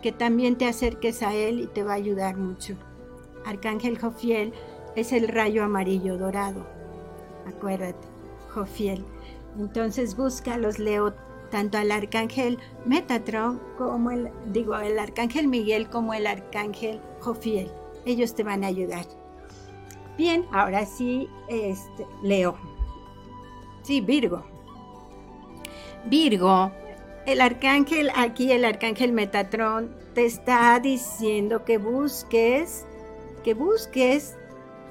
que 0.02 0.12
también 0.12 0.56
te 0.56 0.68
acerques 0.68 1.24
a 1.24 1.34
él 1.34 1.62
y 1.62 1.66
te 1.66 1.84
va 1.84 1.94
a 1.94 1.96
ayudar 1.96 2.38
mucho. 2.38 2.76
Arcángel 3.44 3.98
Jofiel 3.98 4.54
es 4.96 5.12
el 5.12 5.28
rayo 5.28 5.64
amarillo 5.64 6.18
dorado. 6.18 6.68
Acuérdate, 7.48 8.08
Jofiel. 8.54 9.04
Entonces 9.58 10.16
búscalos, 10.16 10.78
Leo, 10.78 11.16
tanto 11.56 11.78
al 11.78 11.89
arcángel 11.89 12.60
Metatron 12.86 13.62
como 13.78 14.12
el, 14.12 14.30
digo, 14.47 14.76
el 14.78 14.99
arcángel 14.99 15.47
Miguel 15.47 15.89
como 15.89 16.14
el 16.14 16.28
arcángel 16.28 16.99
Jofiel. 17.22 17.72
Ellos 18.06 18.36
te 18.36 18.43
van 18.43 18.66
a 18.66 18.68
ayudar. 18.68 19.06
Bien, 20.18 20.45
ahora 20.51 20.86
sí, 20.86 21.30
este, 21.47 22.06
Leo. 22.22 22.58
Sí, 23.84 24.01
Virgo. 24.01 24.43
Virgo, 26.08 26.74
el 27.26 27.39
arcángel 27.39 28.12
aquí, 28.18 28.51
el 28.51 28.66
arcángel 28.66 29.14
Metatrón, 29.14 29.95
te 30.14 30.26
está 30.26 30.78
diciendo 30.82 31.64
que 31.64 31.78
busques, 31.78 32.86
que 33.45 33.53
busques 33.53 34.36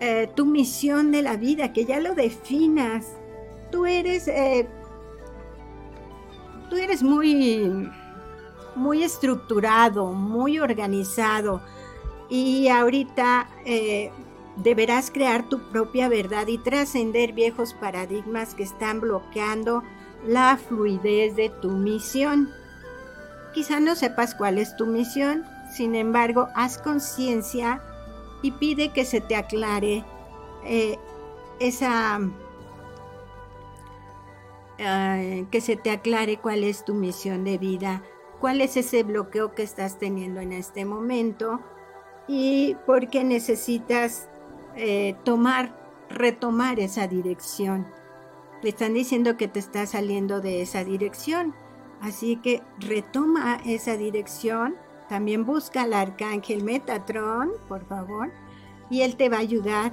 eh, 0.00 0.30
tu 0.34 0.46
misión 0.46 1.12
de 1.12 1.20
la 1.20 1.36
vida, 1.36 1.74
que 1.74 1.84
ya 1.84 2.00
lo 2.00 2.14
definas. 2.14 3.04
Tú 3.70 3.84
eres, 3.84 4.28
eh, 4.28 4.66
tú 6.68 6.76
eres 6.76 7.02
muy, 7.02 7.90
muy 8.74 9.02
estructurado, 9.02 10.12
muy 10.12 10.58
organizado 10.58 11.60
y 12.28 12.68
ahorita 12.68 13.48
eh, 13.64 14.10
deberás 14.56 15.10
crear 15.10 15.48
tu 15.48 15.60
propia 15.70 16.08
verdad 16.08 16.46
y 16.46 16.58
trascender 16.58 17.32
viejos 17.32 17.74
paradigmas 17.74 18.54
que 18.54 18.62
están 18.62 19.00
bloqueando 19.00 19.82
la 20.26 20.56
fluidez 20.56 21.36
de 21.36 21.50
tu 21.50 21.70
misión. 21.70 22.50
Quizá 23.52 23.78
no 23.80 23.94
sepas 23.94 24.34
cuál 24.34 24.58
es 24.58 24.76
tu 24.76 24.86
misión, 24.86 25.44
sin 25.70 25.94
embargo, 25.94 26.48
haz 26.54 26.78
conciencia 26.78 27.82
y 28.42 28.52
pide 28.52 28.90
que 28.90 29.04
se 29.04 29.20
te 29.20 29.36
aclare 29.36 30.04
eh, 30.64 30.98
esa... 31.60 32.20
Eh, 34.78 35.46
que 35.50 35.60
se 35.60 35.76
te 35.76 35.90
aclare 35.90 36.38
cuál 36.38 36.64
es 36.64 36.84
tu 36.84 36.94
misión 36.94 37.44
de 37.44 37.58
vida, 37.58 38.02
cuál 38.40 38.60
es 38.60 38.76
ese 38.76 39.04
bloqueo 39.04 39.54
que 39.54 39.62
estás 39.62 39.98
teniendo 39.98 40.40
en 40.40 40.52
este 40.52 40.84
momento 40.84 41.60
y 42.26 42.76
por 42.84 43.08
qué 43.08 43.22
necesitas 43.22 44.28
eh, 44.74 45.14
tomar, 45.24 45.78
retomar 46.10 46.80
esa 46.80 47.06
dirección. 47.06 47.86
Le 48.62 48.70
están 48.70 48.94
diciendo 48.94 49.36
que 49.36 49.46
te 49.46 49.60
está 49.60 49.86
saliendo 49.86 50.40
de 50.40 50.62
esa 50.62 50.82
dirección. 50.82 51.54
Así 52.00 52.36
que 52.36 52.62
retoma 52.78 53.60
esa 53.64 53.96
dirección. 53.96 54.74
También 55.08 55.44
busca 55.44 55.82
al 55.82 55.92
arcángel 55.92 56.64
Metatron, 56.64 57.52
por 57.68 57.86
favor, 57.86 58.32
y 58.90 59.02
él 59.02 59.16
te 59.16 59.28
va 59.28 59.36
a 59.36 59.40
ayudar. 59.40 59.92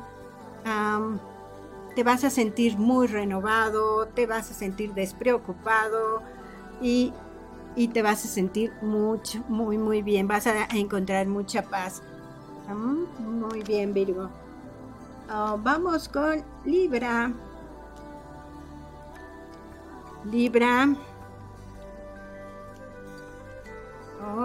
Te 1.96 2.04
vas 2.04 2.24
a 2.24 2.30
sentir 2.30 2.78
muy 2.78 3.08
renovado, 3.08 4.08
te 4.08 4.26
vas 4.26 4.52
a 4.52 4.54
sentir 4.54 4.94
despreocupado 4.94 6.22
y 6.82 7.14
y 7.76 7.88
te 7.88 8.02
vas 8.02 8.26
a 8.26 8.28
sentir 8.28 8.74
mucho, 8.82 9.44
muy, 9.48 9.78
muy 9.78 10.02
bien. 10.02 10.28
Vas 10.28 10.48
a 10.48 10.66
encontrar 10.76 11.28
mucha 11.28 11.64
paz. 11.64 12.02
Mm, 12.68 13.40
muy 13.40 13.64
bien, 13.64 13.94
Virgo. 13.94 14.30
Ah, 15.30 15.56
vamos 15.58 16.10
con 16.10 16.44
Libra. 16.66 17.32
Libra. 20.26 20.96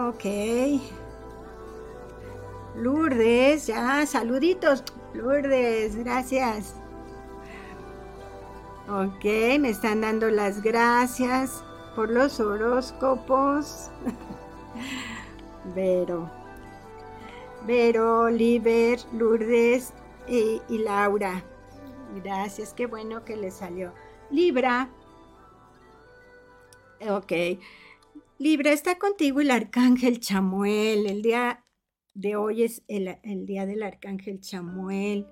Ok. 0.09 0.25
Lourdes, 2.77 3.67
ya, 3.67 4.07
saluditos. 4.07 4.85
Lourdes, 5.15 5.97
gracias. 5.97 6.77
Ok, 8.89 9.25
me 9.59 9.71
están 9.71 10.03
dando 10.03 10.31
las 10.31 10.63
gracias 10.63 11.65
por 11.97 12.09
los 12.09 12.39
horóscopos. 12.39 13.91
Vero. 15.75 16.31
Vero, 17.67 18.31
Liber, 18.31 19.01
Lourdes 19.13 19.93
y, 20.29 20.61
y 20.69 20.79
Laura. 20.79 21.43
Gracias, 22.23 22.73
qué 22.75 22.87
bueno 22.87 23.25
que 23.25 23.37
le 23.37 23.51
salió. 23.51 23.93
Libra. 24.31 24.89
Ok. 27.09 27.33
Libra, 28.39 28.71
está 28.71 28.99
contigo 28.99 29.41
el 29.41 29.51
arcángel 29.51 30.21
Chamuel. 30.21 31.07
El 31.07 31.23
día 31.23 31.65
de 32.15 32.37
hoy 32.37 32.63
es 32.63 32.83
el 32.87 33.47
día 33.47 33.67
del 33.67 33.83
arcángel 33.83 34.41
Chamuel. 34.41 35.27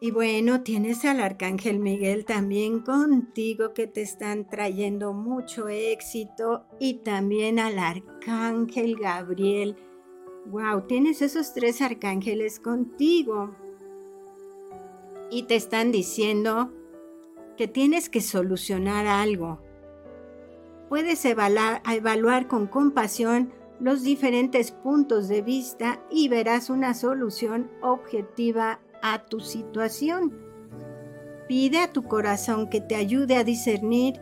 Y 0.00 0.12
bueno, 0.12 0.62
tienes 0.62 1.04
al 1.04 1.20
Arcángel 1.20 1.80
Miguel 1.80 2.24
también 2.24 2.80
contigo 2.80 3.74
que 3.74 3.88
te 3.88 4.00
están 4.00 4.48
trayendo 4.48 5.12
mucho 5.12 5.68
éxito 5.68 6.66
y 6.78 6.98
también 7.02 7.58
al 7.58 7.80
Arcángel 7.80 8.96
Gabriel. 8.96 9.76
Wow, 10.46 10.82
tienes 10.86 11.20
esos 11.20 11.52
tres 11.52 11.82
arcángeles 11.82 12.60
contigo 12.60 13.56
y 15.32 15.42
te 15.42 15.56
están 15.56 15.90
diciendo 15.90 16.72
que 17.56 17.66
tienes 17.66 18.08
que 18.08 18.20
solucionar 18.20 19.06
algo. 19.06 19.60
Puedes 20.88 21.24
evaluar, 21.24 21.82
evaluar 21.92 22.46
con 22.46 22.68
compasión 22.68 23.52
los 23.80 24.04
diferentes 24.04 24.70
puntos 24.70 25.26
de 25.26 25.42
vista 25.42 26.04
y 26.08 26.28
verás 26.28 26.70
una 26.70 26.94
solución 26.94 27.68
objetiva 27.82 28.80
a 29.02 29.24
tu 29.24 29.40
situación. 29.40 30.32
Pide 31.48 31.78
a 31.78 31.92
tu 31.92 32.04
corazón 32.04 32.68
que 32.68 32.80
te 32.80 32.94
ayude 32.94 33.36
a 33.36 33.44
discernir 33.44 34.20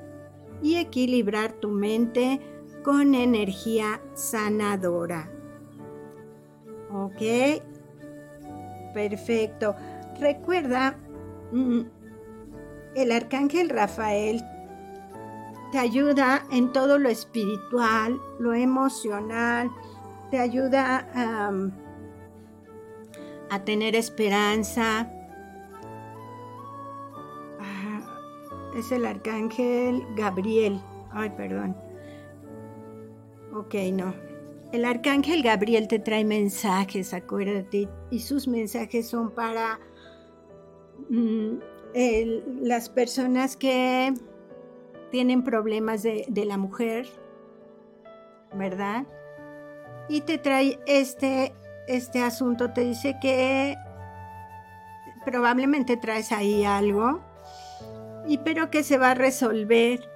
y 0.63 0.77
equilibrar 0.77 1.53
tu 1.53 1.71
mente 1.71 2.41
con 2.85 3.15
energía 3.15 4.01
sanadora. 4.15 5.31
¿Ok? 6.93 7.63
Perfecto. 8.95 9.75
Recuerda, 10.21 10.97
mm, 11.53 11.81
el 12.95 13.13
arcángel 13.13 13.69
Rafael 13.69 14.43
te 15.73 15.79
ayuda 15.79 16.47
en 16.51 16.73
todo 16.73 16.99
lo 16.99 17.09
espiritual, 17.09 18.19
lo 18.39 18.55
emocional, 18.55 19.71
te 20.31 20.39
ayuda 20.39 21.09
a 21.15 21.51
a 23.51 23.65
tener 23.65 23.95
esperanza. 23.95 25.11
Ah, 27.61 28.21
es 28.77 28.93
el 28.93 29.07
arcángel 29.07 30.07
Gabriel. 30.17 30.81
Ay, 31.13 31.31
perdón. 31.31 31.77
Ok, 33.55 33.75
no. 33.93 34.15
El 34.73 34.85
arcángel 34.85 35.43
Gabriel 35.43 35.89
te 35.89 35.99
trae 35.99 36.25
mensajes, 36.25 37.15
acuérdate, 37.15 37.89
y 38.11 38.19
sus 38.21 38.49
mensajes 38.49 39.09
son 39.09 39.31
para 39.31 39.79
mm, 41.09 41.59
las 42.61 42.91
personas 42.91 43.57
que 43.57 44.13
tienen 45.11 45.45
problemas 45.45 46.03
de, 46.03 46.27
de 46.29 46.45
la 46.45 46.59
mujer, 46.59 47.07
¿verdad? 48.53 49.07
Y 50.09 50.23
te 50.23 50.37
trae 50.37 50.79
este 50.87 51.55
este 51.87 52.23
asunto 52.23 52.73
te 52.73 52.83
dice 52.83 53.19
que 53.21 53.77
probablemente 55.25 55.97
traes 55.97 56.33
ahí 56.33 56.65
algo, 56.65 57.21
y 58.27 58.39
pero 58.39 58.71
que 58.71 58.83
se 58.83 58.99
va 58.99 59.13
a 59.13 59.15
resolver 59.15 60.09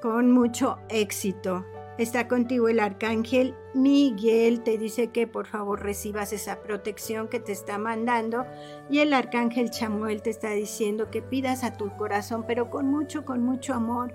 con 0.00 0.30
mucho 0.30 0.78
éxito. 0.88 1.64
Está 1.98 2.28
contigo 2.28 2.68
el 2.68 2.78
arcángel 2.78 3.54
Miguel, 3.72 4.62
te 4.62 4.76
dice 4.76 5.08
que 5.08 5.26
por 5.26 5.46
favor 5.46 5.82
recibas 5.82 6.32
esa 6.34 6.60
protección 6.60 7.28
que 7.28 7.40
te 7.40 7.52
está 7.52 7.78
mandando 7.78 8.44
y 8.90 8.98
el 8.98 9.14
arcángel 9.14 9.70
Chamuel 9.70 10.20
te 10.20 10.28
está 10.28 10.50
diciendo 10.50 11.10
que 11.10 11.22
pidas 11.22 11.64
a 11.64 11.72
tu 11.72 11.88
corazón, 11.96 12.44
pero 12.46 12.68
con 12.68 12.86
mucho, 12.86 13.24
con 13.24 13.42
mucho 13.42 13.72
amor 13.72 14.12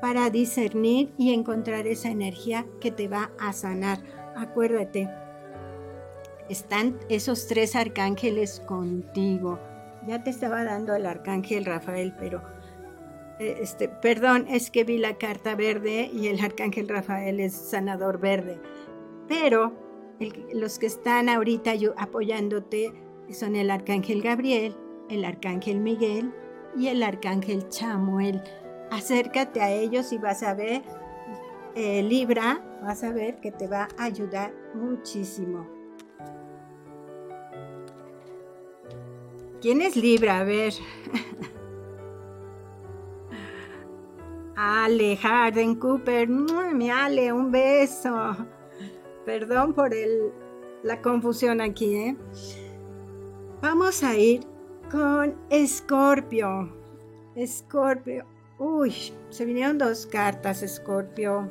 para 0.00 0.30
discernir 0.30 1.12
y 1.16 1.32
encontrar 1.32 1.86
esa 1.86 2.10
energía 2.10 2.66
que 2.80 2.90
te 2.90 3.06
va 3.06 3.30
a 3.38 3.52
sanar. 3.52 4.00
Acuérdate, 4.36 5.08
están 6.48 6.98
esos 7.08 7.46
tres 7.46 7.76
arcángeles 7.76 8.60
contigo. 8.66 9.58
Ya 10.06 10.22
te 10.22 10.30
estaba 10.30 10.64
dando 10.64 10.94
el 10.94 11.06
arcángel 11.06 11.64
Rafael, 11.64 12.14
pero 12.18 12.42
eh, 13.38 13.58
este, 13.60 13.88
perdón, 13.88 14.46
es 14.48 14.70
que 14.70 14.84
vi 14.84 14.98
la 14.98 15.18
carta 15.18 15.54
verde 15.54 16.10
y 16.12 16.28
el 16.28 16.40
arcángel 16.40 16.88
Rafael 16.88 17.40
es 17.40 17.54
sanador 17.54 18.18
verde. 18.18 18.60
Pero 19.28 19.72
los 20.54 20.78
que 20.78 20.86
están 20.86 21.28
ahorita 21.28 21.72
apoyándote 21.96 22.92
son 23.30 23.56
el 23.56 23.70
arcángel 23.70 24.22
Gabriel, 24.22 24.76
el 25.10 25.24
arcángel 25.24 25.80
Miguel 25.80 26.32
y 26.76 26.88
el 26.88 27.02
arcángel 27.02 27.68
Chamuel. 27.68 28.42
Acércate 28.90 29.60
a 29.60 29.70
ellos 29.70 30.12
y 30.12 30.18
vas 30.18 30.42
a 30.42 30.54
ver, 30.54 30.82
eh, 31.74 32.02
Libra, 32.02 32.64
vas 32.82 33.02
a 33.02 33.12
ver 33.12 33.40
que 33.40 33.50
te 33.50 33.66
va 33.66 33.88
a 33.98 34.04
ayudar 34.04 34.54
muchísimo. 34.74 35.75
¿Quién 39.66 39.82
es 39.82 39.96
Libra? 39.96 40.38
A 40.38 40.44
ver. 40.44 40.72
Ale 44.54 45.16
Harden 45.16 45.74
Cooper. 45.74 46.28
Mi 46.28 46.88
Ale, 46.88 47.32
un 47.32 47.50
beso. 47.50 48.36
Perdón 49.24 49.74
por 49.74 49.92
el, 49.92 50.30
la 50.84 51.02
confusión 51.02 51.60
aquí, 51.60 51.96
¿eh? 51.96 52.16
Vamos 53.60 54.04
a 54.04 54.16
ir 54.16 54.46
con 54.88 55.34
Escorpio. 55.50 56.72
Escorpio. 57.34 58.24
Uy, 58.60 58.94
se 59.30 59.44
vinieron 59.44 59.78
dos 59.78 60.06
cartas, 60.06 60.62
Escorpio. 60.62 61.50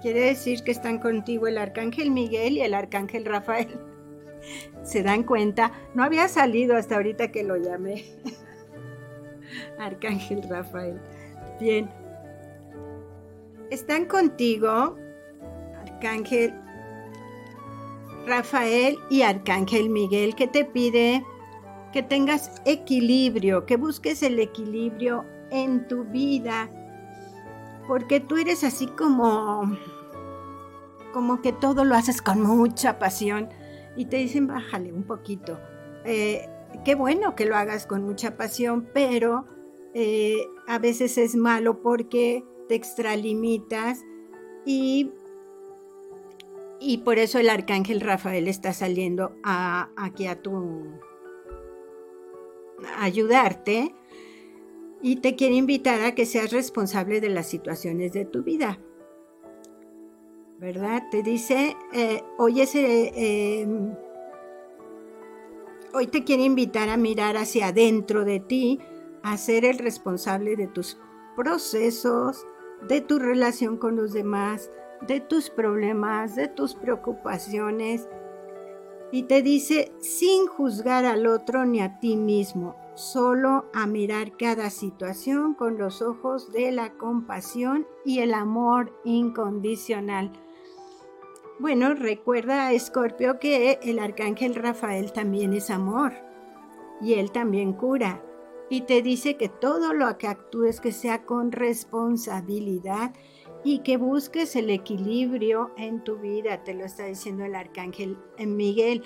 Quiere 0.00 0.26
decir 0.26 0.62
que 0.62 0.70
están 0.70 1.00
contigo 1.00 1.48
el 1.48 1.58
arcángel 1.58 2.12
Miguel 2.12 2.58
y 2.58 2.60
el 2.60 2.74
arcángel 2.74 3.24
Rafael. 3.24 3.80
¿Se 4.88 5.02
dan 5.02 5.22
cuenta? 5.22 5.72
No 5.92 6.02
había 6.02 6.28
salido 6.28 6.74
hasta 6.74 6.96
ahorita 6.96 7.30
que 7.30 7.44
lo 7.44 7.58
llamé. 7.58 8.06
Arcángel 9.78 10.42
Rafael. 10.48 10.98
Bien. 11.60 11.90
Están 13.70 14.06
contigo, 14.06 14.96
Arcángel 15.82 16.54
Rafael 18.26 18.96
y 19.10 19.20
Arcángel 19.20 19.90
Miguel, 19.90 20.34
que 20.34 20.46
te 20.46 20.64
pide 20.64 21.22
que 21.92 22.02
tengas 22.02 22.62
equilibrio, 22.64 23.66
que 23.66 23.76
busques 23.76 24.22
el 24.22 24.40
equilibrio 24.40 25.26
en 25.50 25.86
tu 25.86 26.04
vida, 26.04 26.70
porque 27.86 28.20
tú 28.20 28.38
eres 28.38 28.64
así 28.64 28.86
como 28.86 29.76
como 31.12 31.42
que 31.42 31.52
todo 31.52 31.84
lo 31.84 31.94
haces 31.94 32.22
con 32.22 32.40
mucha 32.40 32.98
pasión 32.98 33.50
y 33.98 34.04
te 34.04 34.16
dicen 34.16 34.46
bájale 34.46 34.92
un 34.92 35.02
poquito. 35.02 35.58
Eh, 36.04 36.48
qué 36.84 36.94
bueno 36.94 37.34
que 37.34 37.44
lo 37.44 37.56
hagas 37.56 37.84
con 37.84 38.04
mucha 38.04 38.36
pasión, 38.36 38.88
pero 38.94 39.44
eh, 39.92 40.46
a 40.68 40.78
veces 40.78 41.18
es 41.18 41.34
malo 41.34 41.82
porque 41.82 42.44
te 42.68 42.76
extralimitas 42.76 44.04
y, 44.64 45.10
y 46.78 46.98
por 46.98 47.18
eso 47.18 47.40
el 47.40 47.50
arcángel 47.50 48.00
Rafael 48.00 48.46
está 48.46 48.72
saliendo 48.72 49.32
a, 49.42 49.90
aquí 49.96 50.28
a 50.28 50.40
tu 50.40 50.86
ayudarte 52.98 53.96
y 55.02 55.16
te 55.16 55.34
quiere 55.34 55.56
invitar 55.56 56.02
a 56.02 56.14
que 56.14 56.24
seas 56.24 56.52
responsable 56.52 57.20
de 57.20 57.30
las 57.30 57.48
situaciones 57.48 58.12
de 58.12 58.24
tu 58.24 58.44
vida. 58.44 58.78
¿Verdad? 60.58 61.04
Te 61.10 61.22
dice, 61.22 61.76
eh, 61.92 62.24
hoy, 62.36 62.60
em, 62.74 63.94
hoy 65.94 66.06
te 66.08 66.24
quiere 66.24 66.42
invitar 66.42 66.88
a 66.88 66.96
mirar 66.96 67.36
hacia 67.36 67.68
adentro 67.68 68.24
de 68.24 68.40
ti, 68.40 68.80
a 69.22 69.36
ser 69.36 69.64
el 69.64 69.78
responsable 69.78 70.56
de 70.56 70.66
tus 70.66 70.98
procesos, 71.36 72.44
de 72.88 73.00
tu 73.00 73.18
relación 73.18 73.76
con 73.76 73.96
los 73.96 74.12
demás, 74.12 74.70
de 75.06 75.20
tus 75.20 75.48
problemas, 75.48 76.34
de 76.34 76.48
tus 76.48 76.74
preocupaciones. 76.74 78.08
Y 79.12 79.22
te 79.24 79.42
dice 79.42 79.92
sin 80.00 80.46
juzgar 80.48 81.04
al 81.04 81.26
otro 81.26 81.64
ni 81.66 81.80
a 81.80 82.00
ti 82.00 82.16
mismo, 82.16 82.76
solo 82.94 83.66
a 83.72 83.86
mirar 83.86 84.36
cada 84.36 84.70
situación 84.70 85.54
con 85.54 85.78
los 85.78 86.02
ojos 86.02 86.52
de 86.52 86.72
la 86.72 86.94
compasión 86.94 87.86
y 88.04 88.18
el 88.18 88.34
amor 88.34 88.92
incondicional. 89.04 90.32
Bueno, 91.60 91.94
recuerda, 91.94 92.72
Escorpio, 92.72 93.40
que 93.40 93.80
el 93.82 93.98
arcángel 93.98 94.54
Rafael 94.54 95.12
también 95.12 95.52
es 95.52 95.70
amor 95.70 96.12
y 97.00 97.14
él 97.14 97.32
también 97.32 97.72
cura. 97.72 98.24
Y 98.70 98.82
te 98.82 99.02
dice 99.02 99.36
que 99.36 99.48
todo 99.48 99.92
lo 99.92 100.18
que 100.18 100.28
actúes 100.28 100.80
que 100.80 100.92
sea 100.92 101.24
con 101.24 101.50
responsabilidad 101.50 103.12
y 103.64 103.80
que 103.80 103.96
busques 103.96 104.54
el 104.54 104.70
equilibrio 104.70 105.72
en 105.76 106.04
tu 106.04 106.18
vida, 106.18 106.62
te 106.62 106.74
lo 106.74 106.84
está 106.84 107.06
diciendo 107.06 107.44
el 107.44 107.56
arcángel 107.56 108.18
Miguel. 108.38 109.02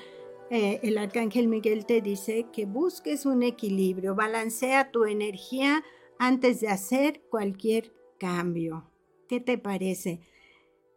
Eh, 0.51 0.81
el 0.83 0.99
arcángel 0.99 1.49
Miguel 1.49 1.87
te 1.87 2.03
dice 2.03 2.49
que 2.53 2.67
busques 2.67 3.25
un 3.25 3.43
equilibrio, 3.43 4.15
balancea 4.15 4.91
tu 4.91 5.05
energía 5.05 5.83
antes 6.19 6.61
de 6.61 6.69
hacer 6.69 7.23
cualquier 7.31 7.95
cambio. 8.19 8.91
¿Qué 9.27 9.41
te 9.41 9.57
parece? 9.57 10.21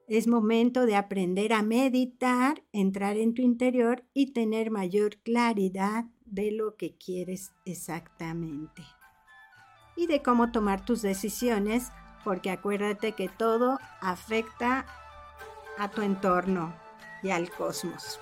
Es 0.08 0.28
momento 0.28 0.86
de 0.86 0.95
aprender 0.95 1.51
a 1.51 1.64
meditar, 1.64 2.62
entrar 2.72 3.18
en 3.18 3.34
tu 3.34 3.41
interior 3.41 4.03
y 4.14 4.34
tener 4.34 4.70
mayor 4.70 5.18
claridad 5.18 6.06
de 6.26 6.51
lo 6.51 6.76
que 6.76 6.95
quieres 6.95 7.53
exactamente. 7.66 8.84
Y 9.95 10.06
de 10.06 10.22
cómo 10.22 10.51
tomar 10.51 10.86
tus 10.86 11.01
decisiones, 11.01 11.89
porque 12.24 12.51
acuérdate 12.51 13.14
que 13.14 13.30
todo 13.30 13.80
afecta 13.99 14.86
a 15.80 15.89
tu 15.89 16.03
entorno 16.03 16.76
y 17.24 17.32
al 17.32 17.49
cosmos. 17.49 18.20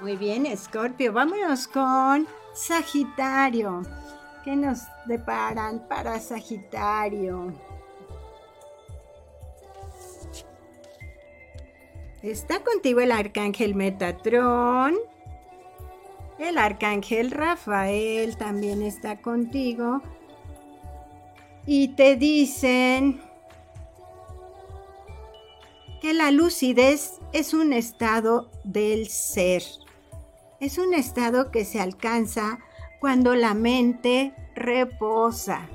Muy 0.00 0.16
bien, 0.16 0.46
Escorpio, 0.46 1.12
vámonos 1.12 1.68
con 1.68 2.26
Sagitario. 2.54 3.82
¿Qué 4.44 4.56
nos 4.56 4.80
deparan 5.06 5.86
para 5.88 6.18
Sagitario? 6.18 7.52
Está 12.22 12.62
contigo 12.62 13.00
el 13.00 13.12
arcángel 13.12 13.74
Metatrón. 13.74 14.96
El 16.38 16.58
arcángel 16.58 17.30
Rafael 17.30 18.36
también 18.36 18.82
está 18.82 19.22
contigo. 19.22 20.02
Y 21.66 21.88
te 21.88 22.16
dicen 22.16 23.22
que 26.02 26.12
la 26.12 26.30
lucidez 26.30 27.20
es 27.32 27.54
un 27.54 27.72
estado 27.72 28.50
del 28.64 29.08
ser. 29.08 29.62
Es 30.60 30.76
un 30.76 30.92
estado 30.92 31.50
que 31.50 31.64
se 31.64 31.80
alcanza 31.80 32.58
cuando 33.00 33.34
la 33.34 33.54
mente 33.54 34.34
reposa. 34.54 35.68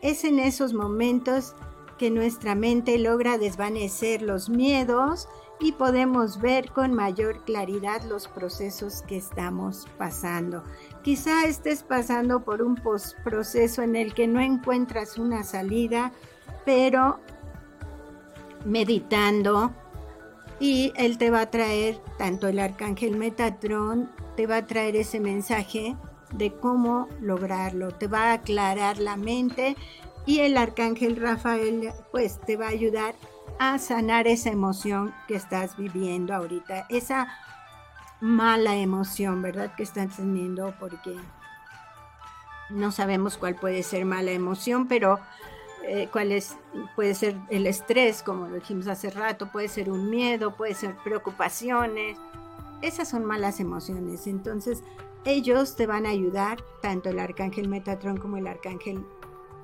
es 0.00 0.24
en 0.24 0.38
esos 0.38 0.72
momentos 0.72 1.54
que 2.00 2.10
nuestra 2.10 2.54
mente 2.54 2.96
logra 2.96 3.36
desvanecer 3.36 4.22
los 4.22 4.48
miedos 4.48 5.28
y 5.60 5.72
podemos 5.72 6.40
ver 6.40 6.70
con 6.70 6.94
mayor 6.94 7.44
claridad 7.44 8.02
los 8.04 8.26
procesos 8.26 9.02
que 9.02 9.18
estamos 9.18 9.86
pasando. 9.98 10.64
Quizá 11.02 11.44
estés 11.44 11.82
pasando 11.82 12.42
por 12.42 12.62
un 12.62 12.80
proceso 13.22 13.82
en 13.82 13.96
el 13.96 14.14
que 14.14 14.26
no 14.26 14.40
encuentras 14.40 15.18
una 15.18 15.42
salida, 15.42 16.10
pero 16.64 17.20
meditando, 18.64 19.70
y 20.58 20.94
él 20.96 21.18
te 21.18 21.30
va 21.30 21.42
a 21.42 21.50
traer, 21.50 22.00
tanto 22.16 22.48
el 22.48 22.60
arcángel 22.60 23.18
Metatrón, 23.18 24.10
te 24.36 24.46
va 24.46 24.56
a 24.56 24.66
traer 24.66 24.96
ese 24.96 25.20
mensaje 25.20 25.98
de 26.32 26.54
cómo 26.54 27.08
lograrlo, 27.20 27.90
te 27.90 28.06
va 28.06 28.30
a 28.30 28.32
aclarar 28.34 28.96
la 28.98 29.16
mente 29.16 29.76
y 30.30 30.38
el 30.38 30.56
arcángel 30.56 31.16
Rafael 31.16 31.92
pues 32.12 32.40
te 32.40 32.56
va 32.56 32.66
a 32.66 32.70
ayudar 32.70 33.16
a 33.58 33.80
sanar 33.80 34.28
esa 34.28 34.50
emoción 34.50 35.12
que 35.26 35.34
estás 35.34 35.76
viviendo 35.76 36.32
ahorita, 36.32 36.86
esa 36.88 37.26
mala 38.20 38.76
emoción, 38.76 39.42
¿verdad? 39.42 39.74
Que 39.74 39.82
estás 39.82 40.18
teniendo 40.18 40.72
porque 40.78 41.16
no 42.70 42.92
sabemos 42.92 43.38
cuál 43.38 43.56
puede 43.56 43.82
ser 43.82 44.04
mala 44.04 44.30
emoción, 44.30 44.86
pero 44.86 45.18
eh, 45.82 46.08
cuál 46.12 46.30
es, 46.30 46.56
puede 46.94 47.16
ser 47.16 47.34
el 47.48 47.66
estrés, 47.66 48.22
como 48.22 48.46
lo 48.46 48.54
dijimos 48.54 48.86
hace 48.86 49.10
rato, 49.10 49.50
puede 49.50 49.66
ser 49.66 49.90
un 49.90 50.10
miedo, 50.10 50.56
puede 50.56 50.74
ser 50.74 50.94
preocupaciones. 51.02 52.18
Esas 52.82 53.08
son 53.08 53.24
malas 53.24 53.58
emociones. 53.58 54.28
Entonces, 54.28 54.84
ellos 55.24 55.74
te 55.74 55.88
van 55.88 56.06
a 56.06 56.10
ayudar, 56.10 56.62
tanto 56.82 57.08
el 57.08 57.18
arcángel 57.18 57.66
Metatron 57.66 58.16
como 58.16 58.36
el 58.36 58.46
arcángel 58.46 59.04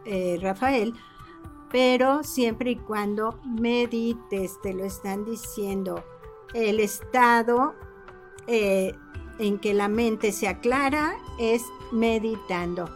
eh, 0.06 0.38
Rafael, 0.40 0.94
pero 1.70 2.22
siempre 2.22 2.70
y 2.70 2.76
cuando 2.76 3.40
medites, 3.44 4.60
te 4.62 4.72
lo 4.72 4.84
están 4.84 5.24
diciendo. 5.24 6.04
El 6.54 6.80
estado 6.80 7.74
eh, 8.46 8.94
en 9.38 9.58
que 9.58 9.74
la 9.74 9.88
mente 9.88 10.32
se 10.32 10.48
aclara 10.48 11.16
es 11.38 11.62
meditando. 11.92 12.88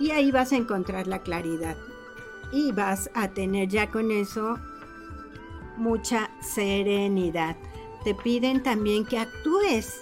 Y 0.00 0.10
ahí 0.10 0.30
vas 0.30 0.52
a 0.52 0.56
encontrar 0.56 1.06
la 1.06 1.22
claridad 1.22 1.76
y 2.52 2.72
vas 2.72 3.10
a 3.14 3.28
tener 3.28 3.68
ya 3.68 3.90
con 3.90 4.10
eso 4.10 4.58
mucha 5.76 6.30
serenidad. 6.40 7.56
Te 8.04 8.14
piden 8.14 8.62
también 8.62 9.04
que 9.04 9.18
actúes, 9.18 10.00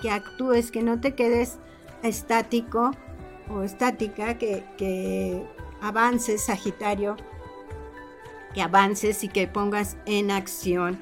que 0.00 0.10
actúes, 0.10 0.70
que 0.70 0.82
no 0.82 1.00
te 1.00 1.14
quedes 1.14 1.58
estático 2.02 2.92
o 3.50 3.62
estática, 3.62 4.38
que, 4.38 4.64
que 4.76 5.42
avances, 5.80 6.44
Sagitario, 6.44 7.16
que 8.54 8.62
avances 8.62 9.22
y 9.24 9.28
que 9.28 9.46
pongas 9.46 9.96
en 10.06 10.30
acción 10.30 10.98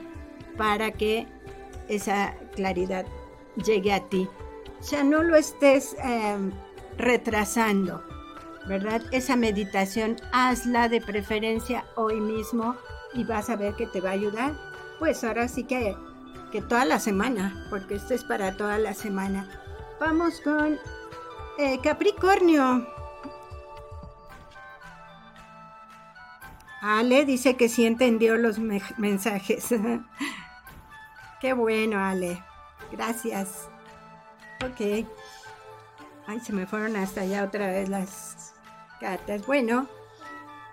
para 0.56 0.92
que 0.92 1.26
esa 1.88 2.34
claridad 2.54 3.06
llegue 3.64 3.92
a 3.92 4.00
ti. 4.08 4.28
Sea, 4.80 5.02
no 5.02 5.22
lo 5.22 5.36
estés 5.36 5.96
em, 6.02 6.50
retrasando 6.98 8.02
¿verdad? 8.66 9.02
Esa 9.12 9.36
meditación 9.36 10.16
hazla 10.32 10.88
de 10.88 11.00
preferencia 11.00 11.84
hoy 11.96 12.20
mismo 12.20 12.76
y 13.12 13.24
vas 13.24 13.50
a 13.50 13.56
ver 13.56 13.74
que 13.74 13.86
te 13.86 14.00
va 14.00 14.10
a 14.10 14.14
ayudar. 14.14 14.54
Pues 14.98 15.22
ahora 15.24 15.48
sí 15.48 15.64
que, 15.64 15.96
que 16.50 16.62
toda 16.62 16.84
la 16.84 16.98
semana, 16.98 17.66
porque 17.70 17.96
esto 17.96 18.14
es 18.14 18.24
para 18.24 18.56
toda 18.56 18.78
la 18.78 18.94
semana. 18.94 19.48
Vamos 20.00 20.40
con 20.40 20.78
eh, 21.58 21.80
Capricornio. 21.82 22.86
Ale 26.80 27.24
dice 27.24 27.56
que 27.56 27.68
sí 27.68 27.86
entendió 27.86 28.36
los 28.36 28.58
mensajes. 28.58 29.74
Qué 31.40 31.52
bueno, 31.52 31.98
Ale. 31.98 32.42
Gracias. 32.92 33.68
Ok. 34.64 35.06
Ay, 36.26 36.40
se 36.40 36.52
me 36.52 36.66
fueron 36.66 36.96
hasta 36.96 37.22
allá 37.22 37.44
otra 37.44 37.66
vez 37.68 37.88
las 37.88 38.54
bueno, 39.46 39.86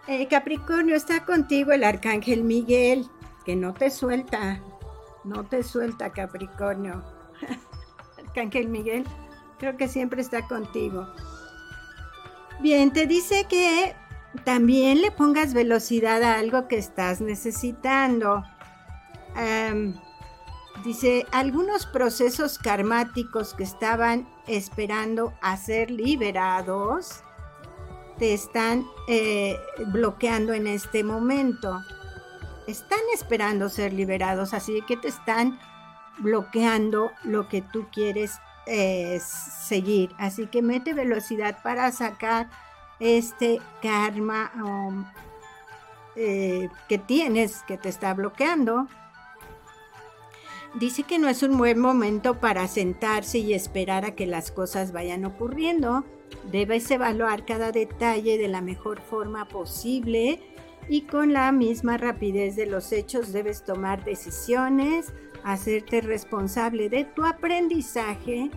eh, 0.08 0.28
Capricornio, 0.28 0.95
está 0.95 1.26
contigo 1.26 1.72
el 1.72 1.84
arcángel 1.84 2.44
Miguel, 2.44 3.08
que 3.45 3.56
no 3.56 3.74
te 3.74 3.90
suelta, 3.90 4.62
no 5.24 5.44
te 5.44 5.64
suelta 5.64 6.12
Capricornio. 6.12 7.03
arcángel 8.18 8.70
Miguel, 8.70 9.06
creo 9.62 9.78
que 9.78 9.88
siempre 9.88 10.24
está 10.24 10.48
contigo. 10.48 11.08
Bien, 12.62 12.92
te 12.92 13.06
dice 13.06 13.46
que 13.48 13.96
también 14.44 15.02
le 15.02 15.12
pongas 15.12 15.54
velocidad 15.54 16.24
a 16.24 16.40
algo 16.40 16.68
que 16.68 16.80
estás 16.80 17.22
necesitando. 17.22 18.44
dice, 20.84 21.28
algunos 21.32 21.86
procesos 21.86 22.58
karmáticos 22.58 23.54
que 23.54 23.64
estaban 23.64 24.28
esperando 24.48 25.32
a 25.42 25.56
ser 25.58 25.92
liberados 25.92 27.24
te 28.18 28.34
están 28.34 28.84
eh, 29.08 29.60
bloqueando 29.88 30.54
en 30.54 30.66
este 30.66 31.04
momento. 31.04 31.84
Están 32.66 33.02
esperando 33.14 33.70
ser 33.70 33.94
liberados, 33.94 34.56
así 34.56 34.82
que 34.88 34.98
te 34.98 35.08
están 35.08 35.60
bloqueando 36.18 37.12
lo 37.24 37.48
que 37.48 37.62
tú 37.62 37.88
quieres 37.92 38.40
eh, 38.66 39.20
seguir. 39.20 40.12
Así 40.18 40.48
que 40.48 40.62
mete 40.62 40.94
velocidad 40.94 41.62
para 41.64 41.92
sacar 41.92 42.50
este 43.00 43.60
karma 43.82 44.52
um, 44.56 45.06
eh, 46.16 46.70
que 46.88 46.98
tienes 46.98 47.64
que 47.64 47.78
te 47.78 47.90
está 47.90 48.14
bloqueando. 48.14 48.88
Dice 50.76 51.04
que 51.04 51.20
no 51.20 51.28
es 51.28 51.44
un 51.44 51.58
buen 51.58 51.80
momento 51.80 52.40
para 52.40 52.68
sentarse 52.68 53.40
y 53.40 53.54
esperar 53.54 54.06
a 54.06 54.16
que 54.16 54.26
las 54.26 54.52
cosas 54.52 54.94
vayan 54.94 55.26
ocurriendo 55.26 56.06
Debes 56.52 56.90
evaluar 56.92 57.46
cada 57.46 57.72
detalle 57.72 58.38
de 58.38 58.48
la 58.48 58.62
mejor 58.62 59.02
forma 59.02 59.48
posible 59.48 60.40
y 60.90 61.02
con 61.02 61.34
la 61.34 61.52
misma 61.52 61.98
rapidez 61.98 62.56
de 62.56 62.66
los 62.66 62.92
hechos 62.92 63.32
debes 63.32 63.64
tomar 63.64 64.04
decisiones, 64.04 65.14
hacerte 65.43 66.01
responsable 66.01 66.89
de 66.89 67.05
tu 67.05 67.26
aprendizaje, 67.26 68.51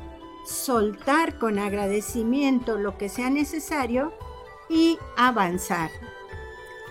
soltar 0.47 1.39
con 1.39 1.59
agradecimiento 1.59 2.79
lo 2.79 2.99
que 2.99 3.09
sea 3.09 3.31
necesario 3.31 4.13
y 4.69 4.99
avanzar. 5.17 5.91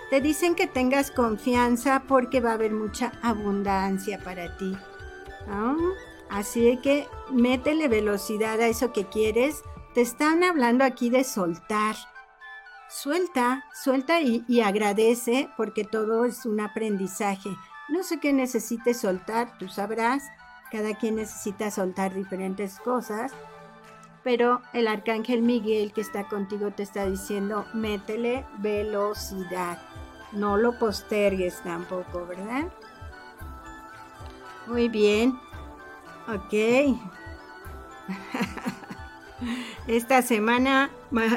Te 0.10 0.22
dicen 0.22 0.56
que 0.56 0.68
tengas 0.68 1.12
confianza 1.12 2.04
porque 2.08 2.40
va 2.40 2.52
a 2.52 2.54
haber 2.54 2.72
mucha 2.72 3.14
abundancia 3.22 4.20
para 4.20 4.58
ti. 4.58 4.78
Así 6.30 6.78
que 6.78 7.08
métele 7.32 7.88
velocidad 7.88 8.60
a 8.62 8.68
eso 8.68 8.94
que 8.94 9.06
quieres. 9.06 9.64
Te 9.94 10.02
están 10.02 10.44
hablando 10.44 10.84
aquí 10.84 11.10
de 11.10 11.24
soltar. 11.24 11.96
Suelta, 12.90 13.64
suelta 13.74 14.22
y, 14.22 14.44
y 14.48 14.62
agradece 14.62 15.50
porque 15.58 15.84
todo 15.84 16.26
es 16.26 16.46
un 16.46 16.60
aprendizaje. 16.60 17.50
No 17.90 18.04
sé 18.04 18.20
qué 18.20 18.34
necesites 18.34 19.02
soltar, 19.02 19.58
tú 19.58 19.68
sabrás. 19.68 20.24
Cada 20.72 20.96
quien 20.96 21.16
necesita 21.16 21.70
soltar 21.70 22.14
diferentes 22.14 22.80
cosas 22.80 23.32
pero 24.24 24.62
el 24.72 24.88
arcángel 24.88 25.42
Miguel 25.42 25.92
que 25.94 26.02
está 26.02 26.28
contigo 26.28 26.72
te 26.72 26.84
está 26.84 27.06
diciendo, 27.06 27.66
métele 27.74 28.46
velocidad. 28.60 29.82
No 30.32 30.58
lo 30.58 30.80
postergues 30.80 31.62
tampoco, 31.62 32.26
¿verdad? 32.26 32.72
Muy 34.66 34.88
bien. 34.88 35.38
Ok. 36.28 36.54
Esta 39.88 40.22
semana 40.22 40.90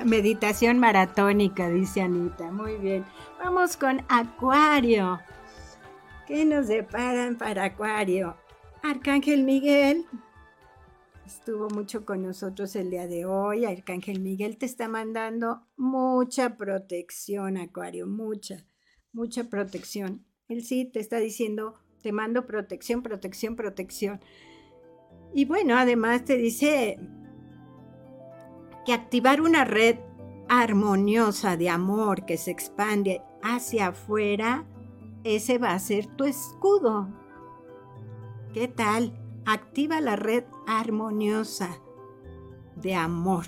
meditación 0.04 0.78
maratónica, 0.78 1.68
dice 1.68 2.02
Anita. 2.02 2.52
Muy 2.52 2.76
bien. 2.76 3.04
Vamos 3.42 3.76
con 3.76 4.02
Acuario. 4.08 5.18
¿Qué 6.26 6.44
nos 6.44 6.66
deparan 6.66 7.38
para 7.38 7.66
Acuario? 7.66 8.36
Arcángel 8.82 9.44
Miguel 9.44 10.04
estuvo 11.24 11.68
mucho 11.70 12.04
con 12.04 12.22
nosotros 12.22 12.74
el 12.74 12.90
día 12.90 13.06
de 13.06 13.26
hoy. 13.26 13.64
Arcángel 13.64 14.20
Miguel 14.20 14.58
te 14.58 14.66
está 14.66 14.88
mandando 14.88 15.68
mucha 15.76 16.56
protección, 16.56 17.56
Acuario, 17.56 18.08
mucha, 18.08 18.66
mucha 19.12 19.44
protección. 19.44 20.26
Él 20.48 20.64
sí 20.64 20.84
te 20.84 20.98
está 20.98 21.18
diciendo, 21.18 21.74
te 22.02 22.10
mando 22.10 22.44
protección, 22.44 23.04
protección, 23.04 23.54
protección. 23.54 24.20
Y 25.32 25.44
bueno, 25.44 25.76
además 25.76 26.24
te 26.24 26.36
dice 26.36 26.98
que 28.84 28.92
activar 28.92 29.40
una 29.40 29.64
red 29.64 29.98
armoniosa 30.48 31.56
de 31.56 31.68
amor 31.68 32.26
que 32.26 32.36
se 32.36 32.50
expande 32.50 33.22
hacia 33.44 33.88
afuera, 33.88 34.66
ese 35.34 35.58
va 35.58 35.72
a 35.72 35.78
ser 35.78 36.06
tu 36.06 36.24
escudo. 36.24 37.08
¿Qué 38.52 38.68
tal? 38.68 39.12
activa 39.46 40.00
la 40.00 40.16
red 40.16 40.44
armoniosa 40.66 41.78
de 42.74 42.94
amor. 42.94 43.46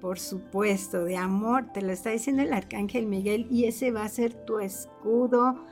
Por 0.00 0.18
supuesto, 0.18 1.04
de 1.04 1.16
amor, 1.16 1.72
te 1.74 1.82
lo 1.82 1.92
está 1.92 2.10
diciendo 2.10 2.42
el 2.42 2.52
arcángel 2.52 3.06
Miguel 3.06 3.48
y 3.50 3.64
ese 3.64 3.90
va 3.90 4.04
a 4.04 4.08
ser 4.08 4.32
tu 4.46 4.60
escudo 4.60 5.66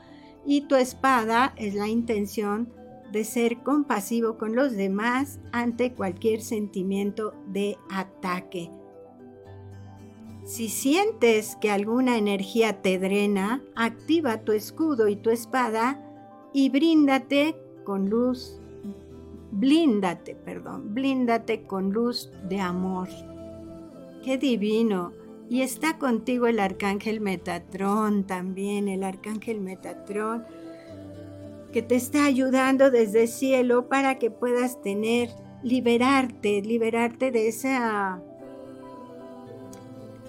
y 0.45 0.63
tu 0.63 0.75
espada 0.75 1.55
es 1.57 1.75
la 1.75 1.89
intención 1.89 2.73
de 3.13 3.23
ser 3.23 3.63
compasivo 3.63 4.37
con 4.39 4.57
los 4.57 4.73
demás 4.73 5.39
ante 5.53 5.95
cualquier 5.95 6.43
sentimiento 6.43 7.35
de 7.47 7.79
ataque. 7.91 8.71
Si 10.45 10.69
sientes 10.69 11.57
que 11.57 11.71
alguna 11.71 12.19
energía 12.19 12.83
te 12.83 12.99
drena, 12.99 13.63
activa 13.75 14.45
tu 14.45 14.53
escudo 14.53 15.09
y 15.09 15.17
tu 15.17 15.31
espada 15.31 16.01
y 16.53 16.69
bríndate 16.69 17.57
con 17.85 18.11
luz 18.11 18.61
blíndate, 19.55 20.35
perdón, 20.35 20.95
blíndate 20.95 21.63
con 21.63 21.93
luz 21.93 22.31
de 22.49 22.61
amor. 22.61 23.09
Qué 24.25 24.37
divino. 24.37 25.13
Y 25.49 25.61
está 25.61 25.99
contigo 25.99 26.47
el 26.47 26.59
arcángel 26.59 27.21
Metatrón 27.21 28.25
también, 28.25 28.89
el 28.89 29.05
arcángel 29.05 29.61
Metatrón, 29.61 30.45
que 31.73 31.83
te 31.83 31.97
está 31.97 32.25
ayudando 32.25 32.91
desde 32.91 33.23
el 33.23 33.29
cielo 33.29 33.89
para 33.89 34.19
que 34.19 34.31
puedas 34.31 34.81
tener, 34.83 35.31
liberarte, 35.63 36.63
liberarte 36.63 37.31
de 37.31 37.49
esa... 37.49 38.23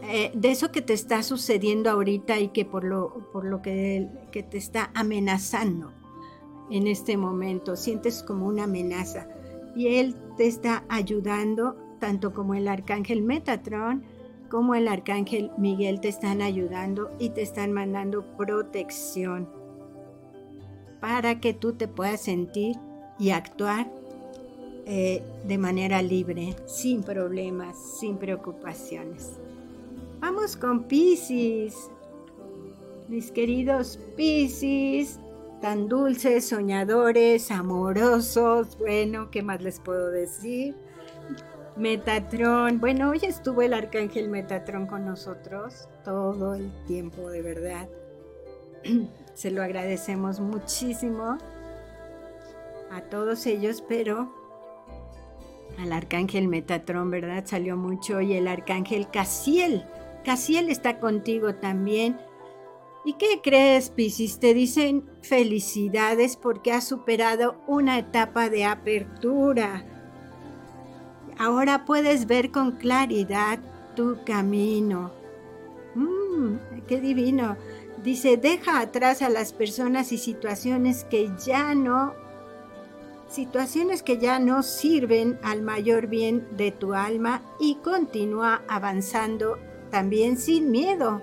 Eh, 0.07 0.31
de 0.33 0.51
eso 0.51 0.71
que 0.71 0.81
te 0.81 0.93
está 0.93 1.23
sucediendo 1.23 1.89
ahorita 1.89 2.39
y 2.39 2.49
que 2.49 2.65
por 2.65 2.83
lo, 2.83 3.29
por 3.31 3.45
lo 3.45 3.61
que, 3.61 4.07
que 4.31 4.43
te 4.43 4.57
está 4.57 4.91
amenazando 4.93 5.91
en 6.69 6.87
este 6.87 7.17
momento, 7.17 7.75
sientes 7.75 8.23
como 8.23 8.47
una 8.47 8.63
amenaza 8.63 9.27
y 9.75 9.97
Él 9.97 10.15
te 10.37 10.47
está 10.47 10.83
ayudando, 10.89 11.75
tanto 11.99 12.33
como 12.33 12.55
el 12.55 12.67
arcángel 12.67 13.21
Metatron, 13.21 14.03
como 14.49 14.75
el 14.75 14.87
arcángel 14.87 15.51
Miguel 15.57 15.99
te 15.99 16.07
están 16.07 16.41
ayudando 16.41 17.11
y 17.19 17.29
te 17.29 17.41
están 17.41 17.71
mandando 17.71 18.23
protección 18.37 19.49
para 21.01 21.39
que 21.39 21.53
tú 21.53 21.73
te 21.73 21.87
puedas 21.87 22.21
sentir 22.21 22.77
y 23.19 23.31
actuar 23.31 23.91
eh, 24.85 25.23
de 25.45 25.57
manera 25.57 26.01
libre, 26.01 26.55
sin 26.67 27.03
problemas, 27.03 27.77
sin 27.99 28.17
preocupaciones. 28.17 29.39
Vamos 30.19 30.55
con 30.55 30.83
Pisces, 30.83 31.89
mis 33.07 33.31
queridos 33.31 33.99
Pisces 34.15 35.19
tan 35.61 35.87
dulces, 35.87 36.47
soñadores, 36.47 37.49
amorosos. 37.51 38.77
Bueno, 38.77 39.31
¿qué 39.31 39.41
más 39.41 39.61
les 39.61 39.79
puedo 39.79 40.11
decir? 40.11 40.75
Metatrón. 41.75 42.79
Bueno, 42.79 43.09
hoy 43.09 43.19
estuvo 43.23 43.61
el 43.61 43.73
arcángel 43.73 44.29
Metatrón 44.29 44.87
con 44.87 45.05
nosotros 45.05 45.89
todo 46.03 46.55
el 46.55 46.71
tiempo, 46.85 47.29
de 47.29 47.41
verdad. 47.41 47.89
Se 49.33 49.51
lo 49.51 49.63
agradecemos 49.63 50.39
muchísimo 50.39 51.37
a 52.91 53.01
todos 53.09 53.45
ellos, 53.45 53.83
pero 53.87 54.31
al 55.79 55.91
arcángel 55.91 56.47
Metatrón, 56.47 57.11
¿verdad? 57.11 57.43
Salió 57.45 57.75
mucho 57.75 58.21
y 58.21 58.33
el 58.33 58.47
arcángel 58.47 59.09
Casiel. 59.09 59.83
Casiel 60.25 60.69
está 60.69 60.99
contigo 60.99 61.55
también 61.55 62.17
¿Y 63.05 63.13
qué 63.13 63.39
crees, 63.43 63.91
Piscis? 63.91 64.39
Te 64.39 64.55
dicen 64.55 65.07
felicidades 65.21 66.37
porque 66.37 66.71
has 66.71 66.87
superado 66.87 67.61
una 67.67 67.99
etapa 67.99 68.49
de 68.49 68.65
apertura. 68.65 69.85
Ahora 71.37 71.85
puedes 71.85 72.25
ver 72.25 72.49
con 72.49 72.71
claridad 72.71 73.59
tu 73.95 74.23
camino. 74.25 75.11
Mmm, 75.93 76.55
qué 76.87 76.99
divino. 76.99 77.57
Dice, 78.03 78.37
deja 78.37 78.79
atrás 78.79 79.21
a 79.21 79.29
las 79.29 79.53
personas 79.53 80.11
y 80.11 80.17
situaciones 80.17 81.03
que 81.03 81.29
ya 81.45 81.75
no, 81.75 82.15
situaciones 83.29 84.01
que 84.01 84.17
ya 84.17 84.39
no 84.39 84.63
sirven 84.63 85.39
al 85.43 85.61
mayor 85.61 86.07
bien 86.07 86.47
de 86.57 86.71
tu 86.71 86.95
alma 86.95 87.43
y 87.59 87.75
continúa 87.75 88.63
avanzando 88.67 89.59
también 89.95 90.37
sin 90.37 90.71
miedo 90.71 91.21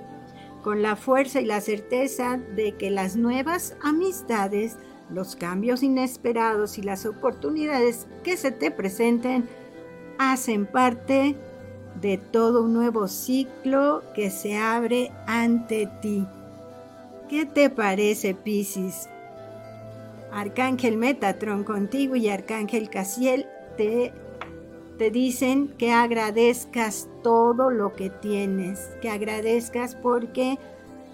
con 0.62 0.81
la 0.81 0.97
fuerza 0.97 1.43
y 1.43 1.44
la 1.44 1.61
certeza 1.61 2.40
de 2.57 2.73
que 2.73 2.90
las 2.90 3.16
nuevas 3.16 3.77
amistades, 3.82 4.78
los 5.11 5.36
cambios 5.36 5.82
inesperados 5.82 6.78
y 6.78 6.82
las 6.82 7.05
oportunidades 7.05 8.07
que 8.24 8.39
se 8.39 8.51
te 8.51 8.70
presenten 8.70 9.47
hacen 10.19 10.65
parte 10.65 11.36
de 12.01 12.16
todo 12.16 12.62
un 12.62 12.73
nuevo 12.73 13.09
ciclo 13.09 14.03
que 14.15 14.31
se 14.31 14.57
abre 14.57 15.12
ante 15.27 15.86
ti. 16.01 16.27
¿Qué 17.28 17.44
te 17.44 17.69
parece, 17.69 18.35
Piscis? 18.35 19.07
Arcángel 20.32 20.97
Metatron 20.97 21.62
contigo 21.62 22.16
y 22.16 22.31
Arcángel 22.31 22.89
Casiel 22.89 23.47
te 23.77 24.15
te 25.03 25.11
dicen 25.11 25.66
que 25.79 25.91
agradezcas 25.91 27.09
todo 27.24 27.70
lo 27.70 27.93
que 27.93 28.09
tienes, 28.09 28.79
que 29.01 29.11
agradezcas 29.11 29.97
porque 29.97 30.61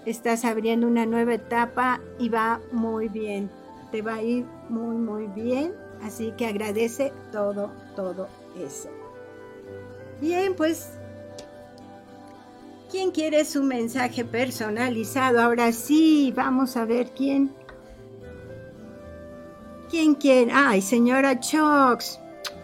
estás 0.05 0.45
abriendo 0.45 0.85
una 0.85 1.07
nueva 1.07 1.33
etapa 1.33 1.99
y 2.19 2.29
va 2.29 2.61
muy 2.71 3.07
bien, 3.07 3.49
te 3.91 4.03
va 4.03 4.13
a 4.13 4.21
ir 4.21 4.45
muy, 4.69 4.95
muy 4.95 5.25
bien, 5.25 5.73
así 6.03 6.31
que 6.37 6.45
agradece 6.45 7.11
todo, 7.31 7.71
todo 7.95 8.27
eso. 8.63 8.89
Bien, 10.21 10.53
pues, 10.55 10.91
¿quién 12.91 13.09
quiere 13.09 13.43
su 13.43 13.63
mensaje 13.63 14.23
personalizado? 14.23 15.41
Ahora 15.41 15.71
sí, 15.71 16.31
vamos 16.35 16.77
a 16.77 16.85
ver 16.85 17.09
quién. 17.15 17.51
¿Quién 19.89 20.13
quiere? 20.13 20.51
Ay, 20.53 20.83
señora 20.83 21.39
Chox. 21.39 22.19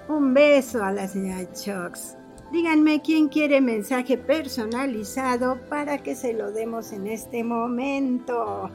Un 0.07 0.35
beso 0.35 0.83
a 0.83 0.91
la 0.91 1.07
señora 1.07 1.51
Chox. 1.51 2.15
Díganme 2.51 3.01
quién 3.01 3.27
quiere 3.27 3.59
mensaje 3.59 4.19
personalizado 4.19 5.59
para 5.67 5.97
que 5.97 6.15
se 6.15 6.31
lo 6.33 6.51
demos 6.51 6.91
en 6.91 7.07
este 7.07 7.43
momento. 7.43 8.69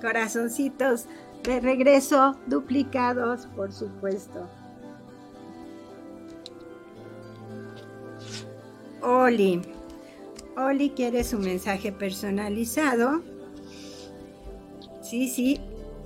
Corazoncitos 0.00 1.06
de 1.42 1.58
regreso 1.58 2.38
duplicados, 2.46 3.46
por 3.56 3.72
supuesto. 3.72 4.48
Oli. 9.02 9.60
Oli 10.56 10.90
quiere 10.90 11.24
su 11.24 11.40
mensaje 11.40 11.90
personalizado. 11.90 13.22
Sí, 15.02 15.28
sí. 15.28 15.60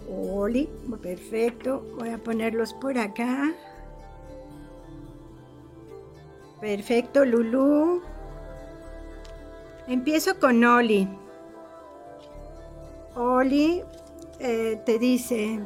Oli, 0.09 0.69
perfecto. 1.03 1.85
Voy 1.99 2.09
a 2.09 2.19
ponerlos 2.19 2.73
por 2.75 2.97
acá. 2.97 3.55
Perfecto, 6.63 7.25
Lulu. 7.25 8.03
Empiezo 9.89 10.39
con 10.39 10.63
Oli. 10.63 11.09
Oli 13.17 13.83
eh, 14.39 14.81
te 14.87 15.01
dice, 15.01 15.59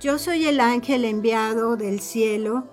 yo 0.00 0.18
soy 0.18 0.46
el 0.46 0.60
ángel 0.60 1.04
enviado 1.04 1.76
del 1.76 2.00
cielo 2.00 2.64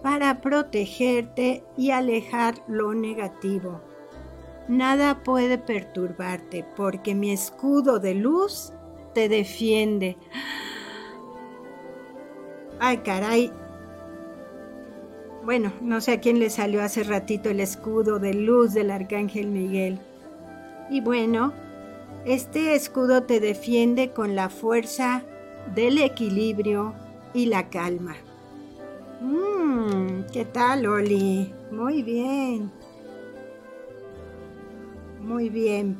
para 0.00 0.40
protegerte 0.40 1.64
y 1.76 1.90
alejar 1.90 2.62
lo 2.68 2.94
negativo. 2.94 3.80
Nada 4.68 5.24
puede 5.24 5.58
perturbarte 5.58 6.64
porque 6.76 7.16
mi 7.16 7.32
escudo 7.32 7.98
de 7.98 8.14
luz 8.14 8.72
te 9.12 9.28
defiende. 9.28 10.16
Ay, 12.78 12.98
caray. 12.98 13.52
Bueno, 15.48 15.72
no 15.80 16.02
sé 16.02 16.12
a 16.12 16.20
quién 16.20 16.40
le 16.40 16.50
salió 16.50 16.82
hace 16.82 17.04
ratito 17.04 17.48
el 17.48 17.60
escudo 17.60 18.18
de 18.18 18.34
luz 18.34 18.74
del 18.74 18.90
arcángel 18.90 19.46
Miguel. 19.46 19.98
Y 20.90 21.00
bueno, 21.00 21.54
este 22.26 22.74
escudo 22.74 23.22
te 23.22 23.40
defiende 23.40 24.10
con 24.10 24.36
la 24.36 24.50
fuerza 24.50 25.22
del 25.74 25.96
equilibrio 25.96 26.92
y 27.32 27.46
la 27.46 27.70
calma. 27.70 28.14
Mmm, 29.22 30.24
¿qué 30.34 30.44
tal, 30.44 30.84
Oli? 30.84 31.50
Muy 31.72 32.02
bien. 32.02 32.70
Muy 35.18 35.48
bien. 35.48 35.96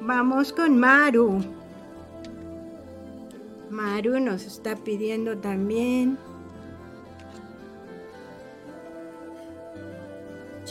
Vamos 0.00 0.52
con 0.52 0.78
Maru. 0.78 1.40
Maru 3.68 4.20
nos 4.20 4.46
está 4.46 4.76
pidiendo 4.76 5.38
también. 5.38 6.16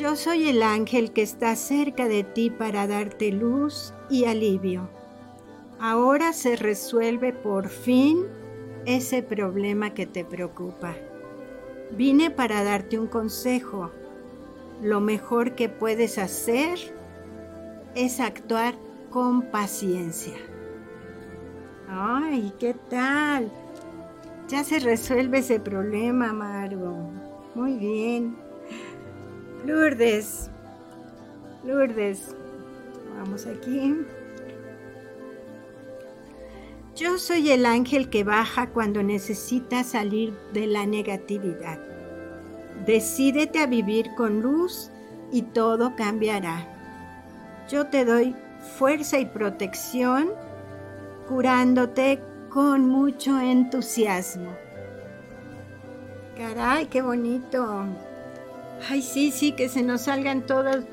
Yo 0.01 0.15
soy 0.15 0.47
el 0.47 0.63
ángel 0.63 1.11
que 1.11 1.21
está 1.21 1.55
cerca 1.55 2.07
de 2.07 2.23
ti 2.23 2.49
para 2.49 2.87
darte 2.87 3.31
luz 3.31 3.93
y 4.09 4.25
alivio. 4.25 4.89
Ahora 5.79 6.33
se 6.33 6.55
resuelve 6.55 7.33
por 7.33 7.69
fin 7.69 8.25
ese 8.87 9.21
problema 9.21 9.93
que 9.93 10.07
te 10.07 10.25
preocupa. 10.25 10.95
Vine 11.91 12.31
para 12.31 12.63
darte 12.63 12.97
un 12.97 13.05
consejo. 13.05 13.91
Lo 14.81 15.01
mejor 15.01 15.53
que 15.53 15.69
puedes 15.69 16.17
hacer 16.17 16.79
es 17.93 18.19
actuar 18.19 18.73
con 19.11 19.51
paciencia. 19.51 20.37
Ay, 21.87 22.51
¿qué 22.59 22.73
tal? 22.89 23.51
Ya 24.47 24.63
se 24.63 24.79
resuelve 24.79 25.37
ese 25.37 25.59
problema, 25.59 26.33
Margo. 26.33 27.11
Muy 27.53 27.77
bien. 27.77 28.50
Lourdes. 29.65 30.49
Lourdes. 31.63 32.35
Vamos 33.17 33.45
aquí. 33.45 33.95
Yo 36.95 37.17
soy 37.17 37.51
el 37.51 37.65
ángel 37.65 38.09
que 38.09 38.23
baja 38.23 38.69
cuando 38.71 39.03
necesitas 39.03 39.87
salir 39.87 40.33
de 40.53 40.67
la 40.67 40.85
negatividad. 40.85 41.79
Decídete 42.85 43.59
a 43.59 43.67
vivir 43.67 44.09
con 44.15 44.41
luz 44.41 44.91
y 45.31 45.43
todo 45.43 45.95
cambiará. 45.95 46.67
Yo 47.69 47.87
te 47.87 48.03
doy 48.03 48.35
fuerza 48.77 49.19
y 49.19 49.25
protección 49.25 50.31
curándote 51.27 52.19
con 52.49 52.89
mucho 52.89 53.39
entusiasmo. 53.39 54.51
Caray, 56.35 56.87
qué 56.87 57.01
bonito. 57.01 57.85
Ay, 58.89 59.01
sí, 59.01 59.31
sí, 59.31 59.51
que 59.53 59.69
se 59.69 59.83
nos 59.83 60.01
salgan 60.01 60.45
todos. 60.45 60.85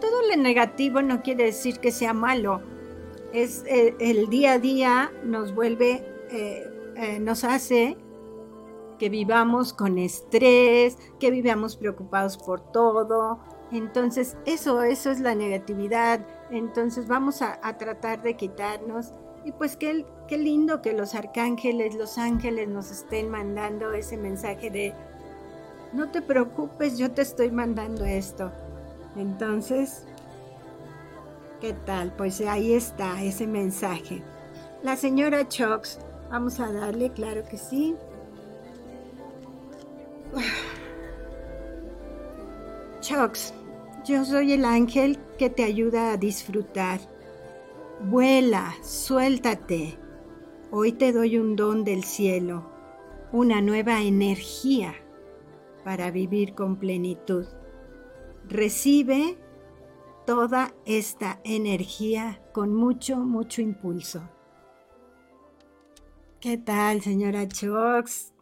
Todo 0.00 0.22
lo 0.28 0.42
negativo 0.42 1.02
no 1.02 1.22
quiere 1.22 1.44
decir 1.44 1.78
que 1.78 1.90
sea 1.90 2.12
malo 2.12 2.60
es 3.36 3.64
eh, 3.66 3.94
el 4.00 4.28
día 4.28 4.52
a 4.52 4.58
día 4.58 5.12
nos 5.22 5.54
vuelve, 5.54 6.02
eh, 6.30 6.70
eh, 6.96 7.18
nos 7.20 7.44
hace 7.44 7.96
que 8.98 9.10
vivamos 9.10 9.74
con 9.74 9.98
estrés, 9.98 10.96
que 11.20 11.30
vivamos 11.30 11.76
preocupados 11.76 12.38
por 12.38 12.72
todo. 12.72 13.40
Entonces, 13.70 14.38
eso, 14.46 14.82
eso 14.82 15.10
es 15.10 15.20
la 15.20 15.34
negatividad. 15.34 16.26
Entonces, 16.50 17.06
vamos 17.06 17.42
a, 17.42 17.60
tratar 17.76 18.22
de 18.22 18.36
quitarnos. 18.36 19.12
Y 19.44 19.52
pues 19.52 19.76
qué, 19.76 20.06
qué 20.28 20.38
lindo 20.38 20.80
que 20.80 20.94
los 20.94 21.14
arcángeles, 21.14 21.94
los 21.94 22.16
ángeles 22.16 22.68
nos 22.68 22.90
estén 22.90 23.28
mandando 23.28 23.92
ese 23.92 24.16
mensaje 24.16 24.70
de, 24.70 24.94
no 25.96 26.10
te 26.10 26.22
preocupes, 26.22 26.98
yo 26.98 27.10
te 27.10 27.22
estoy 27.22 27.50
mandando 27.50 28.04
esto. 28.04 28.52
Entonces, 29.16 30.06
¿Qué 31.60 31.72
tal? 31.72 32.12
Pues 32.12 32.40
ahí 32.42 32.74
está 32.74 33.22
ese 33.22 33.46
mensaje. 33.46 34.22
La 34.82 34.96
señora 34.96 35.48
Chox, 35.48 35.98
vamos 36.30 36.60
a 36.60 36.70
darle, 36.70 37.10
claro 37.10 37.44
que 37.48 37.56
sí. 37.56 37.96
Chox, 43.00 43.54
yo 44.04 44.26
soy 44.26 44.52
el 44.52 44.66
ángel 44.66 45.18
que 45.38 45.48
te 45.48 45.64
ayuda 45.64 46.12
a 46.12 46.18
disfrutar. 46.18 47.00
Vuela, 48.00 48.74
suéltate. 48.82 49.98
Hoy 50.70 50.92
te 50.92 51.12
doy 51.12 51.38
un 51.38 51.56
don 51.56 51.84
del 51.84 52.04
cielo, 52.04 52.70
una 53.32 53.62
nueva 53.62 54.02
energía 54.02 54.94
para 55.86 56.10
vivir 56.10 56.56
con 56.56 56.80
plenitud. 56.80 57.46
Recibe 58.48 59.38
toda 60.26 60.74
esta 60.84 61.40
energía 61.44 62.42
con 62.52 62.74
mucho, 62.74 63.18
mucho 63.18 63.62
impulso. 63.62 64.28
¿Qué 66.40 66.58
tal, 66.58 67.02
señora 67.02 67.46
Chox? 67.46 68.34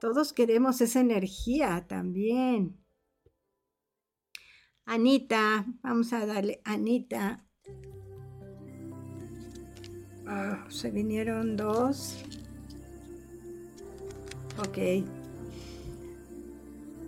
Todos 0.00 0.32
queremos 0.32 0.80
esa 0.80 0.98
energía 0.98 1.86
también. 1.86 2.84
Anita, 4.84 5.66
vamos 5.82 6.12
a 6.12 6.26
darle, 6.26 6.60
Anita. 6.64 7.46
Ah, 10.26 10.66
se 10.68 10.90
vinieron 10.90 11.56
dos. 11.56 12.16
Ok. 14.58 15.19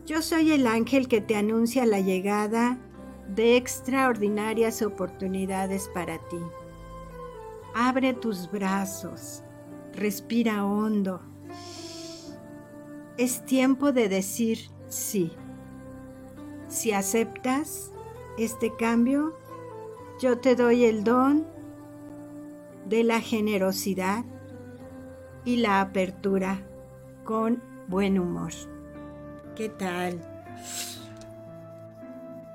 Yo 0.05 0.21
soy 0.21 0.51
el 0.51 0.67
ángel 0.67 1.07
que 1.07 1.21
te 1.21 1.37
anuncia 1.37 1.87
la 1.87 2.01
llegada 2.01 2.77
de 3.29 3.57
extraordinarias 3.57 4.83
oportunidades 4.83 5.89
para 5.95 6.19
ti. 6.19 6.41
Abre 7.73 8.13
tus 8.13 8.51
brazos, 8.51 9.45
respira 9.93 10.65
hondo. 10.65 11.21
Es 13.17 13.45
tiempo 13.47 13.93
de 13.93 14.09
decir 14.09 14.59
sí. 14.89 15.31
Si 16.67 16.91
aceptas 16.91 17.93
este 18.39 18.75
cambio, 18.75 19.39
yo 20.21 20.39
te 20.39 20.57
doy 20.57 20.85
el 20.85 21.05
don 21.05 21.47
de 22.87 23.05
la 23.05 23.21
generosidad 23.21 24.25
y 25.45 25.59
la 25.59 25.81
apertura 25.81 26.67
con 27.25 27.63
buen 27.87 28.19
humor. 28.19 28.53
¿Qué 29.57 29.69
tal? 29.69 30.19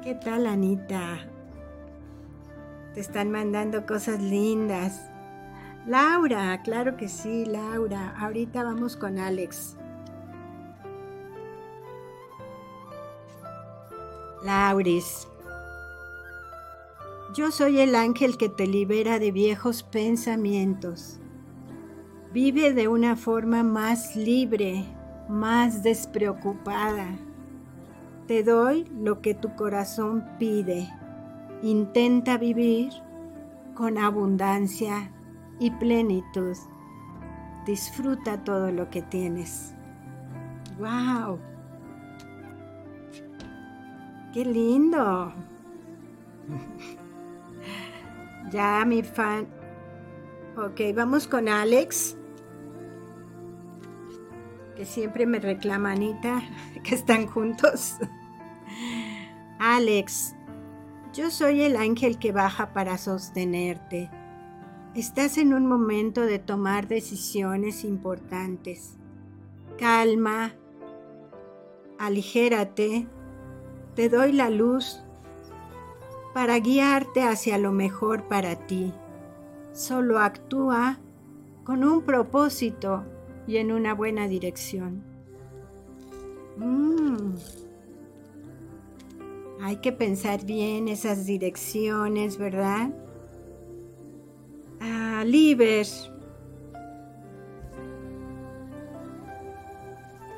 ¿Qué 0.04 0.16
tal, 0.16 0.48
Anita? 0.48 1.20
Te 2.96 3.00
están 3.02 3.30
mandando 3.30 3.86
cosas 3.86 4.20
lindas. 4.20 5.12
Laura, 5.86 6.60
claro 6.64 6.98
que 6.98 7.08
sí, 7.08 7.46
Laura. 7.46 8.16
Ahorita 8.20 8.64
vamos 8.64 8.98
con 8.98 9.20
Alex. 9.20 9.78
Lauris. 14.44 15.28
Yo 17.36 17.52
soy 17.52 17.80
el 17.80 17.94
ángel 17.94 18.38
que 18.38 18.50
te 18.50 18.66
libera 18.66 19.20
de 19.20 19.32
viejos 19.32 19.84
pensamientos. 19.84 21.20
Vive 22.34 22.74
de 22.74 22.88
una 22.88 23.16
forma 23.16 23.62
más 23.62 24.16
libre, 24.16 24.84
más 25.30 25.84
despreocupada. 25.84 27.08
Te 28.28 28.44
doy 28.44 28.86
lo 28.94 29.22
que 29.22 29.34
tu 29.34 29.56
corazón 29.56 30.26
pide. 30.38 30.90
Intenta 31.62 32.38
vivir 32.38 32.92
con 33.74 33.98
abundancia 33.98 35.12
y 35.60 35.72
plenitud. 35.72 36.56
Disfruta 37.66 38.44
todo 38.44 38.72
lo 38.72 38.90
que 38.90 39.02
tienes. 39.02 39.74
¡Wow! 40.80 41.40
¡Qué 44.34 44.46
lindo! 44.46 45.34
ya, 48.52 48.84
mi 48.86 49.04
fan. 49.04 49.48
Ok, 50.58 50.82
vamos 50.96 51.28
con 51.28 51.50
Alex. 51.50 52.17
Que 54.78 54.86
siempre 54.86 55.26
me 55.26 55.40
reclama 55.40 55.94
Anita 55.94 56.44
que 56.84 56.94
están 56.94 57.26
juntos. 57.26 57.96
Alex, 59.58 60.36
yo 61.14 61.32
soy 61.32 61.64
el 61.64 61.76
ángel 61.78 62.20
que 62.20 62.32
baja 62.32 62.74
para 62.74 63.00
sostenerte. 63.00 64.12
Estás 64.94 65.40
en 65.40 65.56
un 65.56 65.66
momento 65.66 66.22
de 66.22 66.38
tomar 66.38 66.88
decisiones 66.88 67.84
importantes. 67.84 68.98
Calma, 69.80 70.54
aligérate, 71.98 73.08
te 73.96 74.10
doy 74.10 74.32
la 74.32 74.52
luz 74.52 75.04
para 76.36 76.60
guiarte 76.60 77.24
hacia 77.24 77.58
lo 77.58 77.72
mejor 77.72 78.28
para 78.28 78.68
ti. 78.68 78.94
Solo 79.72 80.20
actúa 80.20 81.00
con 81.64 81.84
un 81.84 82.04
propósito 82.04 83.06
y 83.48 83.58
en 83.58 83.72
una 83.72 83.94
buena 83.94 84.28
dirección. 84.28 85.04
Mm. 86.58 87.36
Hay 89.62 89.78
que 89.78 89.92
pensar 89.92 90.46
bien 90.46 90.88
esas 90.88 91.26
direcciones, 91.26 92.38
¿verdad? 92.38 92.90
Ah, 94.80 95.24
Liber. 95.26 95.88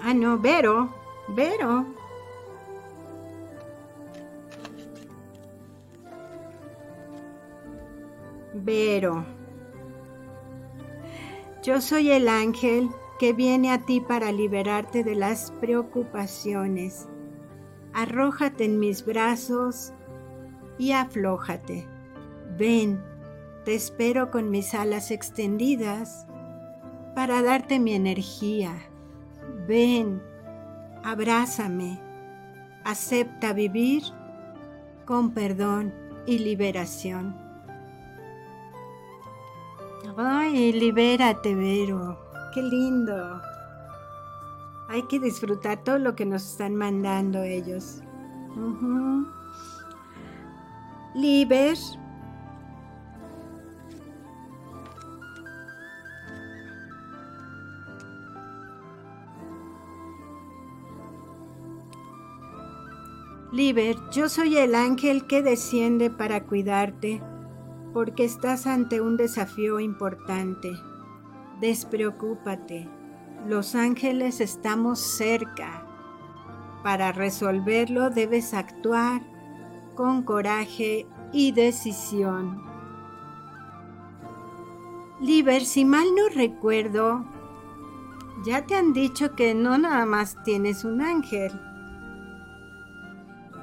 Ah, 0.02 0.14
no, 0.14 0.40
Vero. 0.40 0.90
Vero. 1.30 1.86
Vero. 8.54 9.26
Yo 11.62 11.82
soy 11.82 12.12
el 12.12 12.30
ángel 12.30 12.90
que 13.20 13.34
viene 13.34 13.72
a 13.72 13.80
ti 13.80 14.00
para 14.00 14.32
liberarte 14.32 15.04
de 15.04 15.14
las 15.14 15.52
preocupaciones. 15.60 17.10
Arrójate 17.94 18.64
en 18.64 18.80
mis 18.80 19.06
brazos 19.06 19.94
y 20.78 20.94
aflójate. 20.94 21.86
Ven, 22.58 23.04
te 23.66 23.76
espero 23.76 24.32
con 24.32 24.50
mis 24.50 24.74
alas 24.74 25.12
extendidas 25.12 26.26
para 27.14 27.42
darte 27.42 27.78
mi 27.78 27.94
energía. 27.94 28.74
Ven, 29.68 30.24
abrázame. 31.04 32.00
Acepta 32.86 33.52
vivir 33.52 34.04
con 35.06 35.32
perdón 35.32 35.94
y 36.26 36.40
liberación. 36.40 37.36
Ay, 40.16 40.72
libérate, 40.72 41.54
Vero. 41.54 42.29
Qué 42.54 42.64
lindo. 42.64 43.42
Hay 44.88 45.04
que 45.04 45.20
disfrutar 45.20 45.84
todo 45.84 46.00
lo 46.00 46.16
que 46.16 46.26
nos 46.26 46.44
están 46.44 46.76
mandando 46.76 47.44
ellos. 47.44 48.02
Liber. 51.14 51.78
Liber, 63.52 63.96
yo 64.12 64.28
soy 64.30 64.58
el 64.58 64.74
ángel 64.74 65.28
que 65.28 65.44
desciende 65.44 66.10
para 66.10 66.46
cuidarte, 66.46 67.22
porque 67.94 68.24
estás 68.24 68.66
ante 68.66 69.02
un 69.02 69.18
desafío 69.18 69.80
importante. 69.80 70.72
Despreocúpate, 71.60 72.88
los 73.46 73.76
ángeles 73.76 74.40
estamos 74.40 75.00
cerca. 75.00 75.86
Para 76.84 77.12
resolverlo 77.12 78.10
debes 78.10 78.54
actuar 78.54 79.22
con 79.96 80.24
coraje 80.24 81.06
y 81.34 81.52
decisión. 81.52 82.64
Liber, 85.20 85.66
si 85.66 85.84
mal 85.84 86.08
no 86.16 86.30
recuerdo, 86.30 87.26
ya 88.46 88.66
te 88.66 88.76
han 88.76 88.94
dicho 88.94 89.36
que 89.36 89.54
no 89.54 89.78
nada 89.78 90.06
más 90.06 90.42
tienes 90.46 90.86
un 90.86 91.02
ángel, 91.02 91.52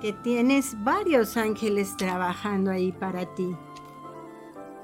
que 0.02 0.12
tienes 0.12 0.76
varios 0.84 1.38
ángeles 1.38 1.96
trabajando 1.96 2.70
ahí 2.70 2.92
para 2.92 3.24
ti. 3.34 3.56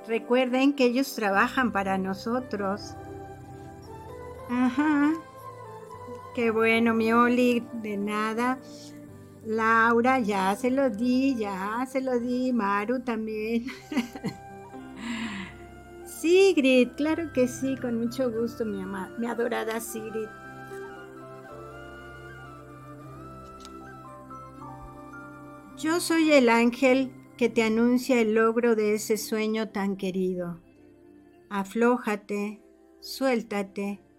Recuerden 0.08 0.72
que 0.72 0.86
ellos 0.86 1.14
trabajan 1.14 1.72
para 1.72 1.98
nosotros 1.98 2.96
Ajá. 4.52 5.14
Qué 6.34 6.50
bueno, 6.50 6.92
mi 6.92 7.10
Oli, 7.10 7.66
de 7.82 7.96
nada. 7.96 8.58
Laura, 9.46 10.20
ya 10.20 10.54
se 10.56 10.70
lo 10.70 10.90
di, 10.90 11.34
ya 11.36 11.86
se 11.90 12.02
lo 12.02 12.20
di. 12.20 12.52
Maru 12.52 13.00
también. 13.00 13.64
Sigrid, 16.04 16.90
claro 16.96 17.32
que 17.32 17.48
sí, 17.48 17.76
con 17.80 17.98
mucho 17.98 18.30
gusto, 18.30 18.66
mi, 18.66 18.84
mi 19.18 19.26
adorada 19.26 19.80
Sigrid. 19.80 20.28
Yo 25.78 25.98
soy 25.98 26.30
el 26.30 26.50
ángel 26.50 27.10
que 27.38 27.48
te 27.48 27.62
anuncia 27.62 28.20
el 28.20 28.34
logro 28.34 28.76
de 28.76 28.94
ese 28.94 29.16
sueño 29.16 29.70
tan 29.70 29.96
querido. 29.96 30.60
Aflójate, 31.48 32.62
suéltate 33.00 34.11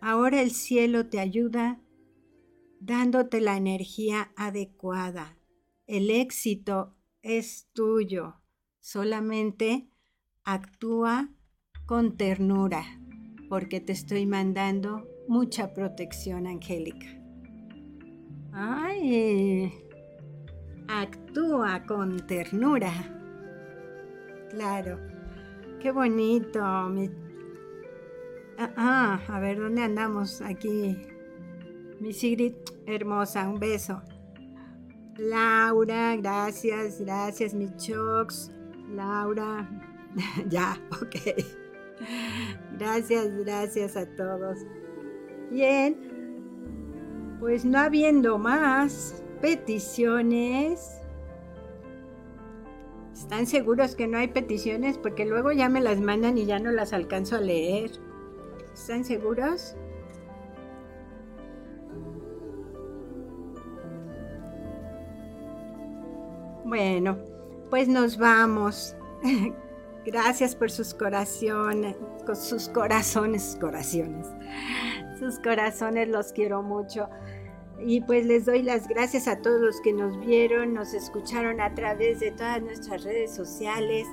Ahora 0.00 0.40
el 0.42 0.50
cielo 0.52 1.06
te 1.08 1.18
ayuda 1.18 1.80
dándote 2.80 3.40
la 3.40 3.56
energía 3.56 4.32
adecuada. 4.36 5.36
El 5.86 6.10
éxito 6.10 6.94
es 7.22 7.68
tuyo. 7.72 8.34
Solamente 8.78 9.88
actúa 10.44 11.30
con 11.86 12.16
ternura 12.16 12.84
porque 13.48 13.80
te 13.80 13.92
estoy 13.92 14.26
mandando 14.26 15.06
mucha 15.26 15.72
protección 15.72 16.46
angélica. 16.46 17.06
Ay, 18.52 19.72
actúa 20.86 21.84
con 21.86 22.26
ternura. 22.26 22.92
Claro, 24.50 24.98
qué 25.80 25.90
bonito, 25.90 26.62
mi 26.88 27.08
Ah, 28.60 29.20
a 29.28 29.38
ver, 29.38 29.60
¿dónde 29.60 29.82
andamos? 29.82 30.40
Aquí. 30.42 30.96
Mi 32.00 32.12
Sigrid, 32.12 32.54
hermosa, 32.86 33.48
un 33.48 33.60
beso. 33.60 34.02
Laura, 35.16 36.16
gracias, 36.16 37.00
gracias, 37.00 37.54
mi 37.54 37.68
Chox. 37.76 38.50
Laura, 38.90 39.68
ya, 40.48 40.76
ok. 40.90 41.16
Gracias, 42.76 43.28
gracias 43.44 43.96
a 43.96 44.06
todos. 44.16 44.58
Bien, 45.52 45.96
pues 47.38 47.64
no 47.64 47.78
habiendo 47.78 48.38
más 48.38 49.22
peticiones. 49.40 51.00
¿Están 53.12 53.46
seguros 53.46 53.94
que 53.94 54.08
no 54.08 54.18
hay 54.18 54.28
peticiones? 54.28 54.98
Porque 54.98 55.26
luego 55.26 55.52
ya 55.52 55.68
me 55.68 55.80
las 55.80 56.00
mandan 56.00 56.38
y 56.38 56.46
ya 56.46 56.58
no 56.58 56.72
las 56.72 56.92
alcanzo 56.92 57.36
a 57.36 57.40
leer. 57.40 58.07
¿Están 58.78 59.04
seguros? 59.04 59.74
Bueno, 66.64 67.18
pues 67.70 67.88
nos 67.88 68.16
vamos. 68.16 68.96
Gracias 70.06 70.54
por 70.54 70.70
sus 70.70 70.94
corazones, 70.94 71.96
sus 72.34 72.68
corazones, 72.68 73.58
corazones. 73.60 74.28
Sus 75.18 75.40
corazones 75.40 76.08
los 76.08 76.32
quiero 76.32 76.62
mucho. 76.62 77.08
Y 77.80 78.00
pues 78.02 78.24
les 78.26 78.46
doy 78.46 78.62
las 78.62 78.86
gracias 78.86 79.26
a 79.26 79.42
todos 79.42 79.60
los 79.60 79.80
que 79.80 79.92
nos 79.92 80.18
vieron, 80.20 80.72
nos 80.72 80.94
escucharon 80.94 81.60
a 81.60 81.74
través 81.74 82.20
de 82.20 82.30
todas 82.30 82.62
nuestras 82.62 83.02
redes 83.02 83.34
sociales. 83.34 84.06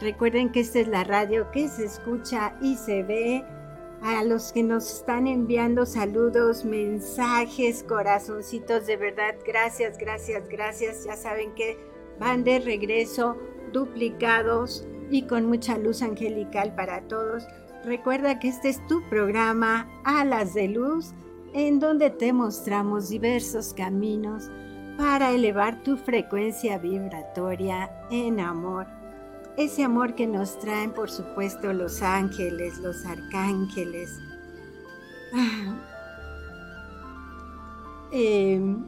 Recuerden 0.00 0.50
que 0.50 0.60
esta 0.60 0.80
es 0.80 0.88
la 0.88 1.04
radio 1.04 1.50
que 1.52 1.68
se 1.68 1.84
escucha 1.84 2.56
y 2.60 2.76
se 2.76 3.02
ve 3.02 3.44
a 4.02 4.22
los 4.24 4.52
que 4.52 4.62
nos 4.62 5.00
están 5.00 5.26
enviando 5.26 5.86
saludos, 5.86 6.64
mensajes, 6.64 7.82
corazoncitos, 7.82 8.86
de 8.86 8.96
verdad, 8.96 9.34
gracias, 9.46 9.98
gracias, 9.98 10.48
gracias. 10.48 11.04
Ya 11.04 11.16
saben 11.16 11.54
que 11.54 11.78
van 12.18 12.44
de 12.44 12.58
regreso 12.58 13.36
duplicados 13.72 14.86
y 15.10 15.22
con 15.22 15.46
mucha 15.46 15.78
luz 15.78 16.02
angelical 16.02 16.74
para 16.74 17.02
todos. 17.08 17.46
Recuerda 17.84 18.38
que 18.38 18.48
este 18.48 18.68
es 18.68 18.86
tu 18.86 19.06
programa 19.08 19.88
Alas 20.04 20.54
de 20.54 20.68
Luz, 20.68 21.14
en 21.52 21.78
donde 21.78 22.10
te 22.10 22.32
mostramos 22.32 23.08
diversos 23.08 23.72
caminos 23.74 24.50
para 24.98 25.30
elevar 25.32 25.82
tu 25.82 25.96
frecuencia 25.96 26.78
vibratoria 26.78 27.90
en 28.10 28.40
amor 28.40 28.86
ese 29.56 29.84
amor 29.84 30.14
que 30.14 30.26
nos 30.26 30.58
traen, 30.58 30.92
por 30.92 31.10
supuesto, 31.10 31.72
los 31.72 32.02
ángeles, 32.02 32.78
los 32.78 33.04
arcángeles. 33.06 34.10
Ah. 35.34 35.74
Em, 38.12 38.84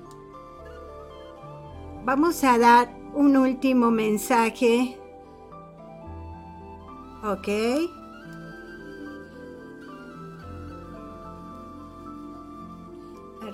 vamos 2.04 2.44
a 2.44 2.58
dar 2.58 2.88
un 3.14 3.36
último 3.36 3.90
mensaje. 3.90 4.98
¿Ok? 7.24 7.48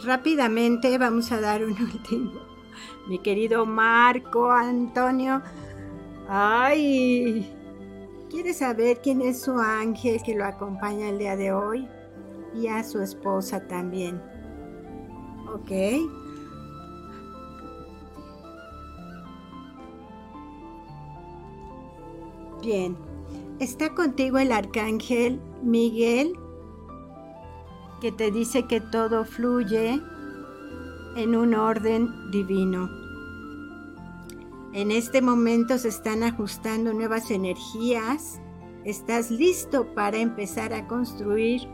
Rápidamente 0.05 0.99
vamos 0.99 1.31
a 1.31 1.41
dar 1.41 1.65
un 1.65 1.73
último. 1.81 2.33
Mi 3.07 3.19
querido 3.21 3.65
Marco 3.67 4.51
Antonio 4.51 5.43
Ay, 6.27 7.55
¿quiere 8.31 8.55
saber 8.55 9.01
quién 9.03 9.21
es 9.21 9.43
su 9.43 9.53
ángel 9.59 10.23
que 10.23 10.35
lo 10.35 10.45
acompaña 10.45 11.11
el 11.11 11.19
día 11.19 11.37
de 11.37 11.53
hoy? 11.53 11.89
Y 12.55 12.69
a 12.69 12.83
su 12.83 13.01
esposa 13.01 13.67
también. 13.67 14.23
¿Ok? 15.53 15.71
Bien, 22.63 22.97
está 23.59 23.95
contigo 23.95 24.39
el 24.39 24.51
arcángel 24.51 25.39
Miguel 25.63 26.33
que 28.01 28.11
te 28.13 28.31
dice 28.31 28.67
que 28.67 28.81
todo 28.81 29.25
fluye 29.25 30.01
en 31.17 31.37
un 31.37 31.55
orden 31.55 32.31
divino. 32.31 33.04
En 34.75 34.91
este 34.91 35.23
momento 35.23 35.79
se 35.79 35.87
están 35.87 36.25
ajustando 36.25 36.93
nuevas 36.93 37.31
energías. 37.31 38.41
Estás 38.85 39.31
listo 39.31 39.95
para 39.95 40.17
empezar 40.17 40.73
a 40.73 40.89
construir 40.89 41.69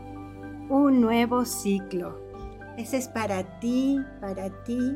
un 0.69 1.01
nuevo 1.01 1.43
ciclo. 1.43 2.21
Ese 2.77 2.97
es 2.97 3.07
para 3.07 3.59
ti, 3.59 3.99
para 4.21 4.51
ti, 4.65 4.95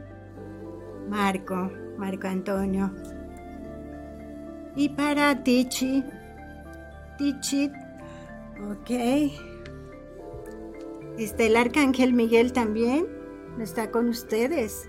Marco, 1.09 1.71
Marco 1.97 2.27
Antonio. 2.27 2.93
Y 4.75 4.89
para 4.89 5.43
Tichi, 5.43 6.03
Tichi, 7.17 7.71
ok. 8.69 8.91
Está 11.17 11.43
el 11.43 11.55
arcángel 11.55 12.13
Miguel 12.13 12.53
también, 12.53 13.07
está 13.59 13.89
con 13.89 14.09
ustedes 14.09 14.87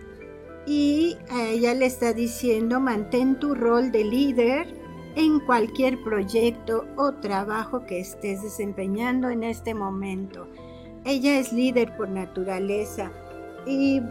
y 0.66 1.16
a 1.30 1.44
ella 1.44 1.74
le 1.74 1.86
está 1.86 2.12
diciendo 2.12 2.80
mantén 2.80 3.38
tu 3.38 3.54
rol 3.54 3.92
de 3.92 4.04
líder 4.04 4.74
en 5.14 5.40
cualquier 5.40 6.02
proyecto 6.02 6.86
o 6.96 7.14
trabajo 7.14 7.86
que 7.86 8.00
estés 8.00 8.42
desempeñando 8.42 9.30
en 9.30 9.44
este 9.44 9.74
momento. 9.74 10.48
Ella 11.04 11.38
es 11.38 11.52
líder 11.52 11.96
por 11.96 12.08
naturaleza 12.08 13.12
y 13.66 14.02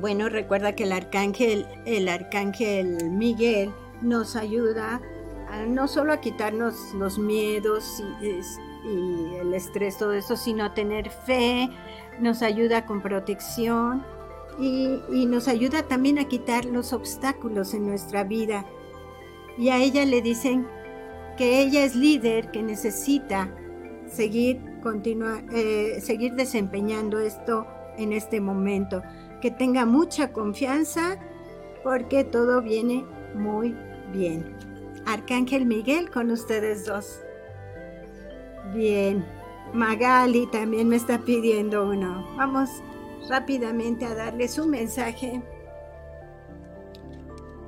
bueno, 0.00 0.28
recuerda 0.28 0.74
que 0.74 0.84
el 0.84 0.92
arcángel, 0.92 1.66
el 1.84 2.08
arcángel 2.08 3.10
Miguel 3.10 3.70
nos 4.00 4.36
ayuda 4.36 5.02
no 5.68 5.86
solo 5.86 6.14
a 6.14 6.20
quitarnos 6.20 6.94
los 6.94 7.18
miedos 7.18 8.02
y, 8.22 8.88
y 8.88 9.36
el 9.36 9.52
estrés, 9.52 9.98
todo 9.98 10.12
eso, 10.12 10.36
sino 10.36 10.64
a 10.64 10.74
tener 10.74 11.10
fe, 11.10 11.68
nos 12.20 12.42
ayuda 12.42 12.86
con 12.86 13.02
protección, 13.02 14.04
y, 14.58 15.26
nos 15.26 15.48
ayuda 15.48 15.82
también 15.82 16.18
a 16.18 16.28
quitar 16.28 16.64
los 16.64 16.92
obstáculos 16.92 17.74
en 17.74 17.86
nuestra 17.86 18.24
vida. 18.24 18.66
Y 19.58 19.68
a 19.68 19.78
ella 19.78 20.04
le 20.04 20.22
dicen 20.22 20.66
que 21.36 21.60
ella 21.60 21.84
es 21.84 21.94
líder, 21.94 22.50
que 22.50 22.62
necesita 22.62 23.54
seguir, 24.06 24.60
eh, 25.52 25.98
seguir 26.00 26.34
desempeñando 26.34 27.18
esto 27.18 27.66
en 27.96 28.12
este 28.12 28.40
momento. 28.40 29.02
Que 29.40 29.50
tenga 29.50 29.86
mucha 29.86 30.32
confianza 30.32 31.18
porque 31.82 32.24
todo 32.24 32.62
viene 32.62 33.04
muy 33.34 33.74
bien. 34.12 34.56
Arcángel 35.06 35.66
Miguel 35.66 36.10
con 36.10 36.30
ustedes 36.30 36.86
dos. 36.86 37.20
Bien. 38.74 39.24
Magali 39.72 40.46
también 40.48 40.88
me 40.88 40.96
está 40.96 41.18
pidiendo 41.18 41.88
uno. 41.88 42.26
Vamos 42.36 42.68
rápidamente 43.28 44.04
a 44.04 44.14
darles 44.14 44.58
un 44.58 44.70
mensaje. 44.70 45.42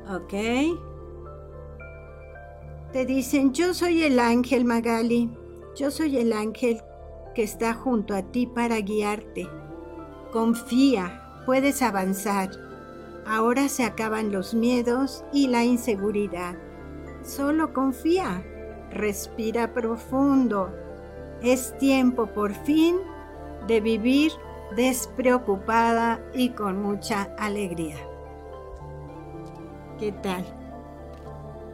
Ok. 0.08 0.32
Te 2.92 3.06
dicen, 3.06 3.52
yo 3.52 3.74
soy 3.74 4.02
el 4.02 4.18
ángel 4.18 4.64
Magali, 4.64 5.30
yo 5.74 5.90
soy 5.90 6.18
el 6.18 6.32
ángel 6.32 6.80
que 7.34 7.42
está 7.42 7.74
junto 7.74 8.14
a 8.14 8.22
ti 8.22 8.46
para 8.46 8.78
guiarte. 8.80 9.48
Confía, 10.32 11.42
puedes 11.46 11.82
avanzar. 11.82 12.50
Ahora 13.26 13.68
se 13.68 13.84
acaban 13.84 14.30
los 14.30 14.54
miedos 14.54 15.24
y 15.32 15.48
la 15.48 15.64
inseguridad. 15.64 16.56
Solo 17.22 17.72
confía, 17.72 18.44
respira 18.90 19.72
profundo. 19.72 20.70
Es 21.42 21.76
tiempo 21.78 22.26
por 22.26 22.52
fin 22.52 22.96
de 23.66 23.80
vivir 23.80 24.30
despreocupada 24.76 26.20
y 26.34 26.50
con 26.50 26.82
mucha 26.82 27.28
alegría. 27.38 27.96
¿Qué 29.98 30.12
tal? 30.12 30.44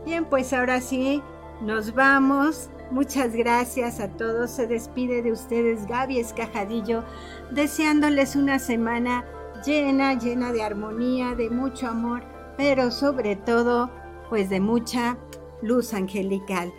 Bien, 0.05 0.25
pues 0.25 0.53
ahora 0.53 0.81
sí, 0.81 1.23
nos 1.61 1.95
vamos. 1.95 2.71
Muchas 2.91 3.35
gracias 3.35 4.01
a 4.01 4.09
todos. 4.09 4.51
Se 4.51 4.67
despide 4.67 5.23
de 5.23 5.33
ustedes 5.33 5.87
Gaby 5.87 6.19
Escajadillo, 6.19 7.05
deseándoles 7.51 8.37
una 8.37 8.59
semana 8.59 9.25
llena, 9.65 10.15
llena 10.15 10.53
de 10.53 10.63
armonía, 10.63 11.35
de 11.35 11.51
mucho 11.51 11.87
amor, 11.87 12.23
pero 12.57 12.91
sobre 12.91 13.37
todo, 13.37 13.91
pues 14.29 14.49
de 14.51 14.61
mucha 14.61 15.17
luz 15.63 15.95
angelical. 15.95 16.73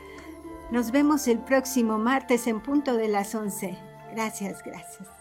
Nos 0.72 0.91
vemos 0.91 1.27
el 1.27 1.39
próximo 1.39 1.98
martes 1.98 2.48
en 2.48 2.61
punto 2.61 2.95
de 2.95 3.07
las 3.07 3.35
11. 3.35 3.77
Gracias, 4.14 4.64
gracias. 4.64 5.20